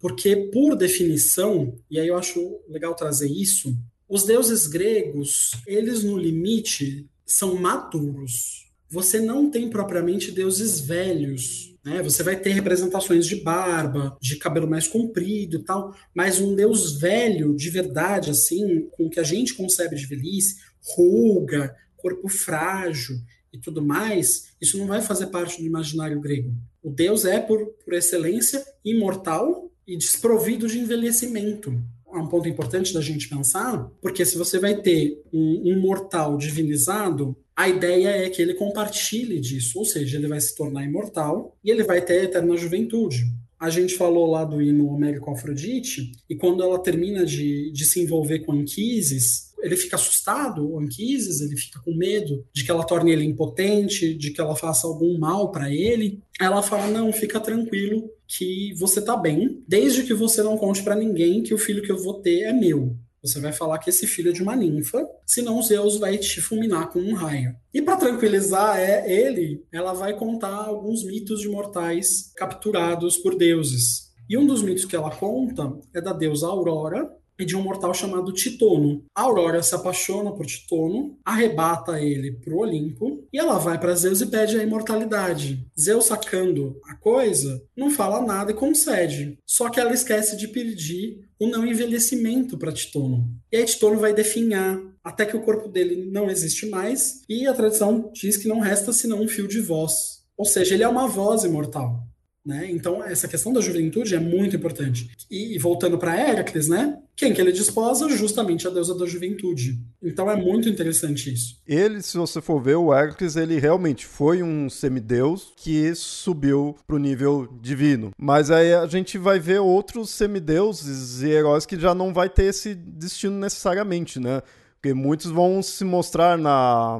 Porque, 0.00 0.34
por 0.34 0.74
definição, 0.74 1.76
e 1.90 2.00
aí 2.00 2.08
eu 2.08 2.16
acho 2.16 2.60
legal 2.66 2.94
trazer 2.94 3.30
isso, 3.30 3.76
os 4.08 4.24
deuses 4.24 4.66
gregos, 4.66 5.52
eles 5.66 6.02
no 6.02 6.16
limite 6.16 7.06
são 7.24 7.54
maduros. 7.54 8.68
Você 8.90 9.20
não 9.20 9.48
tem 9.50 9.70
propriamente 9.70 10.32
deuses 10.32 10.80
velhos, 10.80 11.76
né? 11.84 12.02
Você 12.02 12.22
vai 12.22 12.34
ter 12.34 12.50
representações 12.50 13.26
de 13.26 13.36
barba, 13.36 14.16
de 14.20 14.36
cabelo 14.36 14.68
mais 14.68 14.88
comprido 14.88 15.58
e 15.58 15.62
tal, 15.62 15.94
mas 16.14 16.40
um 16.40 16.56
deus 16.56 16.98
velho 16.98 17.54
de 17.54 17.70
verdade, 17.70 18.30
assim, 18.30 18.88
com 18.90 19.06
o 19.06 19.10
que 19.10 19.20
a 19.20 19.22
gente 19.22 19.54
concebe 19.54 19.94
de 19.94 20.06
velhice, 20.06 20.56
ruga, 20.80 21.76
corpo 21.96 22.28
frágil 22.28 23.16
e 23.52 23.58
tudo 23.58 23.80
mais, 23.80 24.54
isso 24.60 24.78
não 24.78 24.86
vai 24.86 25.02
fazer 25.02 25.26
parte 25.26 25.60
do 25.60 25.66
imaginário 25.66 26.20
grego. 26.20 26.52
O 26.82 26.90
deus 26.90 27.24
é, 27.24 27.38
por, 27.38 27.64
por 27.84 27.94
excelência, 27.94 28.64
imortal 28.84 29.69
e 29.90 29.96
desprovido 29.96 30.68
de 30.68 30.78
envelhecimento 30.78 31.76
é 32.12 32.18
um 32.18 32.26
ponto 32.26 32.48
importante 32.48 32.92
da 32.92 33.00
gente 33.00 33.28
pensar, 33.28 33.88
porque 34.00 34.24
se 34.24 34.36
você 34.36 34.58
vai 34.58 34.74
ter 34.74 35.20
um, 35.32 35.72
um 35.72 35.80
mortal 35.80 36.36
divinizado, 36.36 37.36
a 37.54 37.68
ideia 37.68 38.08
é 38.08 38.28
que 38.28 38.42
ele 38.42 38.54
compartilhe 38.54 39.38
disso, 39.38 39.78
ou 39.78 39.84
seja, 39.84 40.16
ele 40.16 40.26
vai 40.26 40.40
se 40.40 40.56
tornar 40.56 40.84
imortal 40.84 41.56
e 41.62 41.70
ele 41.70 41.84
vai 41.84 42.00
ter 42.00 42.20
a 42.20 42.24
eterna 42.24 42.56
juventude. 42.56 43.24
A 43.58 43.70
gente 43.70 43.94
falou 43.94 44.28
lá 44.30 44.44
do 44.44 44.60
hino 44.60 44.98
com 45.20 45.32
Afrodite, 45.32 46.12
e 46.28 46.34
quando 46.34 46.62
ela 46.62 46.82
termina 46.82 47.24
de, 47.24 47.70
de 47.70 47.84
se 47.84 48.00
envolver 48.00 48.40
com 48.40 48.52
Anquises, 48.52 49.52
ele 49.60 49.76
fica 49.76 49.96
assustado, 49.96 50.66
o 50.66 50.80
Anquises, 50.80 51.40
ele 51.42 51.56
fica 51.56 51.78
com 51.80 51.94
medo 51.94 52.44
de 52.52 52.64
que 52.64 52.70
ela 52.70 52.84
torne 52.84 53.12
ele 53.12 53.24
impotente, 53.24 54.14
de 54.14 54.30
que 54.30 54.40
ela 54.40 54.56
faça 54.56 54.86
algum 54.86 55.18
mal 55.18 55.52
para 55.52 55.72
ele. 55.72 56.22
Ela 56.40 56.62
fala: 56.62 56.86
"Não, 56.86 57.12
fica 57.12 57.38
tranquilo 57.38 58.10
que 58.36 58.72
você 58.78 59.02
tá 59.02 59.16
bem, 59.16 59.62
desde 59.66 60.04
que 60.04 60.14
você 60.14 60.42
não 60.42 60.56
conte 60.56 60.82
para 60.82 60.94
ninguém 60.94 61.42
que 61.42 61.52
o 61.52 61.58
filho 61.58 61.82
que 61.82 61.90
eu 61.90 61.98
vou 61.98 62.20
ter 62.20 62.42
é 62.42 62.52
meu". 62.52 62.96
Você 63.22 63.38
vai 63.38 63.52
falar 63.52 63.78
que 63.78 63.90
esse 63.90 64.06
filho 64.06 64.30
é 64.30 64.32
de 64.32 64.42
uma 64.42 64.56
ninfa, 64.56 65.06
senão 65.26 65.62
Zeus 65.62 65.98
vai 65.98 66.16
te 66.16 66.40
fulminar 66.40 66.90
com 66.90 67.00
um 67.00 67.14
raio. 67.14 67.54
E 67.74 67.82
para 67.82 67.96
tranquilizar 67.96 68.78
é 68.78 69.12
ele, 69.12 69.62
ela 69.70 69.92
vai 69.92 70.16
contar 70.16 70.54
alguns 70.54 71.04
mitos 71.04 71.40
de 71.40 71.48
mortais 71.48 72.32
capturados 72.34 73.18
por 73.18 73.36
deuses. 73.36 74.10
E 74.28 74.38
um 74.38 74.46
dos 74.46 74.62
mitos 74.62 74.86
que 74.86 74.96
ela 74.96 75.10
conta 75.10 75.76
é 75.92 76.00
da 76.00 76.12
deusa 76.12 76.46
Aurora, 76.46 77.10
e 77.40 77.46
de 77.46 77.56
um 77.56 77.62
mortal 77.62 77.94
chamado 77.94 78.32
Titono. 78.32 79.04
A 79.14 79.22
Aurora 79.22 79.62
se 79.62 79.74
apaixona 79.74 80.32
por 80.32 80.46
Titono, 80.46 81.18
arrebata 81.24 82.00
ele 82.00 82.32
para 82.32 82.54
o 82.54 82.58
Olimpo 82.58 83.26
e 83.32 83.38
ela 83.38 83.58
vai 83.58 83.78
para 83.78 83.94
Zeus 83.94 84.20
e 84.20 84.26
pede 84.26 84.58
a 84.58 84.62
imortalidade. 84.62 85.66
Zeus, 85.78 86.06
sacando 86.06 86.78
a 86.84 86.94
coisa, 86.94 87.62
não 87.76 87.90
fala 87.90 88.20
nada 88.20 88.50
e 88.50 88.54
concede. 88.54 89.38
Só 89.46 89.70
que 89.70 89.80
ela 89.80 89.92
esquece 89.92 90.36
de 90.36 90.48
pedir 90.48 91.28
o 91.38 91.46
não 91.46 91.66
envelhecimento 91.66 92.58
para 92.58 92.72
Titono. 92.72 93.28
E 93.50 93.56
aí 93.56 93.64
Titono 93.64 93.98
vai 93.98 94.12
definhar 94.12 94.78
até 95.02 95.24
que 95.24 95.36
o 95.36 95.42
corpo 95.42 95.68
dele 95.68 96.10
não 96.10 96.30
existe 96.30 96.66
mais 96.66 97.22
e 97.28 97.46
a 97.46 97.54
tradição 97.54 98.10
diz 98.12 98.36
que 98.36 98.48
não 98.48 98.60
resta 98.60 98.92
senão 98.92 99.22
um 99.22 99.28
fio 99.28 99.48
de 99.48 99.60
voz. 99.60 100.20
Ou 100.36 100.44
seja, 100.44 100.74
ele 100.74 100.82
é 100.82 100.88
uma 100.88 101.06
voz 101.06 101.44
imortal. 101.44 102.02
Né? 102.50 102.68
Então, 102.68 103.04
essa 103.04 103.28
questão 103.28 103.52
da 103.52 103.60
juventude 103.60 104.12
é 104.12 104.18
muito 104.18 104.56
importante. 104.56 105.08
E, 105.30 105.56
voltando 105.56 105.96
para 105.96 106.16
Héracles, 106.16 106.66
né? 106.66 106.98
quem 107.20 107.34
que 107.34 107.40
ele 107.40 107.52
desposa? 107.52 108.08
Justamente 108.08 108.66
a 108.66 108.70
deusa 108.70 108.94
da 108.96 109.04
juventude. 109.04 109.78
Então 110.02 110.30
é 110.30 110.34
muito 110.34 110.70
interessante 110.70 111.32
isso. 111.32 111.60
Ele, 111.68 112.00
se 112.00 112.16
você 112.16 112.40
for 112.40 112.62
ver, 112.62 112.76
o 112.76 112.94
Héracles, 112.94 113.36
ele 113.36 113.60
realmente 113.60 114.06
foi 114.06 114.42
um 114.42 114.70
semideus 114.70 115.52
que 115.54 115.94
subiu 115.94 116.74
para 116.86 116.96
o 116.96 116.98
nível 116.98 117.46
divino. 117.60 118.10
Mas 118.18 118.50
aí 118.50 118.72
a 118.72 118.86
gente 118.86 119.18
vai 119.18 119.38
ver 119.38 119.60
outros 119.60 120.08
semideuses 120.08 121.22
e 121.22 121.28
heróis 121.28 121.66
que 121.66 121.78
já 121.78 121.94
não 121.94 122.10
vai 122.12 122.30
ter 122.30 122.44
esse 122.44 122.74
destino 122.74 123.36
necessariamente, 123.36 124.18
né? 124.18 124.42
Porque 124.80 124.94
muitos 124.94 125.30
vão 125.30 125.62
se 125.62 125.84
mostrar 125.84 126.38
na, 126.38 126.98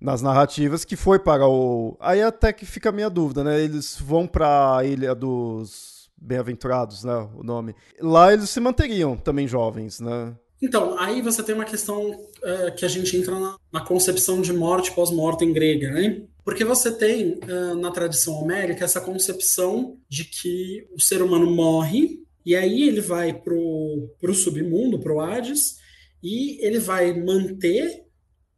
nas 0.00 0.22
narrativas 0.22 0.84
que 0.84 0.96
foi 0.96 1.18
para 1.18 1.46
o. 1.46 1.96
Aí 2.00 2.22
até 2.22 2.52
que 2.52 2.64
fica 2.64 2.88
a 2.88 2.92
minha 2.92 3.10
dúvida, 3.10 3.44
né? 3.44 3.60
Eles 3.60 3.98
vão 4.00 4.26
para 4.26 4.78
a 4.78 4.84
Ilha 4.84 5.14
dos 5.14 6.08
Bem-aventurados, 6.16 7.04
né? 7.04 7.28
O 7.36 7.42
nome. 7.42 7.74
Lá 8.00 8.32
eles 8.32 8.50
se 8.50 8.60
manteriam 8.60 9.16
também 9.16 9.48
jovens, 9.48 10.00
né? 10.00 10.34
Então, 10.62 10.98
aí 10.98 11.22
você 11.22 11.42
tem 11.42 11.54
uma 11.54 11.64
questão 11.64 12.10
uh, 12.10 12.74
que 12.76 12.84
a 12.84 12.88
gente 12.88 13.16
entra 13.16 13.38
na, 13.38 13.56
na 13.72 13.80
concepção 13.80 14.42
de 14.42 14.52
morte 14.52 14.92
pós-mortem 14.92 15.52
grega, 15.52 15.90
né? 15.90 16.22
Porque 16.44 16.64
você 16.64 16.92
tem 16.92 17.38
uh, 17.38 17.74
na 17.76 17.90
tradição 17.90 18.34
homérica 18.34 18.84
essa 18.84 19.00
concepção 19.00 19.96
de 20.08 20.24
que 20.24 20.86
o 20.94 21.00
ser 21.00 21.22
humano 21.22 21.50
morre 21.50 22.22
e 22.44 22.56
aí 22.56 22.82
ele 22.82 23.00
vai 23.00 23.32
pro, 23.32 24.10
pro 24.20 24.34
submundo, 24.34 24.98
pro 24.98 25.20
Hades, 25.20 25.78
e 26.22 26.64
ele 26.64 26.78
vai 26.78 27.12
manter 27.18 28.04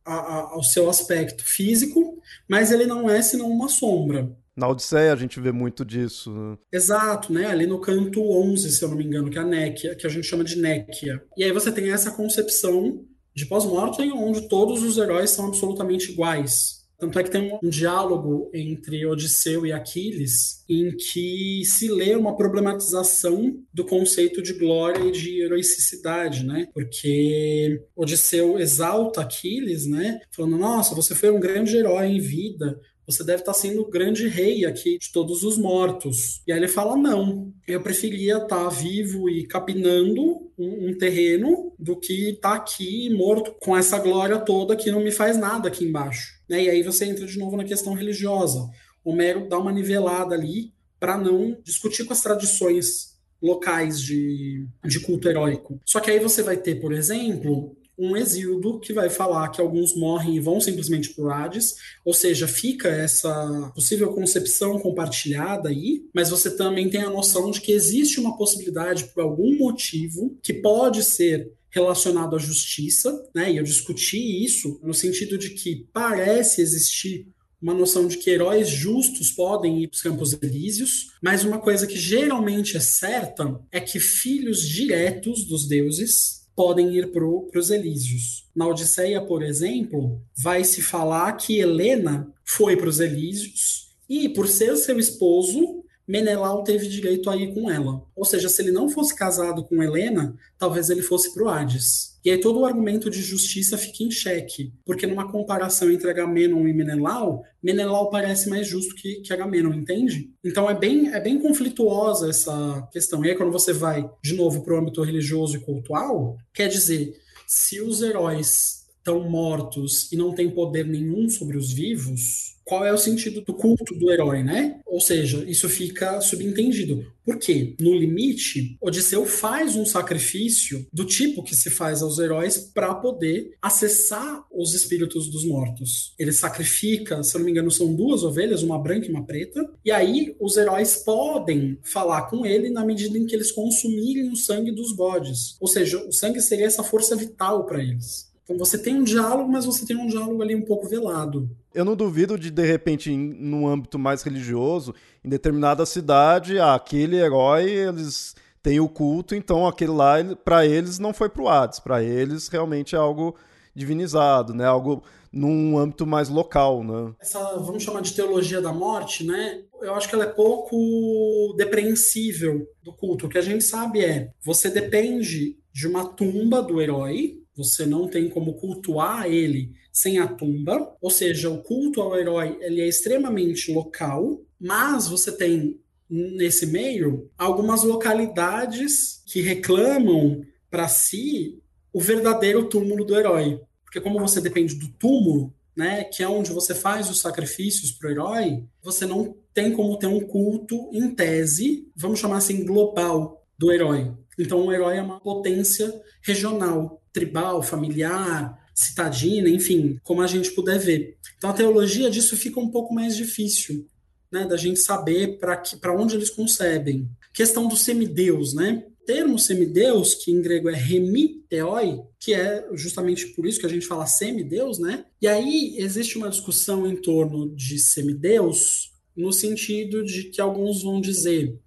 a, 0.05 0.15
a, 0.15 0.59
o 0.59 0.63
seu 0.63 0.89
aspecto 0.89 1.45
físico, 1.45 2.21
mas 2.49 2.71
ele 2.71 2.87
não 2.87 3.09
é 3.09 3.23
senão 3.23 3.49
uma 3.51 3.69
sombra. 3.69 4.31
Na 4.55 4.69
Odisseia 4.69 5.13
a 5.13 5.17
gente 5.17 5.41
vê 5.41 5.51
muito 5.51 5.85
disso. 5.85 6.31
Né? 6.31 6.59
Exato, 6.71 7.33
né? 7.33 7.47
Ali 7.47 7.67
no 7.67 7.81
canto 7.81 8.21
11, 8.21 8.71
se 8.71 8.85
eu 8.85 8.89
não 8.91 8.97
me 8.97 9.05
engano, 9.05 9.31
que 9.31 9.39
é 9.39 9.41
a 9.41 9.47
Néquia, 9.47 9.95
que 9.95 10.07
a 10.07 10.11
gente 10.11 10.27
chama 10.27 10.45
de 10.45 10.57
Néquia. 10.57 11.23
E 11.37 11.43
aí 11.43 11.53
você 11.53 11.73
tem 11.73 11.91
essa 11.91 12.11
concepção 12.11 13.05
de 13.35 13.47
pós-mortem, 13.47 14.13
onde 14.13 14.49
todos 14.49 14.83
os 14.83 14.99
heróis 14.99 15.31
são 15.31 15.47
absolutamente 15.47 16.13
iguais. 16.13 16.82
Tanto 17.03 17.19
é 17.19 17.25
que 17.25 17.33
tem 17.33 17.59
um 17.61 17.69
diálogo 17.69 18.49
entre 18.55 19.05
Odisseu 19.05 19.67
e 19.67 19.73
Aquiles 19.73 20.63
em 20.69 20.97
que 20.97 21.65
se 21.65 21.89
lê 21.89 22.15
uma 22.15 22.37
problematização 22.37 23.59
do 23.75 23.85
conceito 23.85 24.41
de 24.41 24.53
glória 24.53 25.09
e 25.09 25.11
de 25.11 25.43
heroicidade, 25.43 26.47
né? 26.47 26.69
Porque 26.73 27.83
Odisseu 27.97 28.57
exalta 28.57 29.21
Aquiles, 29.21 29.85
né? 29.85 30.21
Falando, 30.31 30.57
nossa, 30.57 30.95
você 30.95 31.13
foi 31.13 31.33
um 31.33 31.41
grande 31.41 31.77
herói 31.77 32.07
em 32.07 32.21
vida, 32.21 32.79
você 33.05 33.25
deve 33.25 33.43
estar 33.43 33.55
sendo 33.55 33.83
o 33.83 33.91
grande 33.91 34.29
rei 34.29 34.65
aqui 34.65 34.97
de 34.97 35.11
todos 35.11 35.43
os 35.43 35.59
mortos. 35.59 36.41
E 36.47 36.53
aí 36.53 36.59
ele 36.61 36.69
fala: 36.69 36.97
não, 36.97 37.53
eu 37.67 37.83
preferia 37.83 38.37
estar 38.37 38.69
vivo 38.69 39.29
e 39.29 39.45
capinando 39.45 40.23
um, 40.57 40.91
um 40.91 40.97
terreno 40.97 41.75
do 41.77 41.97
que 41.99 42.31
estar 42.31 42.55
aqui 42.55 43.11
morto 43.11 43.57
com 43.61 43.77
essa 43.77 43.99
glória 43.99 44.39
toda 44.39 44.77
que 44.77 44.93
não 44.93 45.03
me 45.03 45.11
faz 45.11 45.37
nada 45.37 45.67
aqui 45.67 45.85
embaixo. 45.85 46.32
Né? 46.49 46.65
E 46.65 46.71
aí 46.71 46.83
você 46.83 47.05
entra 47.05 47.27
de 47.27 47.39
novo 47.39 47.57
na 47.57 47.65
questão 47.65 47.95
religiosa. 47.95 48.69
Homero 49.05 49.49
dá 49.49 49.59
uma 49.59 49.73
nivelada 49.73 50.35
ali 50.35 50.73
para 50.99 51.19
não 51.19 51.57
discutir 51.65 52.05
com 52.05 52.13
as 52.13 52.23
tradições 52.23 53.13
locais 53.43 54.01
de, 54.01 54.67
de 54.85 55.01
culto 55.01 55.29
heróico. 55.29 55.81
Só 55.85 55.99
que 55.99 56.11
aí 56.11 56.21
você 56.21 56.43
vai 56.43 56.57
ter, 56.57 56.77
por 56.77 56.93
exemplo, 56.93 57.77
um 57.99 58.17
exíodo 58.17 58.81
que 58.81 58.93
vai 58.93 59.11
falar 59.11 59.49
que 59.49 59.61
alguns 59.61 59.95
morrem 59.95 60.37
e 60.37 60.41
vão 60.41 60.61
simplesmente 60.61 61.11
para 61.11 61.25
o 61.25 61.31
Hades, 61.31 61.75
ou 62.05 62.15
seja, 62.15 62.49
fica 62.49 62.89
essa 62.89 63.71
possível 63.75 64.13
concepção 64.13 64.79
compartilhada 64.79 65.69
aí, 65.69 66.05
mas 66.15 66.31
você 66.31 66.57
também 66.57 66.89
tem 66.89 67.03
a 67.03 67.11
noção 67.11 67.51
de 67.51 67.61
que 67.61 67.73
existe 67.73 68.19
uma 68.19 68.37
possibilidade, 68.37 69.05
por 69.05 69.23
algum 69.23 69.57
motivo, 69.59 70.37
que 70.43 70.55
pode 70.55 71.03
ser 71.03 71.53
relacionado 71.73 72.37
à 72.37 72.39
justiça, 72.39 73.29
né? 73.35 73.51
E 73.51 73.57
eu 73.57 73.65
discuti 73.65 74.45
isso 74.45 74.79
no 74.83 74.95
sentido 74.95 75.37
de 75.37 75.51
que 75.51 75.89
parece 75.93 76.61
existir 76.61 77.27
uma 77.61 77.75
noção 77.75 78.07
de 78.07 78.19
que 78.19 78.29
heróis 78.29 78.69
justos 78.69 79.31
podem 79.31 79.83
ir 79.83 79.89
para 79.89 79.95
os 79.95 80.03
campos 80.03 80.43
elíseos, 80.43 81.13
mas 81.23 81.45
uma 81.45 81.59
coisa 81.59 81.87
que 81.87 81.97
geralmente 81.97 82.77
é 82.77 82.81
certa 82.81 83.61
é 83.71 83.81
que 83.81 84.01
filhos 84.01 84.69
diretos 84.69 85.45
dos 85.45 85.67
deuses 85.67 86.43
podem 86.55 86.95
ir 86.95 87.13
para 87.13 87.25
os 87.25 87.71
Elísios. 87.71 88.47
Na 88.55 88.67
Odisseia, 88.67 89.23
por 89.23 89.43
exemplo, 89.43 90.21
vai 90.37 90.65
se 90.65 90.83
falar 90.83 91.33
que 91.33 91.59
Helena 91.59 92.31
foi 92.45 92.77
para 92.77 92.89
os 92.89 93.01
Elísios 93.01 93.91
e, 94.09 94.29
por 94.29 94.47
ser 94.47 94.77
seu 94.77 94.99
esposo, 94.99 95.82
Menelau 96.07 96.65
teve 96.65 96.89
direito 96.89 97.31
a 97.31 97.37
ir 97.37 97.55
com 97.55 97.71
ela. 97.71 98.03
Ou 98.15 98.25
seja, 98.25 98.49
se 98.49 98.61
ele 98.61 98.73
não 98.73 98.89
fosse 98.89 99.15
casado 99.15 99.65
com 99.65 99.83
Helena, 99.83 100.37
talvez 100.59 100.91
ele 100.91 101.03
fosse 101.03 101.33
para 101.33 101.45
o 101.45 101.49
Hades. 101.49 102.13
E 102.25 102.31
aí 102.31 102.39
todo 102.39 102.61
o 102.61 102.65
argumento 102.65 103.11
de 103.11 103.21
justiça 103.21 103.77
fica 103.77 104.05
em 104.05 104.11
xeque, 104.11 104.73
porque 104.85 105.07
numa 105.07 105.31
comparação 105.31 105.91
entre 105.91 106.09
Agamenon 106.09 106.69
e 106.69 106.73
Menelau, 106.73 107.43
Menelau 107.61 108.11
parece 108.11 108.49
mais 108.49 108.67
justo 108.67 108.95
que, 108.95 109.17
que 109.23 109.33
Agamenon, 109.33 109.73
entende? 109.75 110.31
Então 110.45 110.71
é 110.71 110.75
bem, 110.75 111.13
é 111.13 111.21
bem 111.21 111.41
conflituosa 111.41 112.29
essa 112.29 112.89
questão. 112.93 113.25
E 113.25 113.31
aí 113.31 113.37
quando 113.37 113.51
você 113.51 113.73
vai, 113.73 114.09
de 114.23 114.35
novo, 114.35 114.63
para 114.63 114.75
o 114.75 114.79
âmbito 114.79 115.03
religioso 115.03 115.57
e 115.57 115.61
cultural, 115.61 116.37
quer 116.55 116.69
dizer, 116.69 117.17
se 117.47 117.81
os 117.81 118.03
heróis 118.03 118.83
estão 118.99 119.29
mortos 119.29 120.11
e 120.13 120.17
não 120.17 120.33
têm 120.33 120.49
poder 120.49 120.87
nenhum 120.87 121.29
sobre 121.29 121.57
os 121.57 121.73
vivos, 121.73 122.52
qual 122.65 122.85
é 122.85 122.93
o 122.93 122.99
sentido 122.99 123.41
do 123.41 123.55
culto 123.55 123.95
do 123.95 124.11
herói, 124.11 124.43
né? 124.43 124.81
Ou 124.87 125.01
seja, 125.01 125.45
isso 125.49 125.69
fica 125.69 126.21
subentendido. 126.21 127.07
Por 127.25 127.39
quê? 127.39 127.77
No 127.81 127.95
limite, 127.95 128.77
Odisseu 128.81 129.25
faz 129.25 129.77
um 129.77 129.87
sacrifício 129.87 130.87
do 130.93 131.05
tipo 131.05 131.43
que 131.43 131.55
se 131.55 131.71
faz 131.71 132.03
aos 132.03 132.19
heróis 132.19 132.59
para 132.59 132.95
poder 132.95 133.53
acessar 133.63 134.45
os 134.51 134.75
espíritos 134.75 135.31
dos 135.31 135.45
mortos. 135.47 136.15
Ele 136.19 136.33
sacrifica, 136.33 137.23
se 137.23 137.35
eu 137.35 137.39
não 137.39 137.47
me 137.47 137.53
engano, 137.53 137.71
são 137.71 137.95
duas 137.95 138.25
ovelhas, 138.25 138.63
uma 138.63 138.79
branca 138.79 139.07
e 139.07 139.11
uma 139.11 139.25
preta, 139.25 139.71
e 139.85 139.91
aí 139.91 140.35
os 140.41 140.57
heróis 140.57 140.97
podem 140.97 141.79
falar 141.83 142.23
com 142.23 142.45
ele 142.45 142.71
na 142.71 142.85
medida 142.85 143.17
em 143.17 143.25
que 143.25 143.35
eles 143.35 143.53
consumirem 143.53 144.31
o 144.31 144.37
sangue 144.37 144.73
dos 144.73 144.95
bodes. 144.95 145.57
Ou 145.61 145.69
seja, 145.69 146.05
o 146.05 146.13
sangue 146.13 146.41
seria 146.41 146.67
essa 146.67 146.83
força 146.83 147.15
vital 147.15 147.65
para 147.67 147.83
eles. 147.83 148.32
Então 148.53 148.59
você 148.59 148.77
tem 148.77 148.97
um 148.97 149.03
diálogo, 149.03 149.51
mas 149.51 149.65
você 149.65 149.87
tem 149.87 149.97
um 149.97 150.07
diálogo 150.07 150.43
ali 150.43 150.55
um 150.55 150.63
pouco 150.63 150.87
velado. 150.87 151.49
Eu 151.75 151.87
não 151.87 151.97
duvido 151.97 152.39
de, 152.39 152.51
de 152.51 152.67
repente, 152.67 153.11
em, 153.11 153.19
num 153.19 153.67
âmbito 153.67 153.99
mais 153.99 154.23
religioso, 154.23 154.95
em 155.25 155.29
determinada 155.29 155.87
cidade, 155.87 156.59
ah, 156.59 156.75
aquele 156.75 157.17
herói, 157.17 157.71
eles 157.71 158.35
têm 158.63 158.79
o 158.79 158.89
culto, 158.89 159.35
então 159.35 159.67
aquele 159.67 159.93
lá, 159.93 160.17
para 160.45 160.67
eles, 160.67 160.99
não 160.99 161.15
foi 161.15 161.31
pro 161.31 161.49
Hades. 161.49 161.81
Para 161.81 162.03
eles, 162.03 162.49
realmente 162.49 162.95
é 162.95 162.99
algo 162.99 163.35
divinizado, 163.75 164.53
né? 164.53 164.67
Algo 164.67 165.03
num 165.33 165.79
âmbito 165.79 166.07
mais 166.07 166.29
local, 166.29 166.85
né? 166.85 167.15
Essa, 167.19 167.57
vamos 167.57 167.83
chamar 167.83 168.03
de 168.03 168.13
teologia 168.13 168.61
da 168.61 168.73
morte, 168.73 169.25
né? 169.25 169.63
Eu 169.81 169.95
acho 169.95 170.07
que 170.07 170.15
ela 170.15 170.25
é 170.25 170.29
pouco 170.29 171.55
depreensível 171.57 172.69
do 172.83 172.93
culto. 172.93 173.25
O 173.25 173.29
que 173.31 173.39
a 173.39 173.43
gente 173.43 173.65
sabe 173.65 174.05
é, 174.05 174.31
você 174.45 174.69
depende 174.69 175.57
de 175.73 175.89
uma 175.89 176.05
tumba 176.05 176.61
do 176.61 176.83
herói, 176.83 177.42
você 177.55 177.85
não 177.85 178.09
tem 178.09 178.29
como 178.29 178.55
cultuar 178.55 179.27
ele 179.27 179.73
sem 179.93 180.19
a 180.19 180.27
tumba, 180.27 180.97
ou 181.01 181.11
seja, 181.11 181.51
o 181.51 181.63
culto 181.63 182.01
ao 182.01 182.19
herói 182.19 182.57
ele 182.61 182.81
é 182.81 182.89
extremamente 182.89 183.73
local, 183.73 184.41
mas 184.59 185.07
você 185.07 185.31
tem 185.31 185.79
nesse 186.09 186.67
meio 186.67 187.31
algumas 187.37 187.83
localidades 187.85 189.23
que 189.27 189.41
reclamam 189.41 190.43
para 190.71 190.89
si 190.89 191.63
o 191.93 192.01
verdadeiro 192.01 192.69
túmulo 192.69 193.05
do 193.05 193.17
herói, 193.17 193.61
porque 193.85 194.01
como 194.01 194.19
você 194.19 194.41
depende 194.41 194.75
do 194.75 194.89
túmulo, 194.89 195.53
né, 195.77 196.05
que 196.05 196.23
é 196.23 196.29
onde 196.29 196.53
você 196.53 196.75
faz 196.75 197.11
os 197.11 197.21
sacrifícios 197.21 197.93
para 197.93 198.09
o 198.09 198.11
herói, 198.13 198.65
você 198.83 199.07
não 199.07 199.37
tem 199.53 199.73
como 199.73 199.99
ter 199.99 200.07
um 200.07 200.21
culto 200.21 200.89
em 200.93 201.15
tese, 201.15 201.89
vamos 201.95 202.19
chamar 202.19 202.39
assim 202.39 202.65
global 202.65 203.45
do 203.59 203.71
herói. 203.71 204.11
Então 204.39 204.67
o 204.67 204.73
herói 204.73 204.97
é 204.97 205.03
uma 205.03 205.21
potência 205.21 205.93
regional 206.23 207.02
tribal, 207.13 207.63
familiar, 207.63 208.59
citadina, 208.75 209.49
enfim, 209.49 209.99
como 210.03 210.23
a 210.23 210.27
gente 210.27 210.51
puder 210.53 210.79
ver. 210.79 211.17
Então 211.37 211.51
a 211.51 211.55
teologia 211.55 212.11
disso 212.11 212.37
fica 212.37 212.59
um 212.59 212.71
pouco 212.71 212.95
mais 212.95 213.17
difícil, 213.17 213.87
né, 214.31 214.47
da 214.47 214.57
gente 214.57 214.81
saber 214.81 215.39
para 215.39 215.95
onde 215.95 216.17
eles 216.17 216.31
concebem. 216.31 217.09
Questão 217.35 217.69
do 217.69 217.77
semideus, 217.77 218.55
né? 218.55 218.85
Termo 219.05 219.39
semideus, 219.39 220.15
que 220.15 220.31
em 220.31 220.41
grego 220.41 220.69
é 220.69 220.75
remiteoi, 220.75 222.01
que 222.21 222.33
é 222.33 222.69
justamente 222.73 223.27
por 223.29 223.47
isso 223.47 223.59
que 223.59 223.67
a 223.67 223.69
gente 223.69 223.87
fala 223.87 224.07
semideus, 224.07 224.79
né? 224.79 225.05
E 225.21 225.27
aí 225.27 225.75
existe 225.77 226.17
uma 226.17 226.31
discussão 226.31 226.87
em 226.87 226.95
torno 226.97 227.55
de 227.55 227.79
semideus, 227.79 228.93
no 229.17 229.33
sentido 229.33 230.05
de 230.05 230.25
que 230.25 230.41
alguns 230.41 230.83
vão 230.83 231.01
dizer 231.01 231.59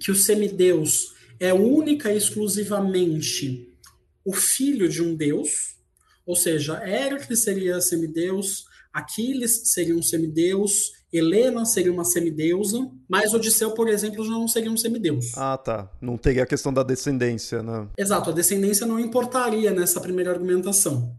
que 0.00 0.10
o 0.10 0.14
semideus 0.14 1.14
é 1.38 1.52
única 1.52 2.12
e 2.12 2.16
exclusivamente 2.16 3.67
o 4.28 4.32
filho 4.32 4.90
de 4.90 5.02
um 5.02 5.16
deus, 5.16 5.78
ou 6.26 6.36
seja, 6.36 6.74
Hércules 6.84 7.42
seria 7.42 7.80
semideus, 7.80 8.66
Aquiles 8.92 9.72
seria 9.72 9.96
um 9.96 10.02
semideus, 10.02 10.92
Helena 11.10 11.64
seria 11.64 11.90
uma 11.90 12.04
semideusa, 12.04 12.90
mas 13.08 13.32
Odisseu, 13.32 13.70
por 13.70 13.88
exemplo, 13.88 14.22
já 14.22 14.30
não 14.30 14.46
seria 14.46 14.70
um 14.70 14.76
semideus. 14.76 15.32
Ah, 15.34 15.56
tá. 15.56 15.90
Não 15.98 16.18
teria 16.18 16.42
a 16.42 16.46
questão 16.46 16.74
da 16.74 16.82
descendência, 16.82 17.62
né? 17.62 17.88
Exato, 17.96 18.28
a 18.28 18.32
descendência 18.34 18.86
não 18.86 19.00
importaria 19.00 19.70
nessa 19.70 19.98
primeira 19.98 20.32
argumentação. 20.32 21.16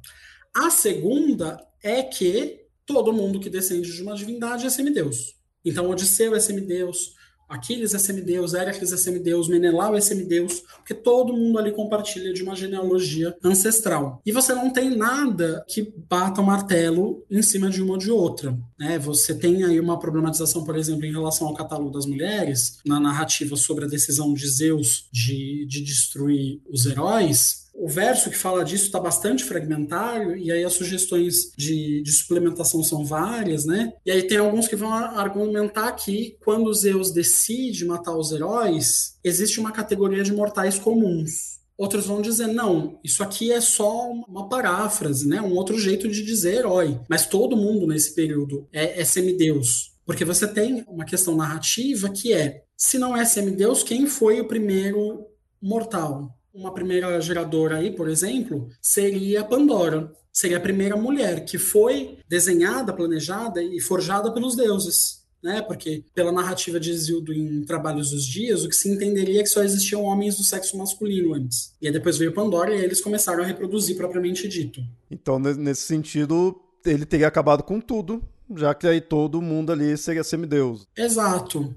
A 0.54 0.70
segunda 0.70 1.60
é 1.82 2.04
que 2.04 2.60
todo 2.86 3.12
mundo 3.12 3.40
que 3.40 3.50
descende 3.50 3.92
de 3.92 4.04
uma 4.04 4.14
divindade 4.14 4.68
é 4.68 4.70
semideus. 4.70 5.36
Então, 5.66 5.90
Odisseu 5.90 6.36
é 6.36 6.40
semideus, 6.40 7.16
Aquiles 7.50 7.94
é 7.96 8.00
semideus, 8.00 8.54
Hércules 8.54 8.94
é 8.94 8.98
semideus, 8.98 9.50
Menelau 9.50 9.98
é 9.98 10.02
semideus, 10.02 10.62
porque 10.78 10.94
todo 10.94 11.34
mundo 11.34 11.58
ali 11.58 11.72
compartilha 11.72 12.32
de 12.32 12.44
uma 12.44 12.56
genealogia 12.56 13.36
ancestral. 13.44 14.22
E 14.26 14.32
você 14.32 14.54
não 14.54 14.70
tem 14.70 14.96
nada 14.96 15.66
que 15.68 15.94
bata 16.08 16.42
o 16.42 16.46
martelo 16.46 17.26
em 17.30 17.42
cima 17.42 17.70
de 17.70 17.82
uma 17.82 17.94
ou 17.94 17.98
de 17.98 18.12
outra. 18.12 18.58
Né? 18.78 19.00
Você 19.00 19.34
tem 19.34 19.64
aí 19.64 19.80
uma 19.80 19.98
problematização, 19.98 20.64
por 20.64 20.78
exemplo, 20.78 21.06
em 21.06 21.12
relação 21.12 21.48
ao 21.48 21.56
catálogo 21.56 21.92
das 21.92 22.06
mulheres, 22.06 22.78
na 22.86 23.00
narrativa 23.00 23.56
sobre 23.56 23.86
a 23.86 23.88
decisão 23.90 24.34
de 24.34 24.48
Zeus 24.48 25.08
de, 25.12 25.66
de 25.66 25.82
destruir 25.82 26.62
os 26.70 26.86
heróis, 26.86 27.69
o 27.80 27.88
verso 27.88 28.30
que 28.30 28.38
fala 28.38 28.66
disso 28.66 28.86
está 28.86 29.00
bastante 29.00 29.46
fragmentário, 29.46 30.36
e 30.36 30.52
aí 30.52 30.66
as 30.66 30.74
sugestões 30.74 31.52
de, 31.58 32.04
de, 32.04 32.12
suplementação 32.12 32.84
são 32.84 33.06
várias, 33.06 33.66
né? 33.66 33.94
E 34.06 34.12
aí 34.12 34.24
tem 34.24 34.38
alguns 34.38 34.68
que 34.68 34.76
vão 34.76 34.92
argumentar 34.94 35.90
que 35.94 36.38
quando 36.44 36.74
Zeus 36.74 37.14
decide 37.14 37.86
matar 37.86 38.18
os 38.18 38.34
heróis, 38.34 39.18
existe 39.24 39.62
uma 39.62 39.72
categoria 39.72 40.24
de 40.24 40.34
mortais 40.34 40.78
comuns. 40.78 41.60
Outros 41.78 42.06
vão 42.06 42.22
dizer, 42.22 42.48
não, 42.48 43.00
isso 43.02 43.24
aqui 43.24 43.54
é 43.54 43.62
só 43.62 44.12
uma 44.12 44.50
paráfrase, 44.50 45.26
né? 45.26 45.42
Um 45.42 45.54
outro 45.54 45.80
jeito 45.80 46.10
de 46.10 46.22
dizer 46.22 46.56
herói. 46.56 47.00
Mas 47.10 47.26
todo 47.26 47.56
mundo 47.56 47.88
nesse 47.88 48.14
período 48.14 48.68
é, 48.74 49.00
é 49.00 49.06
semideus. 49.06 49.94
Porque 50.06 50.26
você 50.26 50.46
tem 50.46 50.84
uma 50.90 51.06
questão 51.06 51.38
narrativa 51.38 52.10
que 52.10 52.34
é, 52.34 52.64
se 52.76 52.98
não 52.98 53.16
é 53.16 53.24
semideus, 53.24 53.84
quem 53.84 54.06
foi 54.06 54.42
o 54.42 54.48
primeiro 54.48 55.26
mortal? 55.62 56.38
Uma 56.54 56.74
primeira 56.74 57.20
geradora 57.22 57.78
aí, 57.78 57.92
por 57.92 58.10
exemplo, 58.10 58.70
seria 58.82 59.44
Pandora. 59.44 60.12
Seria 60.32 60.58
a 60.58 60.62
primeira 60.62 60.96
mulher 60.96 61.44
que 61.44 61.58
foi 61.58 62.20
desenhada, 62.28 62.94
planejada 62.94 63.62
e 63.62 63.80
forjada 63.82 64.32
pelos 64.32 64.56
deuses. 64.56 65.20
Né? 65.42 65.62
Porque, 65.62 66.04
pela 66.14 66.32
narrativa 66.32 66.80
de 66.80 66.92
Isildo 66.92 67.34
em 67.34 67.64
Trabalhos 67.64 68.12
dos 68.12 68.26
Dias, 68.26 68.64
o 68.64 68.70
que 68.70 68.76
se 68.76 68.90
entenderia 68.90 69.40
é 69.40 69.44
que 69.44 69.50
só 69.50 69.64
existiam 69.64 70.04
homens 70.04 70.38
do 70.38 70.44
sexo 70.44 70.78
masculino 70.78 71.34
antes. 71.34 71.74
E 71.82 71.88
aí 71.88 71.94
depois 71.94 72.18
veio 72.18 72.34
Pandora 72.34 72.72
e 72.72 72.78
aí 72.78 72.84
eles 72.84 73.02
começaram 73.02 73.44
a 73.44 73.46
reproduzir 73.46 73.96
propriamente 73.96 74.48
dito. 74.48 74.82
Então, 75.10 75.40
nesse 75.40 75.84
sentido, 75.84 76.60
ele 76.86 77.06
teria 77.06 77.28
acabado 77.28 77.64
com 77.64 77.80
tudo, 77.80 78.22
já 78.56 78.74
que 78.74 78.86
aí 78.86 79.00
todo 79.00 79.42
mundo 79.42 79.72
ali 79.72 79.98
seria 79.98 80.24
semideus. 80.24 80.86
Exato. 80.96 81.74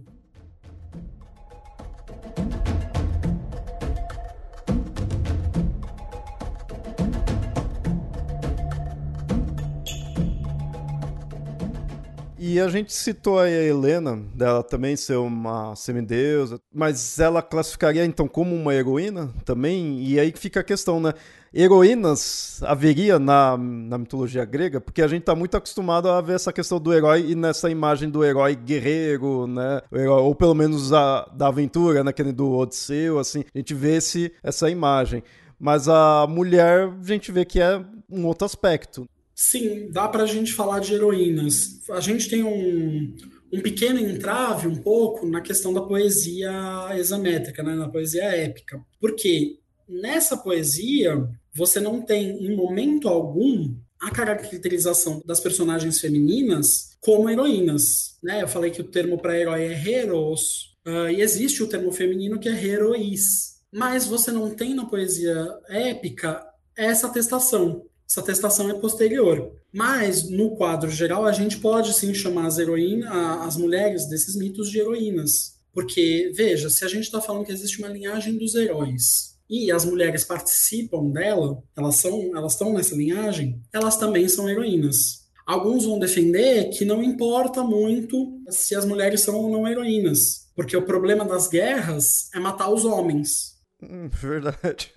E 12.44 12.58
a 12.58 12.66
gente 12.66 12.92
citou 12.92 13.38
a 13.38 13.48
Helena, 13.48 14.16
dela 14.34 14.64
também 14.64 14.96
ser 14.96 15.14
uma 15.14 15.76
semideusa, 15.76 16.58
mas 16.74 17.20
ela 17.20 17.40
classificaria 17.40 18.04
então 18.04 18.26
como 18.26 18.52
uma 18.52 18.74
heroína 18.74 19.32
também? 19.44 20.02
E 20.02 20.18
aí 20.18 20.32
fica 20.34 20.58
a 20.58 20.64
questão, 20.64 20.98
né? 20.98 21.12
Heroínas 21.54 22.60
haveria 22.64 23.16
na, 23.20 23.56
na 23.56 23.96
mitologia 23.96 24.44
grega? 24.44 24.80
Porque 24.80 25.02
a 25.02 25.06
gente 25.06 25.20
está 25.20 25.36
muito 25.36 25.56
acostumado 25.56 26.08
a 26.08 26.20
ver 26.20 26.34
essa 26.34 26.52
questão 26.52 26.80
do 26.80 26.92
herói 26.92 27.30
e 27.30 27.36
nessa 27.36 27.70
imagem 27.70 28.10
do 28.10 28.24
herói 28.24 28.56
guerreiro, 28.56 29.46
né? 29.46 29.80
Herói, 29.92 30.22
ou 30.22 30.34
pelo 30.34 30.54
menos 30.54 30.92
a, 30.92 31.30
da 31.32 31.46
aventura, 31.46 32.02
naquele 32.02 32.30
né? 32.30 32.34
do 32.34 32.50
Odisseu, 32.50 33.20
assim. 33.20 33.44
A 33.54 33.58
gente 33.58 33.72
vê 33.72 33.98
esse, 33.98 34.32
essa 34.42 34.68
imagem. 34.68 35.22
Mas 35.60 35.88
a 35.88 36.26
mulher, 36.28 36.88
a 36.88 37.06
gente 37.06 37.30
vê 37.30 37.44
que 37.44 37.60
é 37.60 37.80
um 38.10 38.26
outro 38.26 38.44
aspecto. 38.44 39.06
Sim, 39.34 39.88
dá 39.90 40.08
para 40.08 40.24
a 40.24 40.26
gente 40.26 40.52
falar 40.52 40.80
de 40.80 40.94
heroínas. 40.94 41.80
A 41.90 42.00
gente 42.00 42.28
tem 42.28 42.42
um, 42.42 43.14
um 43.52 43.60
pequeno 43.60 43.98
entrave, 43.98 44.68
um 44.68 44.76
pouco, 44.76 45.26
na 45.26 45.40
questão 45.40 45.72
da 45.72 45.82
poesia 45.82 46.50
examétrica, 46.96 47.62
né? 47.62 47.74
na 47.74 47.88
poesia 47.88 48.24
épica. 48.24 48.80
Porque 49.00 49.58
nessa 49.88 50.36
poesia, 50.36 51.28
você 51.54 51.80
não 51.80 52.02
tem, 52.02 52.44
em 52.44 52.54
momento 52.56 53.08
algum, 53.08 53.74
a 54.00 54.10
caracterização 54.10 55.22
das 55.24 55.38
personagens 55.38 56.00
femininas 56.00 56.96
como 57.00 57.30
heroínas. 57.30 58.16
Né? 58.22 58.42
Eu 58.42 58.48
falei 58.48 58.70
que 58.70 58.80
o 58.80 58.88
termo 58.88 59.18
para 59.18 59.38
herói 59.38 59.64
é 59.64 59.88
heros, 59.88 60.76
uh, 60.86 61.08
e 61.10 61.20
existe 61.20 61.62
o 61.62 61.68
termo 61.68 61.92
feminino 61.92 62.38
que 62.38 62.48
é 62.48 62.64
herois. 62.64 63.60
Mas 63.72 64.06
você 64.06 64.30
não 64.30 64.50
tem 64.50 64.74
na 64.74 64.86
poesia 64.86 65.48
épica 65.68 66.44
essa 66.76 67.06
atestação. 67.06 67.86
Essa 68.08 68.20
atestação 68.20 68.70
é 68.70 68.74
posterior. 68.74 69.52
Mas, 69.72 70.28
no 70.28 70.56
quadro 70.56 70.90
geral, 70.90 71.24
a 71.24 71.32
gente 71.32 71.58
pode 71.58 71.94
sim 71.94 72.12
chamar 72.12 72.46
as 72.46 72.58
heroínas, 72.58 73.10
as 73.40 73.56
mulheres 73.56 74.06
desses 74.06 74.36
mitos 74.36 74.70
de 74.70 74.78
heroínas. 74.78 75.58
Porque, 75.72 76.30
veja, 76.34 76.68
se 76.68 76.84
a 76.84 76.88
gente 76.88 77.04
está 77.04 77.20
falando 77.20 77.46
que 77.46 77.52
existe 77.52 77.78
uma 77.78 77.88
linhagem 77.88 78.36
dos 78.36 78.54
heróis, 78.54 79.32
e 79.48 79.70
as 79.70 79.84
mulheres 79.84 80.24
participam 80.24 81.10
dela, 81.10 81.62
elas 81.76 81.96
são, 81.96 82.36
elas 82.36 82.52
estão 82.52 82.72
nessa 82.72 82.94
linhagem, 82.94 83.60
elas 83.72 83.96
também 83.96 84.28
são 84.28 84.48
heroínas. 84.48 85.22
Alguns 85.46 85.84
vão 85.84 85.98
defender 85.98 86.70
que 86.70 86.84
não 86.84 87.02
importa 87.02 87.62
muito 87.62 88.40
se 88.48 88.74
as 88.74 88.84
mulheres 88.84 89.20
são 89.20 89.34
ou 89.34 89.50
não 89.50 89.66
heroínas, 89.66 90.50
porque 90.54 90.76
o 90.76 90.86
problema 90.86 91.24
das 91.24 91.48
guerras 91.48 92.30
é 92.34 92.38
matar 92.38 92.70
os 92.70 92.84
homens. 92.84 93.58
Hum, 93.82 94.08
verdade. 94.12 94.92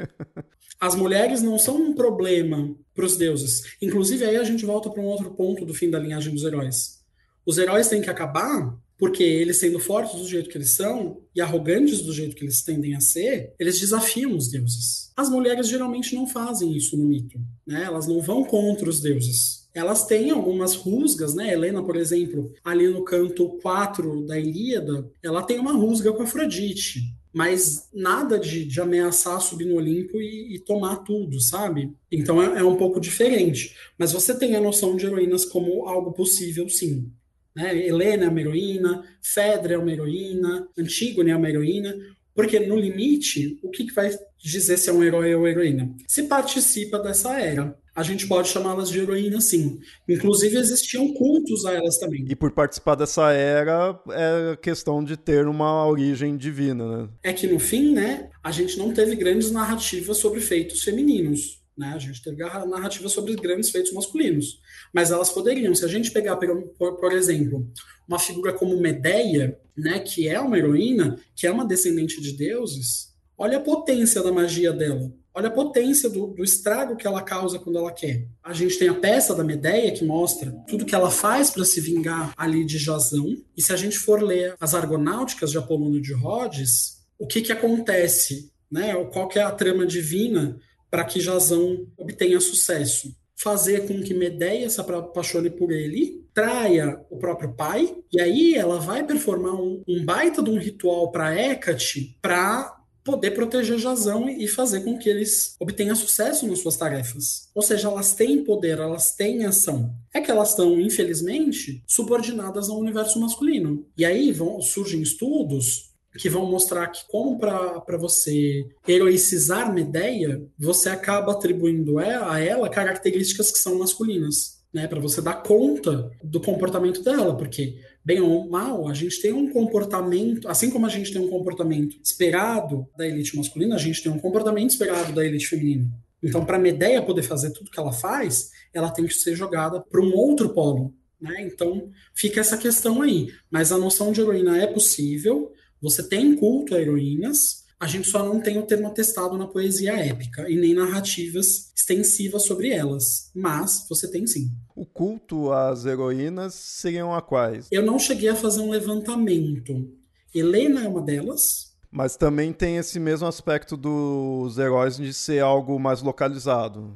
As 0.79 0.95
mulheres 0.95 1.41
não 1.41 1.57
são 1.57 1.75
um 1.77 1.93
problema 1.93 2.75
para 2.93 3.05
os 3.05 3.17
deuses. 3.17 3.75
Inclusive, 3.81 4.25
aí 4.25 4.37
a 4.37 4.43
gente 4.43 4.65
volta 4.65 4.89
para 4.89 5.01
um 5.01 5.05
outro 5.05 5.31
ponto 5.31 5.65
do 5.65 5.73
fim 5.73 5.89
da 5.89 5.99
linhagem 5.99 6.33
dos 6.33 6.43
heróis. 6.43 7.03
Os 7.45 7.57
heróis 7.57 7.87
têm 7.87 8.01
que 8.01 8.09
acabar 8.09 8.77
porque 8.97 9.23
eles, 9.23 9.57
sendo 9.57 9.79
fortes 9.79 10.15
do 10.19 10.27
jeito 10.27 10.49
que 10.49 10.57
eles 10.57 10.71
são 10.71 11.21
e 11.35 11.41
arrogantes 11.41 12.01
do 12.01 12.13
jeito 12.13 12.35
que 12.35 12.45
eles 12.45 12.63
tendem 12.63 12.95
a 12.95 13.01
ser, 13.01 13.53
eles 13.59 13.79
desafiam 13.79 14.35
os 14.35 14.49
deuses. 14.49 15.11
As 15.17 15.29
mulheres 15.29 15.67
geralmente 15.67 16.15
não 16.15 16.25
fazem 16.25 16.75
isso 16.75 16.95
no 16.97 17.05
mito, 17.05 17.39
né? 17.67 17.83
Elas 17.83 18.07
não 18.07 18.21
vão 18.21 18.43
contra 18.43 18.89
os 18.89 19.01
deuses. 19.01 19.65
Elas 19.73 20.05
têm 20.05 20.31
algumas 20.31 20.75
rusgas, 20.75 21.35
né? 21.35 21.51
Helena, 21.51 21.83
por 21.83 21.97
exemplo, 21.97 22.53
ali 22.63 22.87
no 22.87 23.03
canto 23.03 23.59
4 23.61 24.25
da 24.25 24.39
Ilíada, 24.39 25.09
ela 25.21 25.43
tem 25.43 25.59
uma 25.59 25.73
rusga 25.73 26.13
com 26.13 26.23
Afrodite 26.23 27.01
mas 27.35 27.89
nada 27.93 28.39
de, 28.39 28.63
de, 28.63 28.79
ameaçar 28.79 29.41
subir 29.41 29.65
no 29.65 29.75
Olimpo 29.75 30.21
e, 30.21 30.55
e 30.55 30.59
tomar 30.59 31.03
tudo, 31.03 31.41
sabe? 31.41 31.91
Então 32.09 32.41
é, 32.41 32.59
é, 32.59 32.63
um 32.63 32.77
pouco 32.77 32.97
diferente. 32.97 33.75
Mas 33.97 34.13
você 34.13 34.33
tem 34.33 34.55
a 34.55 34.61
noção 34.61 34.95
de 34.95 35.05
heroínas 35.05 35.43
como 35.43 35.85
algo 35.85 36.13
possível, 36.13 36.69
sim. 36.69 37.11
Né? 37.53 37.87
Helena 37.87 38.23
é 38.23 38.29
uma 38.29 38.39
heroína, 38.39 39.03
Fedra 39.21 39.73
é 39.73 39.77
uma 39.77 39.91
heroína, 39.91 40.65
Antígone 40.77 41.31
é 41.31 41.35
uma 41.35 41.49
heroína, 41.49 41.93
porque 42.33 42.57
no 42.57 42.77
limite, 42.77 43.59
o 43.61 43.69
que, 43.69 43.83
que 43.83 43.93
vai 43.93 44.17
dizer 44.41 44.77
se 44.77 44.89
é 44.89 44.93
um 44.93 45.03
herói 45.03 45.35
ou 45.35 45.45
heroína? 45.45 45.93
Se 46.07 46.23
participa 46.23 46.99
dessa 46.99 47.37
era 47.37 47.77
a 47.95 48.03
gente 48.03 48.27
pode 48.27 48.49
chamá-las 48.49 48.89
de 48.89 48.99
heroínas, 48.99 49.45
sim. 49.45 49.79
Inclusive, 50.07 50.57
existiam 50.57 51.13
cultos 51.13 51.65
a 51.65 51.73
elas 51.73 51.97
também. 51.97 52.25
E 52.27 52.35
por 52.35 52.51
participar 52.51 52.95
dessa 52.95 53.31
era, 53.31 53.97
é 54.09 54.57
questão 54.57 55.01
de 55.01 55.15
ter 55.15 55.47
uma 55.47 55.87
origem 55.87 56.35
divina, 56.35 57.03
né? 57.03 57.09
É 57.23 57.31
que, 57.31 57.47
no 57.47 57.57
fim, 57.57 57.93
né, 57.93 58.29
a 58.43 58.51
gente 58.51 58.77
não 58.77 58.93
teve 58.93 59.15
grandes 59.15 59.49
narrativas 59.49 60.17
sobre 60.17 60.41
feitos 60.41 60.83
femininos. 60.83 61.63
Né? 61.77 61.93
A 61.95 61.97
gente 61.97 62.21
teve 62.21 62.37
narrativas 62.67 63.13
sobre 63.13 63.33
grandes 63.35 63.69
feitos 63.69 63.93
masculinos. 63.93 64.59
Mas 64.93 65.11
elas 65.11 65.29
poderiam. 65.29 65.73
Se 65.73 65.85
a 65.85 65.89
gente 65.89 66.11
pegar, 66.11 66.35
por, 66.35 66.97
por 66.97 67.13
exemplo, 67.13 67.65
uma 68.07 68.19
figura 68.19 68.51
como 68.51 68.79
Medeia, 68.79 69.57
né, 69.77 69.99
que 69.99 70.27
é 70.27 70.39
uma 70.39 70.57
heroína, 70.57 71.17
que 71.33 71.47
é 71.47 71.51
uma 71.51 71.65
descendente 71.65 72.21
de 72.21 72.33
deuses, 72.33 73.13
olha 73.37 73.57
a 73.57 73.61
potência 73.61 74.21
da 74.21 74.31
magia 74.31 74.73
dela. 74.73 75.11
Olha 75.37 75.49
a 75.49 75.51
potência 75.51 76.09
do, 76.09 76.27
do, 76.27 76.45
estrago 76.45 76.95
que 76.95 77.05
ela 77.05 77.21
causa 77.21 77.59
quando 77.59 77.77
ela 77.77 77.91
quer. 77.91 78.25
A 78.41 78.53
gente 78.53 78.79
tem 78.79 78.87
a 78.87 78.93
peça 78.93 79.35
da 79.35 79.43
Medeia 79.43 79.91
que 79.91 80.05
mostra 80.05 80.49
tudo 80.65 80.85
que 80.85 80.95
ela 80.95 81.11
faz 81.11 81.51
para 81.51 81.65
se 81.65 81.81
vingar 81.81 82.33
ali 82.37 82.65
de 82.65 82.77
Jasão. 82.77 83.35
E 83.55 83.61
se 83.61 83.73
a 83.73 83.75
gente 83.75 83.97
for 83.97 84.23
ler 84.23 84.55
as 84.61 84.73
Argonáuticas 84.73 85.51
de 85.51 85.57
Apolônio 85.57 86.01
de 86.01 86.13
Rhodes, 86.13 87.01
o 87.19 87.27
que, 87.27 87.41
que 87.41 87.51
acontece? 87.51 88.49
Né? 88.71 88.95
Qual 89.11 89.27
que 89.27 89.37
é 89.37 89.43
a 89.43 89.51
trama 89.51 89.85
divina 89.85 90.57
para 90.89 91.03
que 91.03 91.19
Jasão 91.19 91.85
obtenha 91.97 92.39
sucesso? 92.39 93.13
Fazer 93.35 93.85
com 93.85 94.01
que 94.01 94.13
Medeia 94.13 94.69
se 94.69 94.79
apaixone 94.79 95.49
por 95.49 95.69
ele, 95.69 96.25
traia 96.33 96.97
o 97.09 97.17
próprio 97.17 97.53
pai, 97.53 97.93
e 98.09 98.21
aí 98.21 98.55
ela 98.55 98.79
vai 98.79 99.05
performar 99.05 99.55
um, 99.55 99.83
um 99.85 100.05
baita 100.05 100.41
de 100.41 100.49
um 100.49 100.57
ritual 100.57 101.11
para 101.11 101.35
Hecate 101.35 102.17
para 102.21 102.74
poder 103.05 103.31
proteger 103.31 103.77
Jazão 103.77 104.27
e 104.27 104.47
fazer 104.47 104.81
com 104.81 104.97
que 104.97 105.07
eles 105.07 105.55
obtenham 105.59 105.95
sucesso 105.95 106.47
nas 106.47 106.59
suas 106.59 106.75
tarefas. 106.75 107.49
Ou 107.53 107.61
seja, 107.61 107.87
elas 107.87 108.13
têm 108.13 108.43
poder, 108.43 108.79
elas 108.79 109.15
têm 109.15 109.45
ação. 109.45 109.93
É 110.11 110.19
que 110.19 110.31
elas 110.31 110.49
estão, 110.49 110.81
infelizmente, 110.81 111.83
subordinadas 111.87 112.67
ao 112.67 112.79
universo 112.79 113.19
masculino. 113.21 113.85
E 113.95 114.03
aí 114.03 114.31
vão, 114.31 114.59
surgem 114.59 115.01
estudos 115.01 115.93
que 116.17 116.29
vão 116.29 116.49
mostrar 116.49 116.87
que 116.87 117.05
como 117.07 117.37
para 117.37 117.97
você 117.97 118.65
heroicizar 118.87 119.71
Medeia, 119.71 120.41
você 120.57 120.89
acaba 120.89 121.33
atribuindo 121.33 121.99
a 121.99 122.39
ela 122.39 122.69
características 122.69 123.51
que 123.51 123.57
são 123.57 123.77
masculinas, 123.77 124.63
né, 124.73 124.87
para 124.87 124.99
você 124.99 125.21
dar 125.21 125.43
conta 125.43 126.09
do 126.23 126.39
comportamento 126.39 127.03
dela, 127.03 127.35
porque 127.35 127.77
bem 128.05 128.21
ou 128.21 128.47
mal, 128.47 128.87
a 128.87 128.93
gente 128.93 129.19
tem 129.19 129.33
um 129.33 129.51
comportamento, 129.51 130.47
assim 130.47 130.69
como 130.69 130.85
a 130.85 130.89
gente 130.89 131.11
tem 131.11 131.19
um 131.19 131.27
comportamento 131.27 131.97
esperado 132.03 132.87
da 132.95 133.07
elite 133.07 133.35
masculina, 133.35 133.75
a 133.75 133.79
gente 133.79 134.03
tem 134.03 134.11
um 134.11 134.19
comportamento 134.19 134.69
esperado 134.69 135.11
da 135.11 135.25
elite 135.25 135.47
feminina. 135.47 135.91
Então, 136.21 136.45
para 136.45 136.57
a 136.57 136.59
Medeia 136.59 137.01
poder 137.01 137.23
fazer 137.23 137.51
tudo 137.51 137.71
que 137.71 137.79
ela 137.79 137.91
faz, 137.91 138.51
ela 138.71 138.91
tem 138.91 139.05
que 139.05 139.13
ser 139.13 139.35
jogada 139.35 139.81
para 139.81 140.01
um 140.01 140.13
outro 140.13 140.49
polo. 140.49 140.93
Né? 141.19 141.41
Então, 141.41 141.89
fica 142.13 142.39
essa 142.39 142.57
questão 142.57 143.01
aí. 143.01 143.29
Mas 143.49 143.71
a 143.71 143.77
noção 143.77 144.11
de 144.11 144.21
heroína 144.21 144.57
é 144.57 144.67
possível, 144.67 145.51
você 145.81 146.07
tem 146.07 146.35
culto 146.35 146.75
a 146.75 146.81
heroínas, 146.81 147.64
a 147.79 147.87
gente 147.87 148.07
só 148.07 148.23
não 148.23 148.39
tem 148.39 148.57
o 148.57 148.65
termo 148.65 148.87
atestado 148.87 149.37
na 149.37 149.47
poesia 149.47 149.93
épica 149.93 150.49
e 150.49 150.55
nem 150.55 150.73
narrativas 150.73 151.71
extensivas 151.75 152.43
sobre 152.43 152.69
elas. 152.69 153.31
Mas 153.35 153.85
você 153.89 154.09
tem 154.09 154.25
sim. 154.25 154.51
O 154.75 154.85
culto 154.85 155.51
às 155.51 155.85
heroínas 155.85 156.53
seriam 156.53 157.13
a 157.13 157.21
quais? 157.21 157.67
Eu 157.71 157.83
não 157.83 157.99
cheguei 157.99 158.29
a 158.29 158.35
fazer 158.35 158.61
um 158.61 158.69
levantamento. 158.69 159.89
Helena 160.33 160.83
é 160.83 160.87
uma 160.87 161.01
delas. 161.01 161.73
Mas 161.91 162.17
também 162.17 162.51
tem 162.51 162.77
esse 162.77 162.99
mesmo 162.99 163.27
aspecto 163.27 163.77
dos 163.77 164.57
heróis 164.57 164.97
de 164.97 165.13
ser 165.13 165.41
algo 165.41 165.79
mais 165.79 166.01
localizado. 166.01 166.95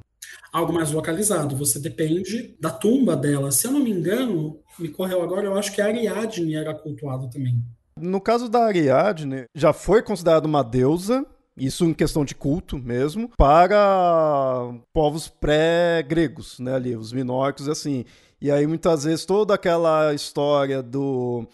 Algo 0.52 0.74
mais 0.74 0.92
localizado. 0.92 1.56
Você 1.56 1.80
depende 1.80 2.56
da 2.60 2.70
tumba 2.70 3.16
dela. 3.16 3.52
Se 3.52 3.68
eu 3.68 3.72
não 3.72 3.84
me 3.84 3.92
engano, 3.92 4.60
me 4.78 4.90
correu 4.90 5.22
agora, 5.22 5.46
eu 5.46 5.58
acho 5.58 5.74
que 5.74 5.82
a 5.82 5.86
Ariadne 5.86 6.56
era 6.56 6.74
cultuada 6.74 7.30
também. 7.30 7.64
No 8.00 8.22
caso 8.22 8.50
da 8.50 8.66
Ariadne, 8.66 9.46
já 9.54 9.74
foi 9.74 10.02
considerada 10.02 10.48
uma 10.48 10.64
deusa, 10.64 11.26
isso 11.58 11.86
em 11.86 11.94
questão 11.94 12.24
de 12.24 12.34
culto 12.34 12.78
mesmo, 12.78 13.30
para 13.38 14.72
povos 14.94 15.28
pré-gregos, 15.28 16.60
né, 16.60 16.76
ali, 16.76 16.96
os 16.96 17.12
minóricos 17.12 17.68
e 17.68 17.72
assim. 17.72 18.06
E 18.42 18.50
aí 18.50 18.66
muitas 18.66 19.04
vezes 19.04 19.26
toda 19.26 19.54
aquela 19.54 20.14
história 20.14 20.82
do 20.82 21.46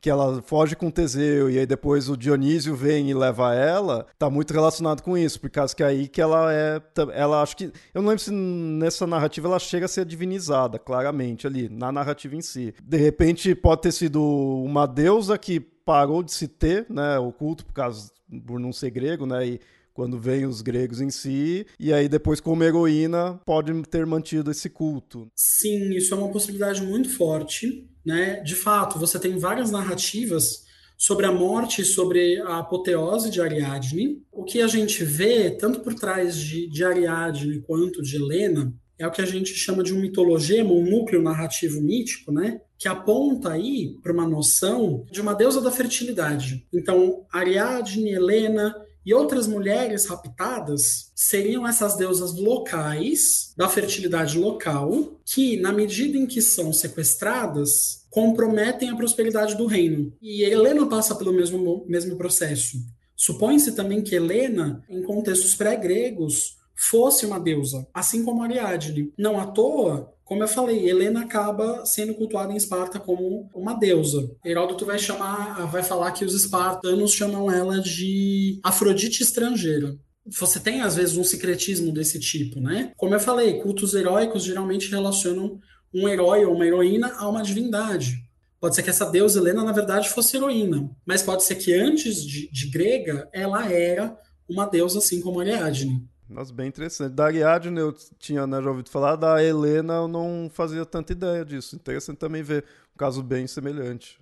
que 0.00 0.08
ela 0.08 0.40
foge 0.40 0.74
com 0.74 0.90
Teseu 0.90 1.50
e 1.50 1.58
aí 1.58 1.66
depois 1.66 2.08
o 2.08 2.16
Dionísio 2.16 2.74
vem 2.74 3.10
e 3.10 3.14
leva 3.14 3.54
ela, 3.54 4.06
tá 4.18 4.30
muito 4.30 4.52
relacionado 4.52 5.02
com 5.02 5.16
isso, 5.16 5.38
por 5.38 5.50
causa 5.50 5.76
que 5.76 5.82
é 5.82 5.86
aí 5.86 6.08
que 6.08 6.20
ela 6.20 6.52
é, 6.52 6.80
ela 7.12 7.42
acho 7.42 7.56
que, 7.56 7.64
eu 7.92 8.00
não 8.00 8.08
lembro 8.08 8.24
se 8.24 8.32
nessa 8.32 9.06
narrativa 9.06 9.46
ela 9.46 9.58
chega 9.58 9.84
a 9.84 9.88
ser 9.88 10.06
divinizada, 10.06 10.78
claramente 10.78 11.46
ali, 11.46 11.68
na 11.68 11.92
narrativa 11.92 12.34
em 12.34 12.40
si. 12.40 12.74
De 12.82 12.96
repente 12.96 13.54
pode 13.54 13.82
ter 13.82 13.92
sido 13.92 14.22
uma 14.22 14.86
deusa 14.86 15.36
que 15.36 15.60
parou 15.90 16.22
de 16.22 16.32
se 16.32 16.46
ter, 16.46 16.86
né, 16.88 17.18
o 17.18 17.32
culto 17.32 17.66
por 17.66 17.72
causa 17.72 18.12
por 18.46 18.60
não 18.60 18.72
ser 18.72 18.90
grego, 18.90 19.26
né, 19.26 19.44
e 19.44 19.60
quando 19.92 20.20
vem 20.20 20.46
os 20.46 20.62
gregos 20.62 21.00
em 21.00 21.10
si, 21.10 21.66
e 21.80 21.92
aí 21.92 22.08
depois 22.08 22.40
como 22.40 22.62
heroína 22.62 23.40
pode 23.44 23.72
ter 23.82 24.06
mantido 24.06 24.52
esse 24.52 24.70
culto. 24.70 25.28
Sim, 25.34 25.90
isso 25.90 26.14
é 26.14 26.16
uma 26.16 26.30
possibilidade 26.30 26.80
muito 26.80 27.10
forte, 27.10 27.90
né? 28.06 28.36
De 28.36 28.54
fato, 28.54 29.00
você 29.00 29.18
tem 29.18 29.36
várias 29.36 29.72
narrativas 29.72 30.64
sobre 30.96 31.26
a 31.26 31.32
morte 31.32 31.84
sobre 31.84 32.40
a 32.42 32.60
apoteose 32.60 33.28
de 33.28 33.40
Ariadne. 33.40 34.22
O 34.30 34.44
que 34.44 34.62
a 34.62 34.68
gente 34.68 35.02
vê, 35.02 35.50
tanto 35.50 35.80
por 35.80 35.92
trás 35.94 36.36
de, 36.36 36.68
de 36.68 36.84
Ariadne 36.84 37.60
quanto 37.62 38.00
de 38.00 38.14
Helena, 38.14 38.72
é 39.00 39.06
o 39.06 39.10
que 39.10 39.22
a 39.22 39.26
gente 39.26 39.54
chama 39.54 39.82
de 39.82 39.94
um 39.94 39.98
mitologema, 39.98 40.72
um 40.72 40.84
núcleo 40.84 41.22
narrativo 41.22 41.80
mítico, 41.80 42.30
né? 42.30 42.60
Que 42.78 42.86
aponta 42.86 43.50
aí 43.50 43.96
para 44.02 44.12
uma 44.12 44.28
noção 44.28 45.06
de 45.10 45.22
uma 45.22 45.34
deusa 45.34 45.62
da 45.62 45.72
fertilidade. 45.72 46.66
Então, 46.70 47.24
Ariadne, 47.32 48.12
Helena 48.12 48.76
e 49.04 49.14
outras 49.14 49.46
mulheres 49.46 50.04
raptadas 50.04 51.10
seriam 51.14 51.66
essas 51.66 51.96
deusas 51.96 52.36
locais, 52.36 53.54
da 53.56 53.70
fertilidade 53.70 54.38
local, 54.38 55.18
que, 55.24 55.56
na 55.56 55.72
medida 55.72 56.18
em 56.18 56.26
que 56.26 56.42
são 56.42 56.70
sequestradas, 56.70 58.06
comprometem 58.10 58.90
a 58.90 58.96
prosperidade 58.96 59.56
do 59.56 59.64
reino. 59.64 60.12
E 60.20 60.42
Helena 60.42 60.86
passa 60.86 61.14
pelo 61.14 61.32
mesmo, 61.32 61.86
mesmo 61.88 62.16
processo. 62.16 62.76
Supõe-se 63.16 63.72
também 63.72 64.02
que 64.02 64.14
Helena, 64.14 64.84
em 64.90 65.02
contextos 65.02 65.54
pré-gregos, 65.54 66.59
fosse 66.80 67.26
uma 67.26 67.38
deusa, 67.38 67.86
assim 67.92 68.24
como 68.24 68.42
Ariadne. 68.42 69.12
Não 69.18 69.38
à 69.38 69.46
toa, 69.46 70.14
como 70.24 70.42
eu 70.42 70.48
falei, 70.48 70.88
Helena 70.88 71.22
acaba 71.22 71.84
sendo 71.84 72.14
cultuada 72.14 72.52
em 72.52 72.56
Esparta 72.56 72.98
como 72.98 73.50
uma 73.54 73.74
deusa. 73.74 74.30
Heródoto 74.42 74.86
vai 74.86 74.98
chamar, 74.98 75.66
vai 75.66 75.82
falar 75.82 76.12
que 76.12 76.24
os 76.24 76.34
espartanos 76.34 77.12
chamam 77.12 77.50
ela 77.50 77.80
de 77.80 78.58
Afrodite 78.62 79.22
estrangeira. 79.22 79.94
Você 80.38 80.58
tem 80.58 80.80
às 80.80 80.96
vezes 80.96 81.16
um 81.16 81.24
secretismo 81.24 81.92
desse 81.92 82.18
tipo, 82.18 82.60
né? 82.60 82.92
Como 82.96 83.14
eu 83.14 83.20
falei, 83.20 83.60
cultos 83.60 83.92
heróicos 83.92 84.44
geralmente 84.44 84.90
relacionam 84.90 85.58
um 85.92 86.08
herói 86.08 86.44
ou 86.44 86.54
uma 86.54 86.66
heroína 86.66 87.12
a 87.18 87.28
uma 87.28 87.42
divindade. 87.42 88.24
Pode 88.58 88.74
ser 88.74 88.82
que 88.82 88.90
essa 88.90 89.06
deusa 89.06 89.38
Helena, 89.38 89.64
na 89.64 89.72
verdade, 89.72 90.08
fosse 90.08 90.36
heroína, 90.36 90.90
mas 91.04 91.22
pode 91.22 91.42
ser 91.42 91.56
que 91.56 91.74
antes 91.74 92.24
de, 92.24 92.50
de 92.50 92.70
grega 92.70 93.28
ela 93.32 93.70
era 93.70 94.16
uma 94.48 94.66
deusa 94.66 94.98
assim 94.98 95.20
como 95.20 95.40
Ariadne. 95.40 96.08
Nossa, 96.30 96.52
bem 96.52 96.68
interessante. 96.68 97.12
Da 97.12 97.26
Ariadne 97.26 97.80
eu 97.80 97.92
tinha 98.18 98.46
né, 98.46 98.62
já 98.62 98.70
ouvido 98.70 98.88
falar, 98.88 99.16
da 99.16 99.42
Helena 99.42 99.94
eu 99.94 100.08
não 100.08 100.48
fazia 100.52 100.86
tanta 100.86 101.12
ideia 101.12 101.44
disso. 101.44 101.74
Interessante 101.74 102.18
também 102.18 102.42
ver 102.42 102.64
um 102.94 102.98
caso 102.98 103.20
bem 103.20 103.48
semelhante. 103.48 104.18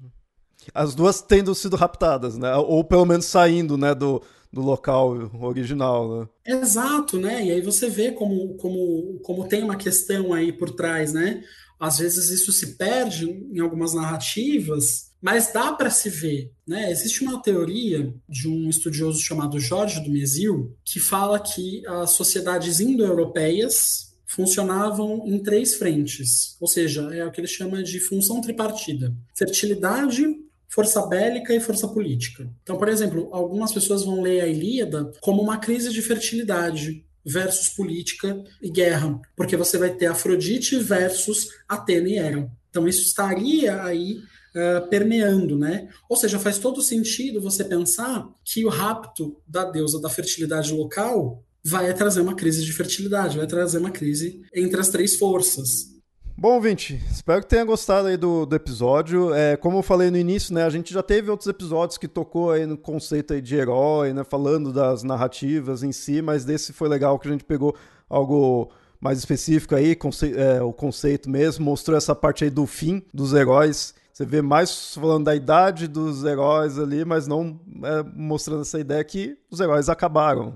As 0.74 0.94
duas 0.94 1.20
tendo 1.20 1.54
sido 1.54 1.76
raptadas, 1.76 2.38
né? 2.38 2.54
Ou 2.56 2.82
pelo 2.82 3.04
menos 3.04 3.26
saindo, 3.26 3.76
né, 3.76 3.94
do, 3.94 4.22
do 4.50 4.62
local 4.62 5.30
original, 5.40 6.20
né? 6.20 6.28
Exato, 6.46 7.18
né? 7.18 7.44
E 7.44 7.50
aí 7.52 7.60
você 7.60 7.90
vê 7.90 8.10
como, 8.10 8.54
como, 8.56 9.18
como 9.22 9.46
tem 9.46 9.62
uma 9.62 9.76
questão 9.76 10.32
aí 10.32 10.50
por 10.50 10.70
trás, 10.70 11.12
né? 11.12 11.42
Às 11.78 11.98
vezes 11.98 12.30
isso 12.30 12.52
se 12.52 12.76
perde 12.76 13.26
em 13.26 13.60
algumas 13.60 13.94
narrativas, 13.94 15.12
mas 15.20 15.52
dá 15.52 15.72
para 15.72 15.90
se 15.90 16.08
ver, 16.08 16.52
né? 16.66 16.90
Existe 16.90 17.22
uma 17.22 17.42
teoria 17.42 18.14
de 18.28 18.48
um 18.48 18.68
estudioso 18.68 19.20
chamado 19.20 19.58
Jorge 19.58 20.00
do 20.00 20.10
Mesil 20.10 20.76
que 20.84 21.00
fala 21.00 21.38
que 21.38 21.86
as 21.86 22.10
sociedades 22.10 22.80
indo-europeias 22.80 24.08
funcionavam 24.26 25.24
em 25.26 25.42
três 25.42 25.74
frentes, 25.74 26.56
ou 26.60 26.68
seja, 26.68 27.02
é 27.14 27.24
o 27.24 27.30
que 27.30 27.40
ele 27.40 27.48
chama 27.48 27.82
de 27.82 27.98
função 27.98 28.40
tripartida: 28.40 29.14
fertilidade, 29.34 30.22
força 30.68 31.04
bélica 31.06 31.54
e 31.54 31.60
força 31.60 31.88
política. 31.88 32.48
Então, 32.62 32.76
por 32.76 32.88
exemplo, 32.88 33.28
algumas 33.32 33.72
pessoas 33.72 34.04
vão 34.04 34.20
ler 34.20 34.42
a 34.42 34.46
Ilíada 34.46 35.10
como 35.20 35.42
uma 35.42 35.56
crise 35.56 35.90
de 35.90 36.02
fertilidade 36.02 37.04
versus 37.28 37.68
política 37.68 38.42
e 38.62 38.70
guerra, 38.70 39.20
porque 39.36 39.56
você 39.56 39.76
vai 39.76 39.90
ter 39.90 40.06
Afrodite 40.06 40.78
versus 40.78 41.48
Atena 41.68 42.08
e 42.08 42.16
Hera. 42.16 42.50
Então, 42.70 42.88
isso 42.88 43.02
estaria 43.02 43.82
aí 43.82 44.18
Uh, 44.48 44.88
permeando, 44.88 45.58
né? 45.58 45.88
Ou 46.08 46.16
seja, 46.16 46.38
faz 46.38 46.58
todo 46.58 46.80
sentido 46.80 47.40
você 47.40 47.62
pensar 47.62 48.26
que 48.42 48.64
o 48.64 48.70
rapto 48.70 49.36
da 49.46 49.62
deusa 49.62 50.00
da 50.00 50.08
fertilidade 50.08 50.72
local 50.72 51.44
vai 51.62 51.92
trazer 51.92 52.22
uma 52.22 52.34
crise 52.34 52.64
de 52.64 52.72
fertilidade, 52.72 53.36
vai 53.36 53.46
trazer 53.46 53.78
uma 53.78 53.90
crise 53.90 54.42
entre 54.54 54.80
as 54.80 54.88
três 54.88 55.16
forças. 55.16 55.97
Bom, 56.40 56.60
Vinte, 56.60 57.02
espero 57.10 57.40
que 57.40 57.48
tenha 57.48 57.64
gostado 57.64 58.06
aí 58.06 58.16
do, 58.16 58.46
do 58.46 58.54
episódio. 58.54 59.34
É, 59.34 59.56
como 59.56 59.78
eu 59.78 59.82
falei 59.82 60.08
no 60.08 60.16
início, 60.16 60.54
né, 60.54 60.62
a 60.62 60.70
gente 60.70 60.94
já 60.94 61.02
teve 61.02 61.28
outros 61.32 61.48
episódios 61.48 61.98
que 61.98 62.06
tocou 62.06 62.52
aí 62.52 62.64
no 62.64 62.78
conceito 62.78 63.34
aí 63.34 63.40
de 63.40 63.56
herói, 63.56 64.12
né, 64.12 64.22
falando 64.22 64.72
das 64.72 65.02
narrativas 65.02 65.82
em 65.82 65.90
si, 65.90 66.22
mas 66.22 66.44
desse 66.44 66.72
foi 66.72 66.88
legal 66.88 67.18
que 67.18 67.26
a 67.26 67.32
gente 67.32 67.42
pegou 67.42 67.74
algo 68.08 68.70
mais 69.00 69.18
específico 69.18 69.74
aí, 69.74 69.96
conce 69.96 70.32
é, 70.32 70.62
o 70.62 70.72
conceito 70.72 71.28
mesmo, 71.28 71.64
mostrou 71.64 71.98
essa 71.98 72.14
parte 72.14 72.44
aí 72.44 72.50
do 72.50 72.66
fim 72.68 73.02
dos 73.12 73.34
heróis. 73.34 73.92
Você 74.12 74.24
vê 74.24 74.40
mais 74.40 74.94
falando 74.94 75.24
da 75.24 75.34
idade 75.34 75.88
dos 75.88 76.22
heróis 76.22 76.78
ali, 76.78 77.04
mas 77.04 77.26
não 77.26 77.58
é, 77.82 78.04
mostrando 78.14 78.62
essa 78.62 78.78
ideia 78.78 79.02
que 79.02 79.36
os 79.50 79.58
heróis 79.58 79.88
acabaram. 79.88 80.54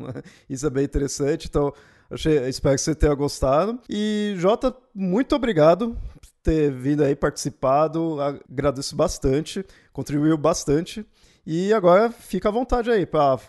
Isso 0.48 0.64
é 0.64 0.70
bem 0.70 0.84
interessante. 0.84 1.48
Então, 1.48 1.72
Achei, 2.12 2.46
espero 2.46 2.74
que 2.74 2.80
você 2.82 2.94
tenha 2.94 3.14
gostado. 3.14 3.80
E, 3.88 4.34
Jota, 4.36 4.76
muito 4.94 5.34
obrigado 5.34 5.96
por 6.12 6.20
ter 6.42 6.70
vindo 6.70 7.02
aí, 7.02 7.16
participado. 7.16 8.18
Agradeço 8.20 8.94
bastante, 8.94 9.64
contribuiu 9.94 10.36
bastante. 10.36 11.06
E 11.46 11.72
agora 11.72 12.10
fica 12.10 12.50
à 12.50 12.52
vontade 12.52 12.90
aí 12.90 13.06
para 13.06 13.40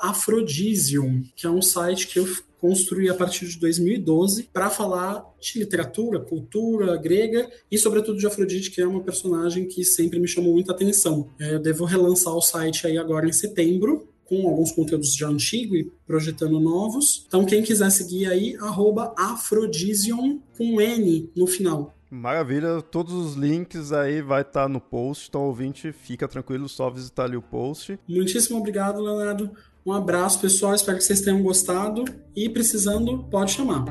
@afrodisium, 0.00 1.22
que 1.36 1.46
é 1.46 1.50
um 1.50 1.60
site 1.60 2.06
que 2.06 2.18
eu 2.18 2.26
construí 2.60 3.08
a 3.08 3.14
partir 3.14 3.46
de 3.46 3.58
2012 3.58 4.48
para 4.52 4.70
falar 4.70 5.24
de 5.40 5.58
literatura, 5.58 6.20
cultura 6.20 6.96
grega 6.96 7.48
e, 7.70 7.78
sobretudo, 7.78 8.18
de 8.18 8.26
Afrodite, 8.26 8.70
que 8.70 8.80
é 8.80 8.86
uma 8.86 9.02
personagem 9.02 9.66
que 9.66 9.84
sempre 9.84 10.18
me 10.18 10.28
chamou 10.28 10.52
muita 10.52 10.72
atenção. 10.72 11.28
É, 11.38 11.54
eu 11.54 11.58
devo 11.58 11.84
relançar 11.84 12.34
o 12.34 12.42
site 12.42 12.86
aí 12.86 12.98
agora 12.98 13.28
em 13.28 13.32
setembro, 13.32 14.08
com 14.24 14.46
alguns 14.46 14.72
conteúdos 14.72 15.14
já 15.14 15.28
antigos 15.28 15.78
e 15.78 15.92
projetando 16.06 16.60
novos. 16.60 17.24
Então, 17.26 17.46
quem 17.46 17.62
quiser 17.62 17.90
seguir 17.90 18.26
aí, 18.26 18.56
arroba 18.60 19.14
Afrodision 19.16 20.38
com 20.56 20.80
N 20.80 21.30
no 21.34 21.46
final. 21.46 21.94
Maravilha, 22.10 22.80
todos 22.80 23.12
os 23.12 23.34
links 23.34 23.92
aí 23.92 24.22
vai 24.22 24.40
estar 24.40 24.62
tá 24.62 24.68
no 24.68 24.80
post, 24.80 25.28
então 25.28 25.42
ouvinte, 25.42 25.92
fica 25.92 26.26
tranquilo, 26.26 26.66
só 26.68 26.88
visitar 26.88 27.24
ali 27.24 27.36
o 27.36 27.42
post. 27.42 27.98
Muitíssimo 28.08 28.58
obrigado, 28.58 29.02
Leonardo. 29.02 29.50
Um 29.88 29.92
abraço, 29.94 30.38
pessoal, 30.38 30.74
espero 30.74 30.98
que 30.98 31.04
vocês 31.04 31.22
tenham 31.22 31.42
gostado 31.42 32.04
e 32.36 32.46
precisando, 32.46 33.24
pode 33.30 33.52
chamar. 33.52 33.86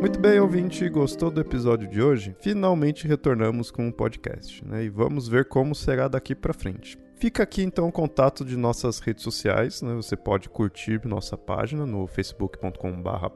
Muito 0.00 0.18
bem, 0.18 0.40
ouvinte, 0.40 0.88
gostou 0.88 1.30
do 1.30 1.42
episódio 1.42 1.86
de 1.86 2.00
hoje? 2.00 2.34
Finalmente 2.40 3.06
retornamos 3.06 3.70
com 3.70 3.88
um 3.88 3.92
podcast, 3.92 4.64
né? 4.64 4.84
E 4.84 4.88
vamos 4.88 5.28
ver 5.28 5.44
como 5.48 5.74
será 5.74 6.08
daqui 6.08 6.34
para 6.34 6.54
frente. 6.54 6.96
Fica 7.18 7.42
aqui 7.42 7.62
então 7.62 7.88
o 7.88 7.92
contato 7.92 8.44
de 8.44 8.56
nossas 8.56 9.00
redes 9.00 9.24
sociais, 9.24 9.82
né? 9.82 9.92
Você 9.96 10.16
pode 10.16 10.48
curtir 10.48 11.04
nossa 11.04 11.36
página 11.36 11.84
no 11.84 12.06
facebook.com/barra 12.06 13.32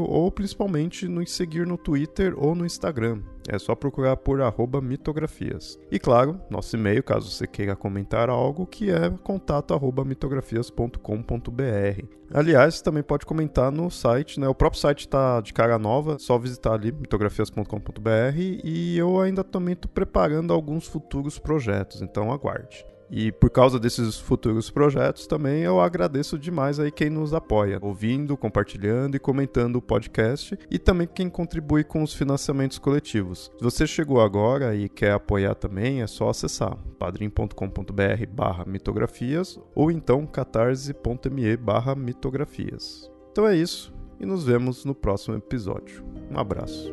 ou 0.00 0.32
principalmente 0.32 1.06
nos 1.06 1.30
seguir 1.30 1.64
no 1.64 1.78
Twitter 1.78 2.34
ou 2.36 2.56
no 2.56 2.66
Instagram. 2.66 3.22
É 3.48 3.56
só 3.56 3.76
procurar 3.76 4.16
por 4.16 4.40
mitografias. 4.82 5.78
E 5.90 5.98
claro, 5.98 6.40
nosso 6.50 6.76
e-mail, 6.76 7.02
caso 7.02 7.30
você 7.30 7.46
queira 7.46 7.76
comentar 7.76 8.28
algo, 8.28 8.66
que 8.66 8.90
é 8.90 9.08
contato 9.22 9.72
arroba 9.72 10.04
mitografias.com.br. 10.04 12.18
Aliás, 12.34 12.82
também 12.82 13.02
pode 13.02 13.24
comentar 13.24 13.72
no 13.72 13.90
site, 13.90 14.38
né? 14.38 14.46
O 14.48 14.54
próprio 14.54 14.80
site 14.80 15.00
está 15.00 15.40
de 15.40 15.54
cara 15.54 15.78
nova, 15.78 16.18
só 16.18 16.36
visitar 16.36 16.74
ali 16.74 16.92
mitografias.com.br 16.92 18.38
e 18.64 18.98
eu 18.98 19.18
ainda 19.20 19.42
também 19.42 19.72
estou 19.72 19.90
preparando 19.90 20.52
alguns 20.52 20.86
futuros 20.86 21.38
projetos, 21.38 22.02
então 22.02 22.30
aguarde. 22.30 22.84
E 23.10 23.32
por 23.32 23.50
causa 23.50 23.78
desses 23.78 24.18
futuros 24.18 24.70
projetos 24.70 25.26
também 25.26 25.62
eu 25.62 25.80
agradeço 25.80 26.38
demais 26.38 26.78
aí 26.78 26.90
quem 26.90 27.10
nos 27.10 27.32
apoia, 27.32 27.78
ouvindo, 27.80 28.36
compartilhando 28.36 29.16
e 29.16 29.20
comentando 29.20 29.76
o 29.76 29.82
podcast 29.82 30.58
e 30.70 30.78
também 30.78 31.06
quem 31.06 31.28
contribui 31.30 31.84
com 31.84 32.02
os 32.02 32.14
financiamentos 32.14 32.78
coletivos. 32.78 33.50
Se 33.56 33.64
você 33.64 33.86
chegou 33.86 34.20
agora 34.20 34.74
e 34.74 34.88
quer 34.88 35.12
apoiar 35.12 35.54
também, 35.54 36.02
é 36.02 36.06
só 36.06 36.28
acessar 36.28 36.76
padrim.com.br 36.98 38.26
barra 38.30 38.64
mitografias 38.66 39.58
ou 39.74 39.90
então 39.90 40.26
catarse.me 40.26 41.56
barra 41.56 41.94
mitografias. 41.94 43.10
Então 43.32 43.46
é 43.46 43.56
isso 43.56 43.92
e 44.20 44.26
nos 44.26 44.44
vemos 44.44 44.84
no 44.84 44.94
próximo 44.94 45.36
episódio. 45.36 46.04
Um 46.30 46.38
abraço. 46.38 46.92